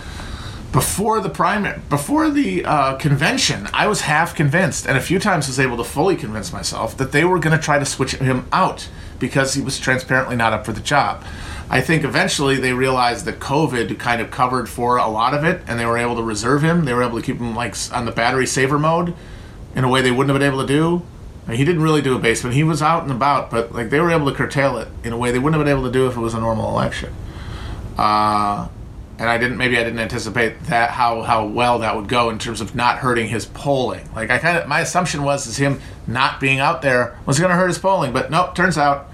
before 0.71 1.21
the 1.21 1.29
primary 1.29 1.79
before 1.89 2.29
the 2.31 2.65
uh, 2.65 2.95
convention 2.95 3.67
i 3.71 3.87
was 3.87 4.01
half 4.01 4.33
convinced 4.33 4.87
and 4.87 4.97
a 4.97 5.01
few 5.01 5.19
times 5.19 5.47
was 5.47 5.59
able 5.59 5.77
to 5.77 5.83
fully 5.83 6.15
convince 6.15 6.51
myself 6.51 6.97
that 6.97 7.11
they 7.11 7.23
were 7.23 7.37
going 7.37 7.55
to 7.55 7.63
try 7.63 7.77
to 7.77 7.85
switch 7.85 8.15
him 8.15 8.47
out 8.51 8.89
because 9.19 9.53
he 9.53 9.61
was 9.61 9.79
transparently 9.79 10.35
not 10.35 10.53
up 10.53 10.65
for 10.65 10.71
the 10.71 10.81
job 10.81 11.23
i 11.69 11.81
think 11.81 12.03
eventually 12.03 12.55
they 12.57 12.73
realized 12.73 13.25
that 13.25 13.39
covid 13.39 13.97
kind 13.99 14.21
of 14.21 14.31
covered 14.31 14.67
for 14.67 14.97
a 14.97 15.07
lot 15.07 15.33
of 15.33 15.43
it 15.43 15.61
and 15.67 15.79
they 15.79 15.85
were 15.85 15.97
able 15.97 16.15
to 16.15 16.23
reserve 16.23 16.63
him 16.63 16.85
they 16.85 16.93
were 16.93 17.03
able 17.03 17.19
to 17.19 17.25
keep 17.25 17.37
him 17.37 17.55
like 17.55 17.75
on 17.91 18.05
the 18.05 18.11
battery 18.11 18.45
saver 18.45 18.79
mode 18.79 19.13
in 19.75 19.83
a 19.83 19.89
way 19.89 20.01
they 20.01 20.11
wouldn't 20.11 20.29
have 20.29 20.39
been 20.39 20.47
able 20.47 20.65
to 20.65 20.67
do 20.67 21.01
I 21.47 21.51
mean, 21.51 21.59
he 21.59 21.65
didn't 21.65 21.81
really 21.81 22.01
do 22.01 22.13
a 22.13 22.19
basement. 22.19 22.55
He 22.55 22.63
was 22.63 22.81
out 22.81 23.03
and 23.03 23.11
about, 23.11 23.49
but 23.49 23.71
like 23.71 23.89
they 23.89 24.01
were 24.01 24.11
able 24.11 24.29
to 24.29 24.35
curtail 24.35 24.77
it 24.79 24.89
in 25.05 25.13
a 25.13 25.17
way 25.17 25.31
they 25.31 25.39
wouldn't 25.39 25.57
have 25.57 25.65
been 25.65 25.71
able 25.71 25.87
to 25.87 25.91
do 25.91 26.07
if 26.07 26.17
it 26.17 26.19
was 26.19 26.33
a 26.33 26.41
normal 26.41 26.69
election. 26.69 27.13
Uh, 27.97 28.67
and 29.19 29.29
I 29.29 29.37
didn't. 29.37 29.57
Maybe 29.57 29.77
I 29.77 29.83
didn't 29.83 29.99
anticipate 29.99 30.63
that 30.65 30.91
how 30.91 31.23
how 31.23 31.45
well 31.45 31.79
that 31.79 31.95
would 31.95 32.07
go 32.07 32.29
in 32.29 32.37
terms 32.39 32.61
of 32.61 32.75
not 32.75 32.99
hurting 32.99 33.27
his 33.27 33.45
polling. 33.45 34.07
Like 34.13 34.29
I 34.29 34.37
kind 34.37 34.57
of 34.57 34.67
my 34.67 34.81
assumption 34.81 35.23
was 35.23 35.47
is 35.47 35.57
him 35.57 35.81
not 36.05 36.39
being 36.39 36.59
out 36.59 36.81
there 36.81 37.17
was 37.25 37.39
going 37.39 37.49
to 37.49 37.55
hurt 37.55 37.67
his 37.67 37.79
polling, 37.79 38.13
but 38.13 38.29
nope. 38.29 38.55
Turns 38.55 38.77
out 38.77 39.09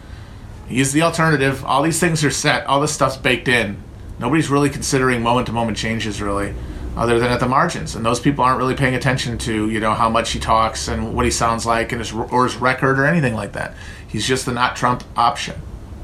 he's 0.68 0.91
the 0.91 1.01
alternative. 1.01 1.64
All 1.64 1.82
these 1.84 1.99
things 1.99 2.24
are 2.24 2.32
set. 2.32 2.66
All 2.66 2.82
this 2.82 2.93
stuff's 2.93 3.18
baked 3.18 3.47
in. 3.47 3.78
Nobody's 4.20 4.49
really 4.49 4.70
considering 4.70 5.22
moment 5.22 5.47
to 5.47 5.54
moment 5.54 5.78
changes 5.78 6.22
really 6.22 6.54
other 6.95 7.20
than 7.20 7.32
at 7.32 7.39
the 7.39 7.47
margins. 7.47 7.95
And 7.95 8.06
those 8.06 8.20
people 8.20 8.43
aren't 8.43 8.60
really 8.60 8.76
paying 8.76 8.95
attention 8.95 9.38
to, 9.39 9.70
you 9.70 9.80
know, 9.80 9.93
how 9.93 10.10
much 10.10 10.32
he 10.32 10.39
talks 10.39 10.88
and 10.88 11.16
what 11.16 11.26
he 11.26 11.32
sounds 11.32 11.66
like 11.66 11.91
and 11.91 11.99
his 11.99 12.14
or 12.14 12.43
his 12.43 12.56
record 12.56 12.99
or 12.99 13.06
anything 13.06 13.36
like 13.36 13.54
that. 13.54 13.74
He's 14.08 14.28
just 14.28 14.45
the 14.45 14.54
not 14.54 14.76
Trump 14.76 15.04
option, 15.16 15.56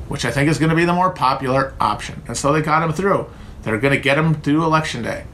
which 0.08 0.26
I 0.26 0.32
think 0.32 0.50
is 0.50 0.58
going 0.58 0.70
to 0.70 0.76
be 0.76 0.86
the 0.86 0.94
more 0.94 1.12
popular 1.12 1.74
option. 1.80 2.24
And 2.28 2.36
so 2.36 2.52
they 2.52 2.62
got 2.62 2.82
him 2.82 2.94
through. 2.94 3.30
They're 3.64 3.78
going 3.78 3.94
to 3.94 4.00
get 4.00 4.18
him 4.18 4.36
through 4.36 4.64
election 4.64 5.02
day. 5.02 5.26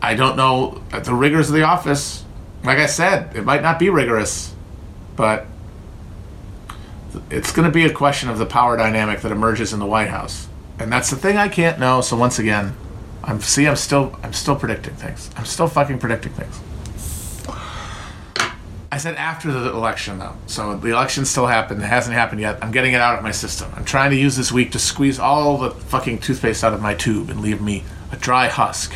I 0.00 0.14
don't 0.14 0.36
know 0.36 0.82
the 0.92 1.14
rigors 1.14 1.48
of 1.48 1.54
the 1.54 1.62
office. 1.62 2.24
Like 2.62 2.78
I 2.78 2.86
said, 2.86 3.34
it 3.36 3.44
might 3.44 3.62
not 3.62 3.78
be 3.78 3.90
rigorous, 3.90 4.54
but 5.16 5.46
it's 7.30 7.52
going 7.52 7.66
to 7.66 7.72
be 7.72 7.84
a 7.84 7.92
question 7.92 8.28
of 8.28 8.38
the 8.38 8.46
power 8.46 8.76
dynamic 8.76 9.20
that 9.20 9.32
emerges 9.32 9.72
in 9.72 9.78
the 9.78 9.86
White 9.86 10.08
House. 10.08 10.48
And 10.78 10.92
that's 10.92 11.10
the 11.10 11.16
thing 11.16 11.36
I 11.36 11.48
can't 11.48 11.78
know. 11.78 12.00
So 12.00 12.16
once 12.16 12.38
again, 12.38 12.76
I'm 13.22 13.40
see. 13.40 13.66
I'm 13.66 13.76
still. 13.76 14.18
I'm 14.22 14.32
still 14.32 14.56
predicting 14.56 14.94
things. 14.94 15.30
I'm 15.36 15.44
still 15.44 15.68
fucking 15.68 15.98
predicting 15.98 16.32
things. 16.32 16.60
I 18.94 18.96
said 18.96 19.16
after 19.16 19.50
the 19.50 19.72
election, 19.72 20.20
though. 20.20 20.36
So 20.46 20.76
the 20.76 20.90
election 20.92 21.24
still 21.24 21.48
happened. 21.48 21.82
It 21.82 21.86
hasn't 21.86 22.14
happened 22.14 22.40
yet. 22.40 22.62
I'm 22.62 22.70
getting 22.70 22.92
it 22.92 23.00
out 23.00 23.18
of 23.18 23.24
my 23.24 23.32
system. 23.32 23.72
I'm 23.74 23.84
trying 23.84 24.12
to 24.12 24.16
use 24.16 24.36
this 24.36 24.52
week 24.52 24.70
to 24.70 24.78
squeeze 24.78 25.18
all 25.18 25.58
the 25.58 25.72
fucking 25.72 26.20
toothpaste 26.20 26.62
out 26.62 26.72
of 26.72 26.80
my 26.80 26.94
tube 26.94 27.28
and 27.28 27.40
leave 27.40 27.60
me 27.60 27.82
a 28.12 28.16
dry 28.16 28.46
husk. 28.46 28.94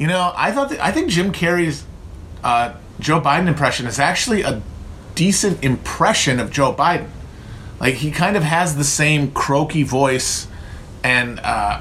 You 0.00 0.08
know, 0.08 0.32
I 0.34 0.50
thought 0.50 0.72
I 0.80 0.90
think 0.90 1.10
Jim 1.10 1.30
Carrey's 1.30 1.84
uh, 2.42 2.74
Joe 2.98 3.20
Biden 3.20 3.46
impression 3.46 3.86
is 3.86 4.00
actually 4.00 4.42
a 4.42 4.60
decent 5.14 5.62
impression 5.62 6.40
of 6.40 6.50
Joe 6.50 6.74
Biden. 6.74 7.08
Like 7.78 7.94
he 7.94 8.10
kind 8.10 8.36
of 8.36 8.42
has 8.42 8.74
the 8.74 8.82
same 8.82 9.30
croaky 9.30 9.84
voice 9.84 10.48
and 11.04 11.38
uh, 11.38 11.80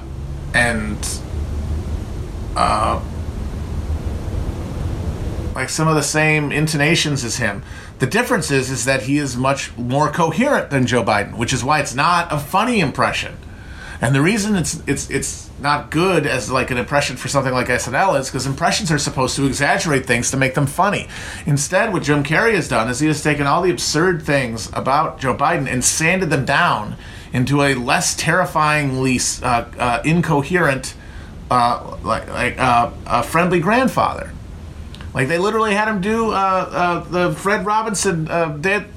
and 0.53 1.19
uh, 2.55 3.01
like 5.61 5.69
some 5.69 5.87
of 5.87 5.93
the 5.93 6.01
same 6.01 6.51
intonations 6.51 7.23
as 7.23 7.37
him. 7.37 7.61
The 7.99 8.07
difference 8.07 8.49
is 8.49 8.71
is 8.71 8.85
that 8.85 9.03
he 9.03 9.19
is 9.19 9.37
much 9.37 9.77
more 9.77 10.11
coherent 10.11 10.71
than 10.71 10.87
Joe 10.87 11.03
Biden, 11.03 11.37
which 11.37 11.53
is 11.53 11.63
why 11.63 11.79
it's 11.79 11.93
not 11.93 12.33
a 12.33 12.39
funny 12.39 12.79
impression. 12.79 13.37
And 14.01 14.15
the 14.15 14.23
reason 14.23 14.55
it's 14.55 14.81
it's 14.87 15.07
it's 15.11 15.51
not 15.59 15.91
good 15.91 16.25
as 16.25 16.49
like 16.49 16.71
an 16.71 16.79
impression 16.79 17.15
for 17.15 17.27
something 17.27 17.53
like 17.53 17.67
SNL 17.67 18.19
is 18.19 18.27
because 18.27 18.47
impressions 18.47 18.91
are 18.91 18.97
supposed 18.97 19.35
to 19.35 19.45
exaggerate 19.45 20.07
things 20.07 20.31
to 20.31 20.37
make 20.37 20.55
them 20.55 20.65
funny. 20.65 21.07
Instead, 21.45 21.93
what 21.93 22.01
Jim 22.01 22.23
Carrey 22.23 22.55
has 22.55 22.67
done 22.67 22.89
is 22.89 22.99
he 22.99 23.05
has 23.05 23.21
taken 23.21 23.45
all 23.45 23.61
the 23.61 23.69
absurd 23.69 24.23
things 24.23 24.67
about 24.73 25.19
Joe 25.19 25.35
Biden 25.35 25.67
and 25.71 25.85
sanded 25.85 26.31
them 26.31 26.43
down 26.43 26.95
into 27.33 27.61
a 27.61 27.75
less 27.75 28.15
terrifyingly 28.15 29.19
uh, 29.43 29.65
uh, 29.77 30.01
incoherent, 30.03 30.95
uh, 31.51 31.97
like 32.03 32.27
like 32.29 32.57
uh, 32.57 32.89
a 33.05 33.21
friendly 33.21 33.59
grandfather. 33.59 34.33
Like 35.13 35.27
they 35.27 35.37
literally 35.37 35.73
had 35.73 35.87
him 35.87 36.01
do 36.01 36.31
uh, 36.31 36.33
uh, 36.33 36.99
the 37.01 37.35
Fred 37.35 37.65
Robinson, 37.65 38.25
dead, 38.61 38.87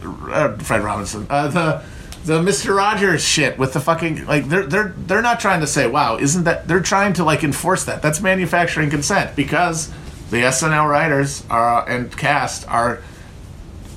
Fred 0.63 0.83
Robinson, 0.83 1.27
the 1.27 1.83
the 2.25 2.43
Mister 2.43 2.75
Rogers 2.75 3.23
shit 3.23 3.59
with 3.59 3.75
the 3.75 3.81
fucking 3.81 4.27
like 4.27 4.49
they're 4.49 4.65
they're 4.65 4.95
they're 4.97 5.23
not 5.23 5.41
trying 5.41 5.61
to 5.61 5.67
say 5.67 5.87
wow 5.87 6.17
isn't 6.17 6.45
that 6.45 6.67
they're 6.67 6.81
trying 6.81 7.13
to 7.15 7.25
like 7.25 7.45
enforce 7.45 7.85
that. 7.85 8.01
That's 8.01 8.21
manufacturing 8.21 8.91
consent 8.91 9.37
because 9.37 9.93
the 10.31 10.39
SNL 10.39 10.89
writers 10.89 11.45
are 11.51 11.87
and 11.89 12.17
cast 12.17 12.67
are 12.69 13.03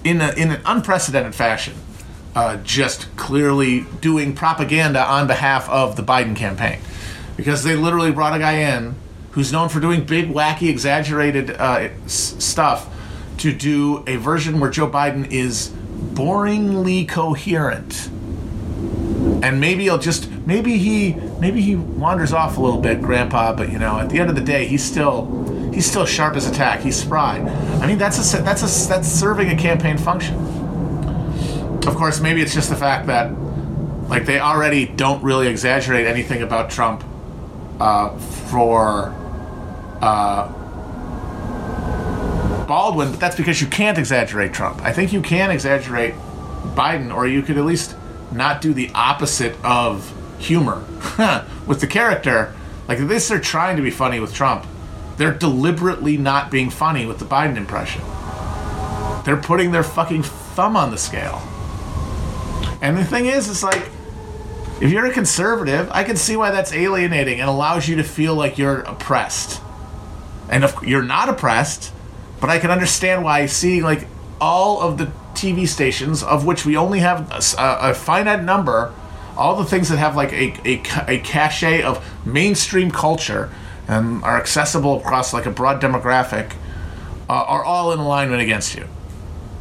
in 0.03 0.21
a, 0.21 0.31
in 0.33 0.51
an 0.51 0.61
unprecedented 0.65 1.35
fashion 1.35 1.73
uh, 2.35 2.57
just 2.57 3.15
clearly 3.15 3.85
doing 4.01 4.35
propaganda 4.35 5.03
on 5.03 5.25
behalf 5.25 5.69
of 5.69 5.95
the 5.95 6.03
Biden 6.03 6.35
campaign. 6.35 6.79
Because 7.35 7.63
they 7.63 7.75
literally 7.75 8.11
brought 8.11 8.35
a 8.35 8.39
guy 8.39 8.75
in 8.75 8.95
who's 9.37 9.51
known 9.51 9.69
for 9.69 9.79
doing 9.79 10.03
big 10.03 10.33
wacky 10.33 10.67
exaggerated 10.67 11.51
uh, 11.51 11.89
s- 12.05 12.35
stuff 12.43 12.91
to 13.37 13.53
do 13.53 14.03
a 14.07 14.15
version 14.15 14.59
where 14.59 14.71
Joe 14.71 14.89
Biden 14.89 15.29
is 15.29 15.69
boringly 16.15 17.07
coherent. 17.07 18.07
And 19.43 19.61
maybe 19.61 19.83
he'll 19.83 19.99
just 19.99 20.27
maybe 20.47 20.79
he 20.79 21.13
maybe 21.39 21.61
he 21.61 21.75
wanders 21.75 22.33
off 22.33 22.57
a 22.57 22.59
little 22.59 22.81
bit 22.81 22.99
grandpa 22.99 23.53
but 23.55 23.71
you 23.71 23.77
know 23.77 23.99
at 23.99 24.09
the 24.09 24.17
end 24.19 24.31
of 24.31 24.35
the 24.35 24.41
day 24.41 24.65
he's 24.65 24.83
still 24.83 25.71
he's 25.71 25.85
still 25.85 26.07
sharp 26.07 26.35
as 26.35 26.49
a 26.49 26.51
tack. 26.51 26.79
He's 26.79 26.95
spry. 26.99 27.37
I 27.79 27.85
mean 27.85 27.99
that's 27.99 28.33
a 28.33 28.41
that's 28.41 28.63
a 28.63 28.89
that's 28.89 29.07
serving 29.07 29.51
a 29.51 29.55
campaign 29.55 29.99
function. 29.99 30.33
Of 31.87 31.93
course 31.95 32.19
maybe 32.19 32.41
it's 32.41 32.55
just 32.55 32.71
the 32.71 32.75
fact 32.75 33.05
that 33.05 33.31
like 34.09 34.25
they 34.25 34.39
already 34.39 34.87
don't 34.87 35.21
really 35.23 35.47
exaggerate 35.47 36.07
anything 36.07 36.41
about 36.41 36.71
trump 36.71 37.03
uh, 37.79 38.17
for 38.17 39.13
uh, 40.01 40.47
baldwin 42.65 43.11
but 43.11 43.19
that's 43.19 43.35
because 43.35 43.61
you 43.61 43.67
can't 43.67 43.97
exaggerate 43.97 44.53
trump 44.53 44.81
i 44.83 44.91
think 44.91 45.13
you 45.13 45.21
can 45.21 45.51
exaggerate 45.51 46.13
biden 46.75 47.13
or 47.13 47.25
you 47.27 47.41
could 47.41 47.57
at 47.57 47.65
least 47.65 47.95
not 48.31 48.61
do 48.61 48.73
the 48.73 48.91
opposite 48.93 49.55
of 49.63 50.13
humor 50.39 50.83
with 51.65 51.81
the 51.81 51.87
character. 51.87 52.53
Like 52.87 52.99
this, 52.99 53.27
they're 53.27 53.39
trying 53.39 53.77
to 53.77 53.83
be 53.83 53.91
funny 53.91 54.19
with 54.19 54.33
Trump. 54.33 54.65
They're 55.17 55.33
deliberately 55.33 56.17
not 56.17 56.51
being 56.51 56.69
funny 56.69 57.05
with 57.05 57.19
the 57.19 57.25
Biden 57.25 57.57
impression. 57.57 58.01
They're 59.25 59.41
putting 59.41 59.71
their 59.71 59.83
fucking 59.83 60.23
thumb 60.23 60.77
on 60.77 60.91
the 60.91 60.97
scale. 60.97 61.41
And 62.81 62.97
the 62.97 63.03
thing 63.03 63.25
is, 63.25 63.49
it's 63.49 63.63
like, 63.63 63.89
if 64.79 64.91
you're 64.91 65.07
a 65.07 65.11
conservative, 65.11 65.89
I 65.91 66.03
can 66.03 66.15
see 66.15 66.37
why 66.37 66.51
that's 66.51 66.71
alienating 66.71 67.39
and 67.39 67.49
allows 67.49 67.87
you 67.87 67.95
to 67.95 68.03
feel 68.03 68.35
like 68.35 68.57
you're 68.57 68.81
oppressed. 68.81 69.61
And 70.49 70.63
if 70.63 70.81
you're 70.81 71.03
not 71.03 71.29
oppressed, 71.29 71.91
but 72.39 72.49
I 72.49 72.59
can 72.59 72.71
understand 72.71 73.23
why 73.23 73.45
seeing 73.47 73.83
like 73.83 74.07
all 74.39 74.81
of 74.81 74.97
the 74.97 75.11
TV 75.33 75.67
stations, 75.67 76.23
of 76.23 76.45
which 76.45 76.65
we 76.65 76.77
only 76.77 76.99
have 76.99 77.31
a, 77.31 77.89
a 77.89 77.93
finite 77.93 78.43
number, 78.43 78.93
all 79.35 79.55
the 79.55 79.65
things 79.65 79.89
that 79.89 79.97
have 79.97 80.15
like 80.15 80.33
a, 80.33 80.53
a, 80.65 80.81
a 81.07 81.19
cachet 81.19 81.83
of 81.83 82.03
mainstream 82.25 82.91
culture 82.91 83.51
and 83.87 84.23
are 84.23 84.37
accessible 84.37 84.99
across 84.99 85.33
like 85.33 85.45
a 85.45 85.51
broad 85.51 85.81
demographic, 85.81 86.53
uh, 87.29 87.33
are 87.33 87.63
all 87.63 87.91
in 87.91 87.99
alignment 87.99 88.41
against 88.41 88.75
you. 88.75 88.87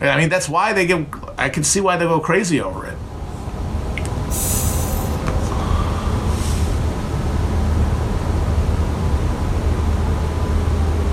I 0.01 0.19
mean, 0.19 0.29
that's 0.29 0.49
why 0.49 0.73
they 0.73 0.87
get. 0.87 1.07
I 1.39 1.49
can 1.49 1.65
see 1.65 1.81
why 1.81 1.97
they 1.97 2.05
go 2.05 2.21
crazy 2.21 2.61
over 2.61 2.87
it. 2.87 2.97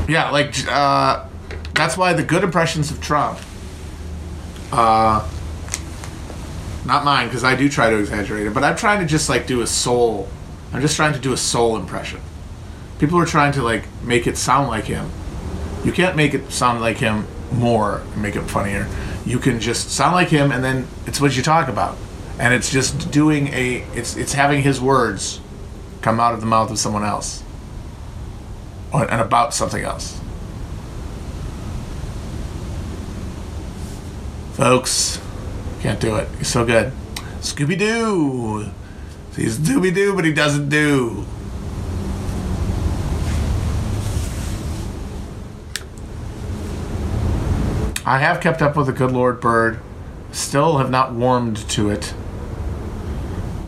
Yeah, 0.08 0.30
like 0.32 0.56
uh, 0.68 1.26
that's 1.74 1.98
why 1.98 2.14
the 2.14 2.24
good 2.24 2.44
impressions 2.44 2.92
of 2.92 3.02
Trump 3.02 3.40
uh, 4.74 5.30
not 6.86 7.06
mine 7.06 7.28
because 7.28 7.44
I 7.44 7.56
do 7.56 7.70
try 7.70 7.90
to 7.90 7.98
exaggerate 7.98 8.48
it, 8.48 8.54
but 8.54 8.64
I'm 8.64 8.76
trying 8.76 9.00
to 9.02 9.06
just 9.06 9.30
like 9.30 9.46
do 9.46 9.62
a 9.62 9.68
soul. 9.68 10.28
I'm 10.74 10.82
just 10.82 10.96
trying 10.96 11.14
to 11.14 11.20
do 11.20 11.32
a 11.32 11.38
soul 11.38 11.78
impression. 11.78 12.20
People 13.00 13.20
are 13.20 13.26
trying 13.26 13.52
to 13.54 13.62
like 13.62 13.84
make 14.02 14.26
it 14.26 14.36
sound 14.36 14.68
like 14.68 14.86
him. 14.86 15.12
You 15.86 15.92
can't 15.92 16.16
make 16.16 16.34
it 16.34 16.52
sound 16.52 16.82
like 16.82 16.98
him 16.98 17.28
more 17.52 18.00
and 18.00 18.22
make 18.22 18.36
it 18.36 18.44
funnier. 18.44 18.88
You 19.26 19.38
can 19.38 19.60
just 19.60 19.92
sound 19.92 20.14
like 20.16 20.30
him, 20.30 20.52
and 20.52 20.64
then 20.64 20.88
it's 21.06 21.22
what 21.22 21.38
you 21.38 21.44
talk 21.44 21.68
about, 21.68 21.96
and 22.40 22.54
it's 22.54 22.72
just 22.72 23.12
doing 23.12 23.50
a. 23.50 23.86
It's 23.94 24.18
it's 24.18 24.34
having 24.34 24.64
his 24.64 24.82
words 24.82 25.40
come 26.02 26.20
out 26.20 26.34
of 26.34 26.42
the 26.42 26.48
mouth 26.48 26.72
of 26.72 26.80
someone 26.80 27.04
else, 27.04 27.44
and 28.94 29.22
about 29.22 29.54
something 29.54 29.84
else. 29.84 30.20
Folks, 34.54 35.20
can't 35.82 36.00
do 36.00 36.16
it. 36.16 36.30
He's 36.38 36.48
so 36.48 36.64
good. 36.64 36.94
Scooby 37.40 37.78
Doo. 37.78 38.70
He's 39.36 39.58
Dooby 39.58 39.94
Doo, 39.94 40.16
but 40.16 40.26
he 40.26 40.32
doesn't 40.32 40.70
do. 40.70 41.26
I 48.06 48.20
have 48.20 48.42
kept 48.42 48.62
up 48.62 48.76
with 48.76 48.88
the 48.88 48.94
Good 48.94 49.12
Lord 49.12 49.42
Bird. 49.42 49.80
Still 50.32 50.78
have 50.78 50.90
not 50.90 51.14
warmed 51.14 51.58
to 51.70 51.90
it. 51.90 52.14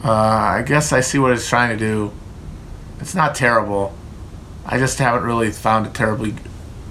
Uh, 0.03 0.11
I 0.11 0.61
guess 0.61 0.93
I 0.93 0.99
see 0.99 1.17
what 1.17 1.31
it's 1.31 1.49
trying 1.49 1.69
to 1.69 1.77
do. 1.77 2.11
It's 2.99 3.15
not 3.15 3.33
terrible. 3.33 3.95
I 4.65 4.77
just 4.77 4.97
haven't 4.97 5.23
really 5.23 5.51
found 5.51 5.85
it 5.85 5.93
terribly 5.93 6.35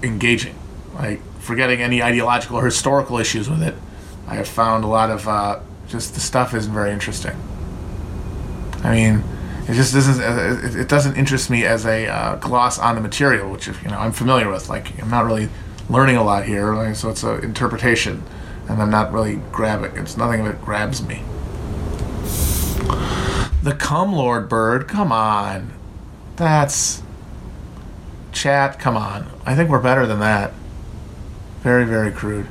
engaging. 0.02 0.54
Like, 0.94 1.20
forgetting 1.40 1.80
any 1.80 2.02
ideological 2.02 2.56
or 2.56 2.64
historical 2.64 3.18
issues 3.18 3.50
with 3.50 3.62
it, 3.62 3.74
I 4.26 4.36
have 4.36 4.48
found 4.48 4.84
a 4.84 4.86
lot 4.86 5.10
of 5.10 5.28
uh, 5.28 5.60
just 5.88 6.14
the 6.14 6.20
stuff 6.20 6.54
isn't 6.54 6.72
very 6.72 6.92
interesting. 6.92 7.36
I 8.82 8.94
mean, 8.94 9.24
it 9.68 9.74
just 9.74 9.94
doesn't 9.94 10.76
it 10.76 10.88
doesn't 10.88 11.16
interest 11.16 11.50
me 11.50 11.64
as 11.64 11.86
a 11.86 12.06
uh, 12.06 12.36
gloss 12.36 12.78
on 12.78 12.94
the 12.94 13.00
material, 13.00 13.50
which 13.50 13.66
you 13.66 13.88
know 13.88 13.98
I'm 13.98 14.12
familiar 14.12 14.50
with. 14.50 14.68
Like 14.68 15.00
I'm 15.02 15.10
not 15.10 15.24
really 15.24 15.48
learning 15.88 16.16
a 16.16 16.24
lot 16.24 16.44
here, 16.44 16.74
like, 16.74 16.96
so 16.96 17.10
it's 17.10 17.22
an 17.22 17.44
interpretation, 17.44 18.22
and 18.68 18.80
I'm 18.80 18.90
not 18.90 19.12
really 19.12 19.36
grabbing. 19.52 19.96
It's 19.96 20.16
nothing 20.16 20.40
of 20.40 20.46
it 20.46 20.60
grabs 20.62 21.02
me. 21.02 21.22
The 23.62 23.74
Cum 23.78 24.12
Lord 24.12 24.48
bird, 24.48 24.88
come 24.88 25.12
on, 25.12 25.72
that's 26.36 27.02
chat. 28.34 28.78
Come 28.78 28.96
on, 28.96 29.30
I 29.46 29.54
think 29.54 29.70
we're 29.70 29.80
better 29.80 30.06
than 30.06 30.20
that. 30.20 30.52
Very, 31.62 31.84
very 31.84 32.12
crude. 32.12 32.46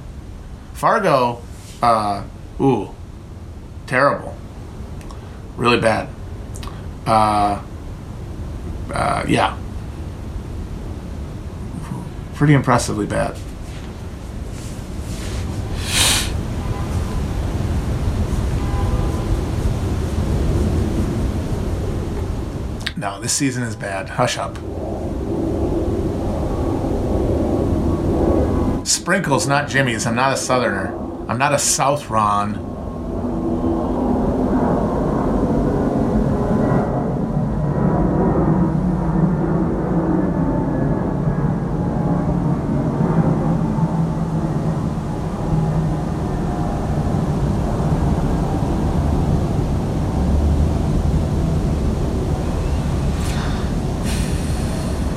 Fargo, 0.74 1.42
uh, 1.82 2.24
ooh, 2.60 2.96
terrible. 3.86 4.36
Really 5.56 5.80
bad. 5.80 6.10
Uh, 7.06 7.62
uh, 8.92 9.26
yeah. 9.28 9.58
Pretty 12.34 12.54
impressively 12.54 13.06
bad. 13.06 13.38
No, 22.98 23.20
this 23.20 23.34
season 23.34 23.64
is 23.64 23.76
bad. 23.76 24.10
Hush 24.10 24.38
up. 24.38 24.58
Sprinkles, 28.84 29.48
not 29.48 29.70
jimmies. 29.70 30.06
I'm 30.06 30.16
not 30.16 30.34
a 30.34 30.38
Southerner. 30.38 30.94
I'm 31.30 31.38
not 31.38 31.54
a 31.54 31.60
Southron. 31.60 32.56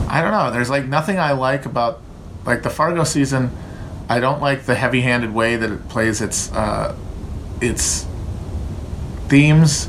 I 0.09 0.23
don't 0.23 0.31
know. 0.31 0.51
There's 0.51 0.71
like 0.71 0.87
nothing 0.87 1.19
I 1.19 1.33
like 1.33 1.67
about 1.67 2.01
like 2.47 2.63
the 2.63 2.71
Fargo 2.71 3.05
season. 3.05 3.51
I 4.09 4.21
don't 4.21 4.41
like 4.41 4.63
the 4.67 4.77
heavy-handed 4.77 5.35
way 5.35 5.57
that 5.57 5.71
it 5.71 5.89
plays 5.89 6.21
its 6.21 6.53
uh, 6.53 6.95
its 7.61 8.07
themes. 9.29 9.89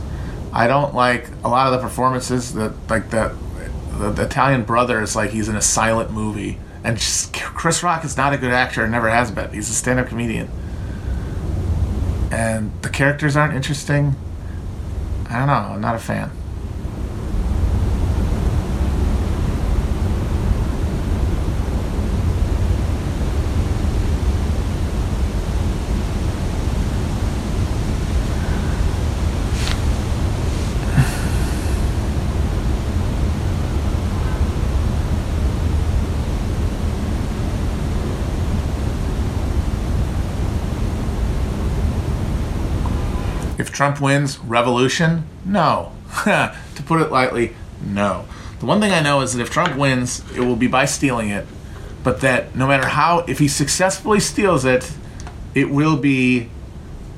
I 0.51 0.65
don't 0.67 0.95
like 0.95 1.29
a 1.43 1.49
lot 1.49 1.71
of 1.71 1.73
the 1.73 1.87
performances 1.87 2.53
that 2.55 2.73
like 2.89 3.11
the, 3.11 3.37
the 3.99 4.09
the 4.09 4.23
Italian 4.23 4.63
brother 4.63 5.01
is 5.01 5.15
like 5.15 5.29
he's 5.29 5.47
in 5.47 5.55
a 5.55 5.61
silent 5.61 6.09
movie, 6.11 6.57
and 6.83 6.97
just, 6.97 7.33
Chris 7.33 7.83
Rock 7.83 8.03
is 8.03 8.17
not 8.17 8.33
a 8.33 8.37
good 8.37 8.51
actor 8.51 8.81
and 8.81 8.91
never 8.91 9.09
has 9.09 9.29
been. 9.29 9.51
He's 9.51 9.69
a 9.69 9.73
stand-up 9.73 10.07
comedian, 10.07 10.49
and 12.31 12.71
the 12.81 12.89
characters 12.89 13.35
aren't 13.35 13.53
interesting. 13.53 14.15
I 15.29 15.39
don't 15.39 15.47
know. 15.47 15.53
I'm 15.53 15.81
not 15.81 15.95
a 15.95 15.99
fan. 15.99 16.31
Trump 43.77 44.01
wins, 44.01 44.39
revolution? 44.39 45.23
No. 45.45 45.91
to 46.23 46.83
put 46.87 46.99
it 46.99 47.11
lightly, 47.11 47.53
no. 47.85 48.25
The 48.59 48.65
one 48.65 48.81
thing 48.81 48.91
I 48.91 49.01
know 49.01 49.21
is 49.21 49.33
that 49.33 49.41
if 49.43 49.51
Trump 49.51 49.77
wins, 49.77 50.23
it 50.35 50.39
will 50.39 50.55
be 50.55 50.65
by 50.65 50.85
stealing 50.85 51.29
it, 51.29 51.45
but 52.03 52.21
that 52.21 52.55
no 52.55 52.65
matter 52.65 52.87
how, 52.87 53.19
if 53.27 53.37
he 53.37 53.47
successfully 53.47 54.19
steals 54.19 54.65
it, 54.65 54.91
it 55.53 55.69
will 55.69 55.95
be 55.95 56.49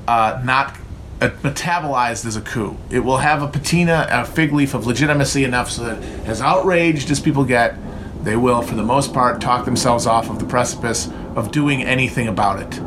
uh, 0.06 0.42
not 0.44 0.76
uh, 1.22 1.30
metabolized 1.44 2.26
as 2.26 2.36
a 2.36 2.42
coup. 2.42 2.76
It 2.90 3.00
will 3.00 3.20
have 3.20 3.42
a 3.42 3.48
patina, 3.48 4.06
a 4.12 4.26
fig 4.26 4.52
leaf 4.52 4.74
of 4.74 4.86
legitimacy 4.86 5.46
enough 5.46 5.72
so 5.72 5.86
that, 5.86 6.04
as 6.28 6.42
outraged 6.42 7.10
as 7.10 7.22
people 7.22 7.46
get, 7.46 7.78
they 8.26 8.36
will, 8.36 8.62
for 8.62 8.76
the 8.76 8.84
most 8.84 9.14
part, 9.14 9.40
talk 9.40 9.64
themselves 9.64 10.06
off 10.06 10.30
of 10.30 10.40
the 10.40 10.46
precipice 10.46 11.10
of 11.38 11.54
doing 11.54 11.84
anything 11.84 12.28
about 12.28 12.62
it 12.62 12.82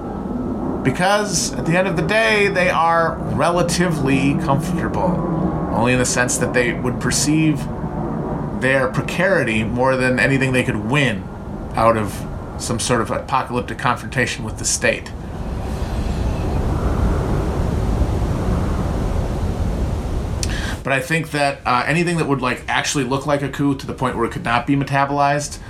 because 0.83 1.53
at 1.55 1.65
the 1.65 1.77
end 1.77 1.87
of 1.87 1.97
the 1.97 2.03
day, 2.03 2.49
they 2.49 2.69
are 2.69 3.17
relatively 3.35 4.35
comfortable. 4.35 5.11
Only 5.73 5.93
in 5.93 5.99
the 5.99 6.05
sense 6.05 6.39
that 6.39 6.53
they 6.53 6.73
would 6.73 7.01
perceive 7.01 7.59
their 8.61 8.89
precarity 8.89 9.65
more 9.65 9.97
than 9.97 10.19
anything 10.19 10.53
they 10.53 10.65
could 10.65 10.77
win 10.77 11.23
out 11.75 11.97
of 11.97 12.27
some 12.59 12.79
sort 12.79 13.01
of 13.01 13.11
apocalyptic 13.11 13.79
confrontation 13.79 14.45
with 14.45 14.59
the 14.59 14.65
state. 14.65 15.13
But 20.85 20.93
I 20.93 21.01
think 21.01 21.31
that 21.31 21.61
uh, 21.65 21.85
anything 21.87 22.17
that 22.17 22.27
would 22.27 22.43
like 22.43 22.65
actually 22.69 23.05
look 23.05 23.25
like 23.25 23.41
a 23.41 23.49
coup 23.49 23.77
to 23.77 23.87
the 23.87 23.95
point 23.95 24.17
where 24.17 24.27
it 24.27 24.33
could 24.33 24.45
not 24.45 24.67
be 24.67 24.75
metabolized, 24.75 25.61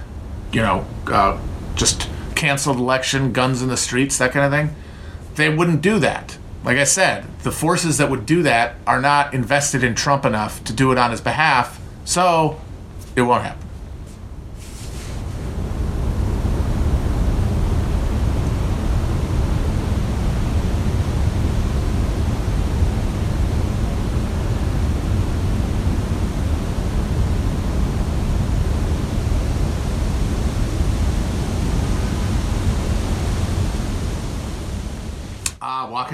you 0.52 0.62
know, 0.62 0.86
uh, 1.06 1.38
just 1.74 2.08
canceled 2.34 2.78
election, 2.78 3.32
guns 3.32 3.60
in 3.60 3.68
the 3.68 3.76
streets, 3.76 4.16
that 4.16 4.32
kind 4.32 4.46
of 4.46 4.50
thing 4.50 4.74
they 5.34 5.54
wouldn't 5.54 5.80
do 5.80 5.98
that. 5.98 6.38
Like 6.64 6.78
I 6.78 6.84
said, 6.84 7.26
the 7.40 7.52
forces 7.52 7.98
that 7.98 8.08
would 8.10 8.24
do 8.24 8.42
that 8.44 8.76
are 8.86 9.00
not 9.00 9.34
invested 9.34 9.82
in 9.82 9.94
Trump 9.94 10.24
enough 10.24 10.62
to 10.64 10.72
do 10.72 10.92
it 10.92 10.98
on 10.98 11.10
his 11.10 11.20
behalf, 11.20 11.80
so 12.04 12.60
it 13.16 13.22
won't 13.22 13.42
happen. 13.42 13.61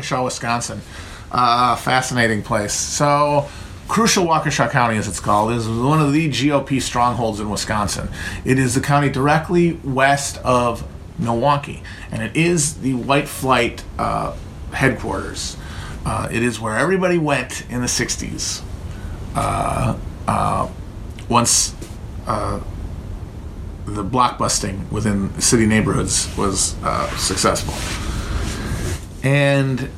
Waukesha, 0.08 0.24
Wisconsin. 0.24 0.80
Uh, 1.30 1.76
fascinating 1.76 2.42
place. 2.42 2.72
So, 2.72 3.48
Crucial 3.86 4.26
Waukesha 4.26 4.70
County, 4.70 4.96
as 4.96 5.08
it's 5.08 5.20
called, 5.20 5.52
is 5.52 5.68
one 5.68 6.00
of 6.00 6.12
the 6.12 6.28
GOP 6.28 6.80
strongholds 6.80 7.40
in 7.40 7.50
Wisconsin. 7.50 8.08
It 8.44 8.58
is 8.58 8.74
the 8.74 8.80
county 8.80 9.10
directly 9.10 9.74
west 9.84 10.38
of 10.38 10.86
Milwaukee, 11.18 11.82
and 12.10 12.22
it 12.22 12.36
is 12.36 12.80
the 12.80 12.94
white 12.94 13.28
flight 13.28 13.84
uh, 13.98 14.36
headquarters. 14.72 15.56
Uh, 16.06 16.28
it 16.30 16.42
is 16.42 16.60
where 16.60 16.76
everybody 16.76 17.18
went 17.18 17.66
in 17.70 17.80
the 17.80 17.86
60s. 17.86 18.62
Uh, 19.34 19.98
uh, 20.26 20.68
once 21.28 21.74
uh, 22.26 22.60
the 23.84 24.04
blockbusting 24.04 24.90
within 24.90 25.38
city 25.40 25.66
neighborhoods 25.66 26.34
was 26.36 26.74
successful 27.16 27.74
and 29.22 29.90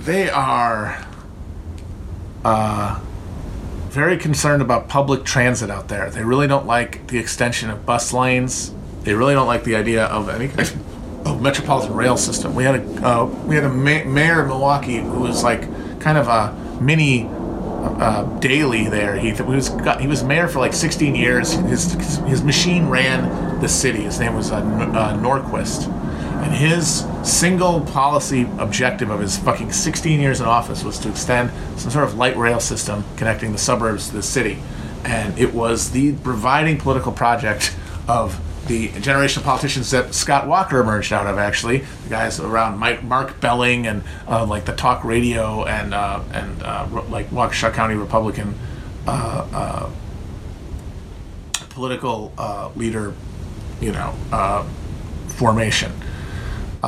they 0.00 0.30
are 0.30 1.06
uh, 2.44 3.00
very 3.88 4.16
concerned 4.16 4.62
about 4.62 4.88
public 4.88 5.24
transit 5.24 5.70
out 5.70 5.88
there. 5.88 6.10
They 6.10 6.24
really 6.24 6.46
don't 6.46 6.66
like 6.66 7.06
the 7.08 7.18
extension 7.18 7.70
of 7.70 7.84
bus 7.84 8.12
lanes. 8.12 8.72
They 9.02 9.14
really 9.14 9.34
don't 9.34 9.46
like 9.46 9.64
the 9.64 9.76
idea 9.76 10.04
of 10.06 10.28
any 10.28 10.48
kind 10.48 10.60
of 11.26 11.40
metropolitan 11.42 11.94
rail 11.94 12.16
system. 12.16 12.54
We 12.54 12.64
had 12.64 12.76
a 12.76 13.06
uh, 13.06 13.24
we 13.24 13.54
had 13.54 13.64
a 13.64 13.68
ma- 13.68 14.04
mayor 14.04 14.42
of 14.42 14.48
Milwaukee 14.48 14.98
who 14.98 15.20
was 15.20 15.42
like 15.42 15.62
kind 16.00 16.18
of 16.18 16.28
a 16.28 16.52
mini 16.80 17.28
uh, 17.78 18.22
Daley 18.38 18.88
there. 18.88 19.16
He, 19.16 19.32
he 19.32 19.42
was 19.42 19.68
got, 19.70 20.00
he 20.00 20.06
was 20.06 20.22
mayor 20.22 20.48
for 20.48 20.58
like 20.58 20.72
16 20.72 21.14
years. 21.14 21.52
His, 21.52 21.92
his, 21.92 22.42
machine 22.42 22.88
ran 22.88 23.60
the 23.60 23.68
city. 23.68 24.02
His 24.02 24.20
name 24.20 24.34
was 24.34 24.50
uh, 24.50 24.56
uh, 24.56 25.16
Norquist. 25.16 25.86
And 26.48 26.56
his 26.56 27.04
single 27.24 27.82
policy 27.82 28.48
objective 28.56 29.10
of 29.10 29.20
his 29.20 29.36
fucking 29.36 29.70
16 29.70 30.18
years 30.18 30.40
in 30.40 30.46
office 30.46 30.82
was 30.82 30.98
to 31.00 31.10
extend 31.10 31.50
some 31.78 31.90
sort 31.90 32.04
of 32.04 32.14
light 32.14 32.38
rail 32.38 32.58
system 32.58 33.04
connecting 33.18 33.52
the 33.52 33.58
suburbs 33.58 34.08
to 34.08 34.14
the 34.14 34.22
city. 34.22 34.58
And 35.04 35.38
it 35.38 35.52
was 35.52 35.90
the 35.90 36.14
providing 36.14 36.78
political 36.78 37.12
project 37.12 37.76
of 38.08 38.40
the 38.66 38.88
generation 39.00 39.40
of 39.40 39.44
politicians 39.44 39.90
that 39.90 40.14
Scott 40.14 40.46
Walker 40.46 40.80
emerged 40.80 41.12
out 41.12 41.26
of, 41.26 41.36
actually. 41.36 41.84
The 42.04 42.08
guys 42.08 42.40
around 42.40 42.78
Mike, 42.78 43.04
Mark 43.04 43.42
Belling 43.42 43.86
and 43.86 44.02
uh, 44.26 44.46
like 44.46 44.64
the 44.64 44.74
talk 44.74 45.04
radio 45.04 45.66
and, 45.66 45.92
uh, 45.92 46.22
and 46.32 46.62
uh, 46.62 46.88
like 47.10 47.28
Waukesha 47.28 47.74
County 47.74 47.94
Republican 47.94 48.54
uh, 49.06 49.46
uh, 49.52 49.90
political 51.68 52.32
uh, 52.38 52.70
leader, 52.74 53.12
you 53.82 53.92
know, 53.92 54.66
formation 55.28 55.92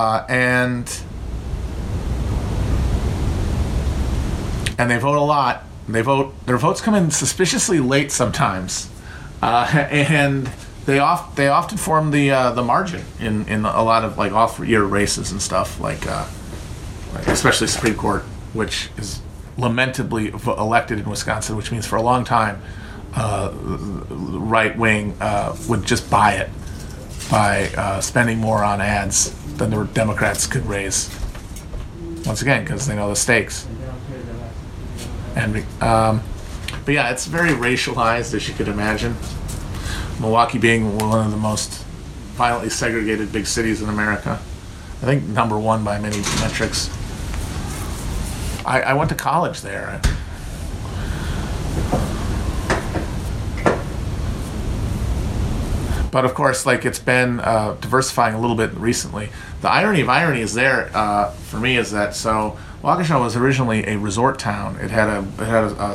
uh, 0.00 0.24
and 0.30 1.02
and 4.78 4.90
they 4.90 4.96
vote 4.96 5.18
a 5.18 5.20
lot. 5.20 5.64
They 5.88 6.00
vote. 6.00 6.34
Their 6.46 6.56
votes 6.56 6.80
come 6.80 6.94
in 6.94 7.10
suspiciously 7.10 7.80
late 7.80 8.10
sometimes, 8.10 8.88
uh, 9.42 9.66
and 9.90 10.50
they 10.86 10.98
oft 10.98 11.36
they 11.36 11.48
often 11.48 11.76
form 11.76 12.12
the 12.12 12.30
uh, 12.30 12.52
the 12.52 12.62
margin 12.62 13.04
in, 13.18 13.46
in 13.46 13.66
a 13.66 13.82
lot 13.82 14.04
of 14.04 14.16
like 14.16 14.32
off 14.32 14.58
year 14.60 14.84
races 14.84 15.32
and 15.32 15.42
stuff 15.42 15.78
like, 15.80 16.06
uh, 16.06 16.26
like 17.12 17.26
especially 17.26 17.66
Supreme 17.66 17.94
Court, 17.94 18.22
which 18.54 18.88
is 18.96 19.20
lamentably 19.58 20.28
elected 20.28 20.98
in 20.98 21.10
Wisconsin, 21.10 21.56
which 21.56 21.70
means 21.70 21.84
for 21.84 21.96
a 21.96 22.02
long 22.02 22.24
time, 22.24 22.62
uh, 23.14 23.52
right 23.52 24.78
wing 24.78 25.14
uh, 25.20 25.54
would 25.68 25.84
just 25.84 26.10
buy 26.10 26.36
it 26.36 26.48
by 27.30 27.68
uh, 27.76 28.00
spending 28.00 28.38
more 28.38 28.64
on 28.64 28.80
ads 28.80 29.36
than 29.60 29.70
the 29.70 29.84
Democrats 29.84 30.46
could 30.46 30.66
raise. 30.66 31.14
Once 32.24 32.42
again, 32.42 32.64
because 32.64 32.86
they 32.86 32.96
know 32.96 33.08
the 33.08 33.16
stakes. 33.16 33.68
And 35.36 35.64
um, 35.82 36.22
but 36.84 36.94
yeah, 36.94 37.10
it's 37.10 37.26
very 37.26 37.50
racialized 37.50 38.34
as 38.34 38.48
you 38.48 38.54
could 38.54 38.68
imagine. 38.68 39.16
Milwaukee 40.18 40.58
being 40.58 40.98
one 40.98 41.24
of 41.24 41.30
the 41.30 41.36
most 41.36 41.84
violently 42.34 42.70
segregated 42.70 43.32
big 43.32 43.46
cities 43.46 43.82
in 43.82 43.88
America. 43.88 44.40
I 45.02 45.04
think 45.04 45.24
number 45.24 45.58
one 45.58 45.84
by 45.84 45.98
many 45.98 46.18
metrics. 46.40 46.90
I, 48.66 48.82
I 48.82 48.94
went 48.94 49.10
to 49.10 49.16
college 49.16 49.60
there. 49.60 50.00
But 56.10 56.24
of 56.24 56.34
course, 56.34 56.66
like 56.66 56.84
it's 56.84 56.98
been 56.98 57.40
uh, 57.40 57.76
diversifying 57.80 58.34
a 58.34 58.40
little 58.40 58.56
bit 58.56 58.72
recently. 58.74 59.30
The 59.60 59.70
irony 59.70 60.00
of 60.00 60.08
irony 60.08 60.40
is 60.40 60.54
there 60.54 60.90
uh, 60.94 61.30
for 61.30 61.58
me 61.58 61.76
is 61.76 61.90
that 61.90 62.14
so 62.14 62.56
Waukesha 62.82 63.20
was 63.20 63.36
originally 63.36 63.86
a 63.86 63.98
resort 63.98 64.38
town. 64.38 64.76
It 64.76 64.90
had 64.90 65.08
a 65.08 65.18
it 65.18 65.46
had 65.46 65.64
a, 65.64 65.82
a 65.82 65.90
a 65.90 65.94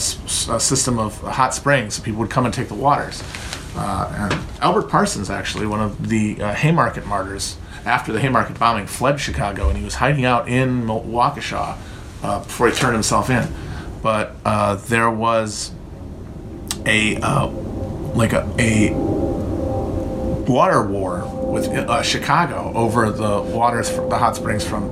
system 0.59 0.99
of 0.99 1.19
hot 1.21 1.53
springs. 1.53 1.99
People 1.99 2.19
would 2.19 2.29
come 2.29 2.45
and 2.45 2.53
take 2.53 2.67
the 2.67 2.75
waters. 2.75 3.23
Uh, 3.75 4.29
and 4.31 4.61
Albert 4.61 4.89
Parsons, 4.89 5.29
actually, 5.29 5.65
one 5.65 5.81
of 5.81 6.09
the 6.09 6.41
uh, 6.41 6.53
Haymarket 6.53 7.05
martyrs, 7.07 7.57
after 7.85 8.13
the 8.13 8.19
Haymarket 8.19 8.57
bombing, 8.57 8.87
fled 8.87 9.19
Chicago 9.19 9.67
and 9.67 9.77
he 9.77 9.83
was 9.83 9.95
hiding 9.95 10.25
out 10.25 10.47
in 10.47 10.85
Waukesha 10.85 11.77
uh, 12.23 12.39
before 12.39 12.69
he 12.69 12.75
turned 12.75 12.93
himself 12.93 13.29
in. 13.29 13.47
But 14.01 14.35
uh, 14.45 14.75
there 14.75 15.09
was 15.09 15.71
a 16.85 17.17
uh, 17.17 17.47
like 17.47 18.33
a, 18.33 18.47
a 18.59 18.93
water 20.47 20.83
war 20.83 21.34
with 21.55 21.69
uh, 21.69 22.03
Chicago 22.03 22.73
over 22.75 23.09
the 23.09 23.41
waters, 23.41 23.89
from 23.89 24.09
the 24.09 24.17
hot 24.17 24.35
springs 24.35 24.67
from 24.67 24.89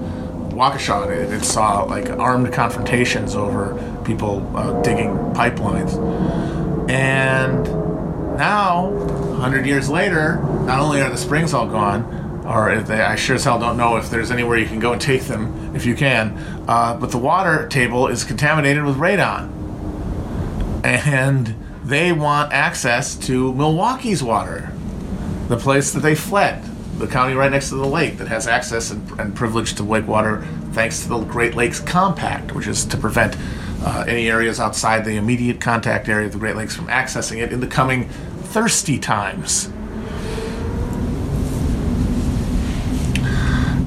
Waukesha. 0.51 1.09
It, 1.09 1.33
it 1.33 1.43
saw 1.43 1.83
like 1.83 2.09
armed 2.09 2.53
confrontations 2.53 3.35
over 3.35 3.75
people 4.05 4.49
uh, 4.55 4.81
digging 4.81 5.09
pipelines. 5.33 5.91
And 6.89 7.65
now, 8.37 8.91
100 8.91 9.65
years 9.65 9.89
later, 9.89 10.37
not 10.65 10.79
only 10.79 11.01
are 11.01 11.09
the 11.09 11.17
springs 11.17 11.53
all 11.53 11.67
gone, 11.67 12.21
or 12.47 12.71
if 12.71 12.87
they, 12.87 13.01
I 13.01 13.17
sure 13.17 13.35
as 13.35 13.43
hell 13.43 13.59
don't 13.59 13.75
know 13.75 13.97
if 13.97 14.09
there's 14.09 14.31
anywhere 14.31 14.57
you 14.57 14.65
can 14.65 14.79
go 14.79 14.93
and 14.93 15.01
take 15.01 15.23
them 15.23 15.75
if 15.75 15.85
you 15.85 15.95
can, 15.95 16.37
uh, 16.69 16.95
but 16.97 17.11
the 17.11 17.17
water 17.17 17.67
table 17.67 18.07
is 18.07 18.23
contaminated 18.23 18.85
with 18.85 18.95
radon. 18.95 19.51
And 20.85 21.55
they 21.83 22.13
want 22.13 22.53
access 22.53 23.15
to 23.27 23.53
Milwaukee's 23.53 24.23
water 24.23 24.72
the 25.47 25.57
place 25.57 25.91
that 25.91 25.99
they 25.99 26.15
fled, 26.15 26.63
the 26.97 27.07
county 27.07 27.33
right 27.33 27.51
next 27.51 27.69
to 27.69 27.75
the 27.75 27.85
lake 27.85 28.17
that 28.17 28.27
has 28.27 28.47
access 28.47 28.91
and, 28.91 29.19
and 29.19 29.35
privilege 29.35 29.73
to 29.75 29.83
lake 29.83 30.07
water 30.07 30.45
thanks 30.71 31.03
to 31.03 31.09
the 31.09 31.19
Great 31.19 31.55
Lakes 31.55 31.79
Compact, 31.79 32.53
which 32.53 32.67
is 32.67 32.85
to 32.85 32.97
prevent 32.97 33.35
uh, 33.81 34.05
any 34.07 34.29
areas 34.29 34.59
outside 34.59 35.03
the 35.03 35.17
immediate 35.17 35.59
contact 35.59 36.07
area 36.07 36.27
of 36.27 36.33
the 36.33 36.39
Great 36.39 36.55
Lakes 36.55 36.75
from 36.75 36.87
accessing 36.87 37.41
it 37.43 37.51
in 37.51 37.59
the 37.59 37.67
coming 37.67 38.07
thirsty 38.09 38.97
times. 38.97 39.69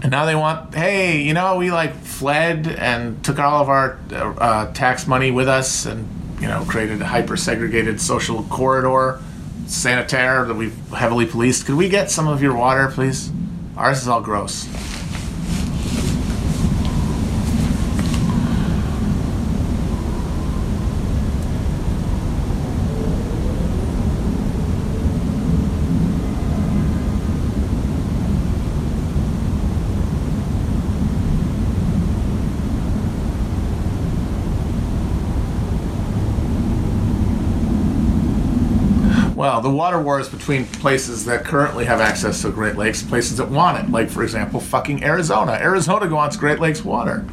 And 0.03 0.11
now 0.13 0.25
they 0.25 0.35
want, 0.37 0.75
hey, 0.75 1.23
you 1.23 1.35
know, 1.35 1.57
we 1.57 1.71
like 1.73 1.95
fled 1.95 2.69
and 2.69 3.25
took 3.25 3.41
all 3.41 3.63
of 3.63 3.69
our 3.69 3.99
uh, 4.13 4.73
tax 4.73 5.07
money 5.07 5.33
with 5.33 5.49
us 5.49 5.87
and, 5.87 6.07
you 6.41 6.47
know, 6.47 6.65
created 6.69 7.01
a 7.03 7.07
hyper 7.07 7.37
segregated 7.37 8.01
social 8.01 8.45
corridor 8.45 9.21
sanitaire 9.67 10.45
that 10.45 10.55
we've 10.55 10.77
heavily 10.91 11.27
policed. 11.27 11.67
Could 11.67 11.77
we 11.77 11.89
get 11.89 12.11
some 12.11 12.29
of 12.29 12.43
your 12.43 12.55
water, 12.55 12.89
please? 12.89 13.31
Ours 13.77 14.03
is 14.03 14.09
all 14.09 14.21
gross. 14.21 14.67
Well, 39.37 39.61
the 39.61 39.69
water 39.69 40.01
war 40.01 40.19
is 40.19 40.31
between 40.31 40.65
places 40.65 41.27
that 41.27 41.45
currently 41.45 41.85
have 41.85 42.01
access 42.01 42.41
to 42.41 42.51
Great 42.51 42.77
Lakes, 42.77 43.03
places 43.03 43.37
that 43.37 43.51
want 43.51 43.85
it. 43.85 43.91
Like, 43.91 44.09
for 44.09 44.23
example, 44.23 44.61
fucking 44.61 45.05
Arizona. 45.05 45.53
Arizona 45.53 46.09
wants 46.09 46.39
Great 46.39 46.59
Lakes 46.59 46.83
water. 46.83 47.27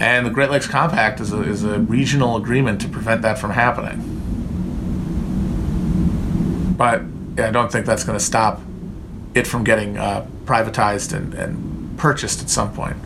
And 0.00 0.24
the 0.24 0.30
Great 0.30 0.48
Lakes 0.48 0.66
Compact 0.66 1.20
is 1.20 1.34
a, 1.34 1.42
is 1.42 1.62
a 1.62 1.80
regional 1.80 2.36
agreement 2.38 2.80
to 2.80 2.88
prevent 2.88 3.20
that 3.20 3.38
from 3.38 3.50
happening. 3.50 4.00
But 6.74 7.02
I 7.38 7.50
don't 7.50 7.70
think 7.70 7.84
that's 7.84 8.04
going 8.04 8.18
to 8.18 8.24
stop 8.24 8.62
it 9.34 9.46
from 9.46 9.62
getting 9.62 9.98
uh, 9.98 10.26
privatized 10.46 11.12
and, 11.12 11.34
and 11.34 11.98
purchased 11.98 12.40
at 12.40 12.48
some 12.48 12.72
point. 12.72 12.96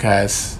Guys. 0.00 0.58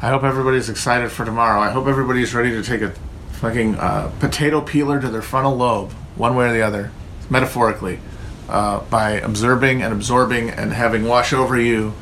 I 0.00 0.08
hope 0.08 0.24
everybody's 0.24 0.70
excited 0.70 1.12
for 1.12 1.24
tomorrow. 1.24 1.60
I 1.60 1.70
hope 1.70 1.86
everybody's 1.86 2.34
ready 2.34 2.50
to 2.52 2.62
take 2.62 2.80
a 2.80 2.90
fucking 3.32 3.76
uh, 3.76 4.10
potato 4.18 4.62
peeler 4.62 5.00
to 5.00 5.08
their 5.08 5.22
frontal 5.22 5.54
lobe, 5.54 5.92
one 6.16 6.34
way 6.34 6.48
or 6.48 6.52
the 6.52 6.62
other, 6.62 6.90
metaphorically, 7.28 8.00
uh, 8.48 8.80
by 8.84 9.12
observing 9.12 9.82
and 9.82 9.92
absorbing 9.92 10.48
and 10.48 10.72
having 10.72 11.04
wash 11.04 11.34
over 11.34 11.60
you 11.60 11.92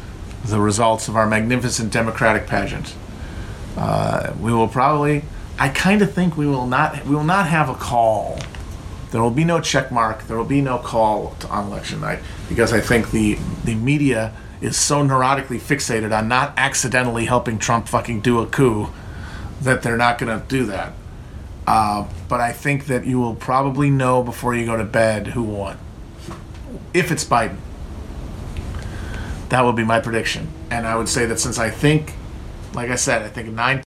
the 0.44 0.60
results 0.60 1.08
of 1.08 1.16
our 1.16 1.26
magnificent 1.26 1.92
democratic 1.92 2.46
pageant. 2.46 2.94
Uh, 3.76 4.32
we 4.40 4.52
will 4.52 4.68
probably. 4.68 5.24
I 5.58 5.68
kind 5.70 6.00
of 6.02 6.14
think 6.14 6.36
we 6.36 6.46
will 6.46 6.66
not. 6.66 7.04
We 7.04 7.14
will 7.16 7.24
not 7.24 7.48
have 7.48 7.68
a 7.68 7.74
call. 7.74 8.38
There 9.10 9.20
will 9.20 9.32
be 9.32 9.44
no 9.44 9.60
check 9.60 9.90
mark. 9.90 10.28
There 10.28 10.36
will 10.36 10.44
be 10.44 10.60
no 10.60 10.78
call 10.78 11.36
on 11.50 11.66
election 11.66 12.00
night 12.00 12.20
because 12.48 12.72
I 12.72 12.80
think 12.80 13.10
the 13.10 13.38
the 13.64 13.74
media 13.74 14.32
is 14.60 14.76
so 14.76 15.02
neurotically 15.02 15.58
fixated 15.58 16.16
on 16.16 16.28
not 16.28 16.52
accidentally 16.56 17.24
helping 17.24 17.58
Trump 17.58 17.88
fucking 17.88 18.20
do 18.20 18.40
a 18.40 18.46
coup 18.46 18.88
that 19.62 19.82
they're 19.82 19.96
not 19.96 20.18
going 20.18 20.40
to 20.40 20.46
do 20.46 20.66
that. 20.66 20.92
Uh, 21.66 22.06
but 22.28 22.40
I 22.40 22.52
think 22.52 22.86
that 22.86 23.06
you 23.06 23.20
will 23.20 23.34
probably 23.34 23.90
know 23.90 24.22
before 24.22 24.54
you 24.54 24.66
go 24.66 24.76
to 24.76 24.84
bed 24.84 25.28
who 25.28 25.42
won. 25.42 25.78
If 26.92 27.12
it's 27.12 27.24
Biden. 27.24 27.58
That 29.50 29.64
would 29.64 29.76
be 29.76 29.84
my 29.84 30.00
prediction. 30.00 30.48
And 30.70 30.86
I 30.86 30.96
would 30.96 31.08
say 31.08 31.26
that 31.26 31.38
since 31.38 31.58
I 31.58 31.70
think, 31.70 32.14
like 32.72 32.90
I 32.90 32.96
said, 32.96 33.22
I 33.22 33.28
think 33.28 33.48
nine 33.48 33.78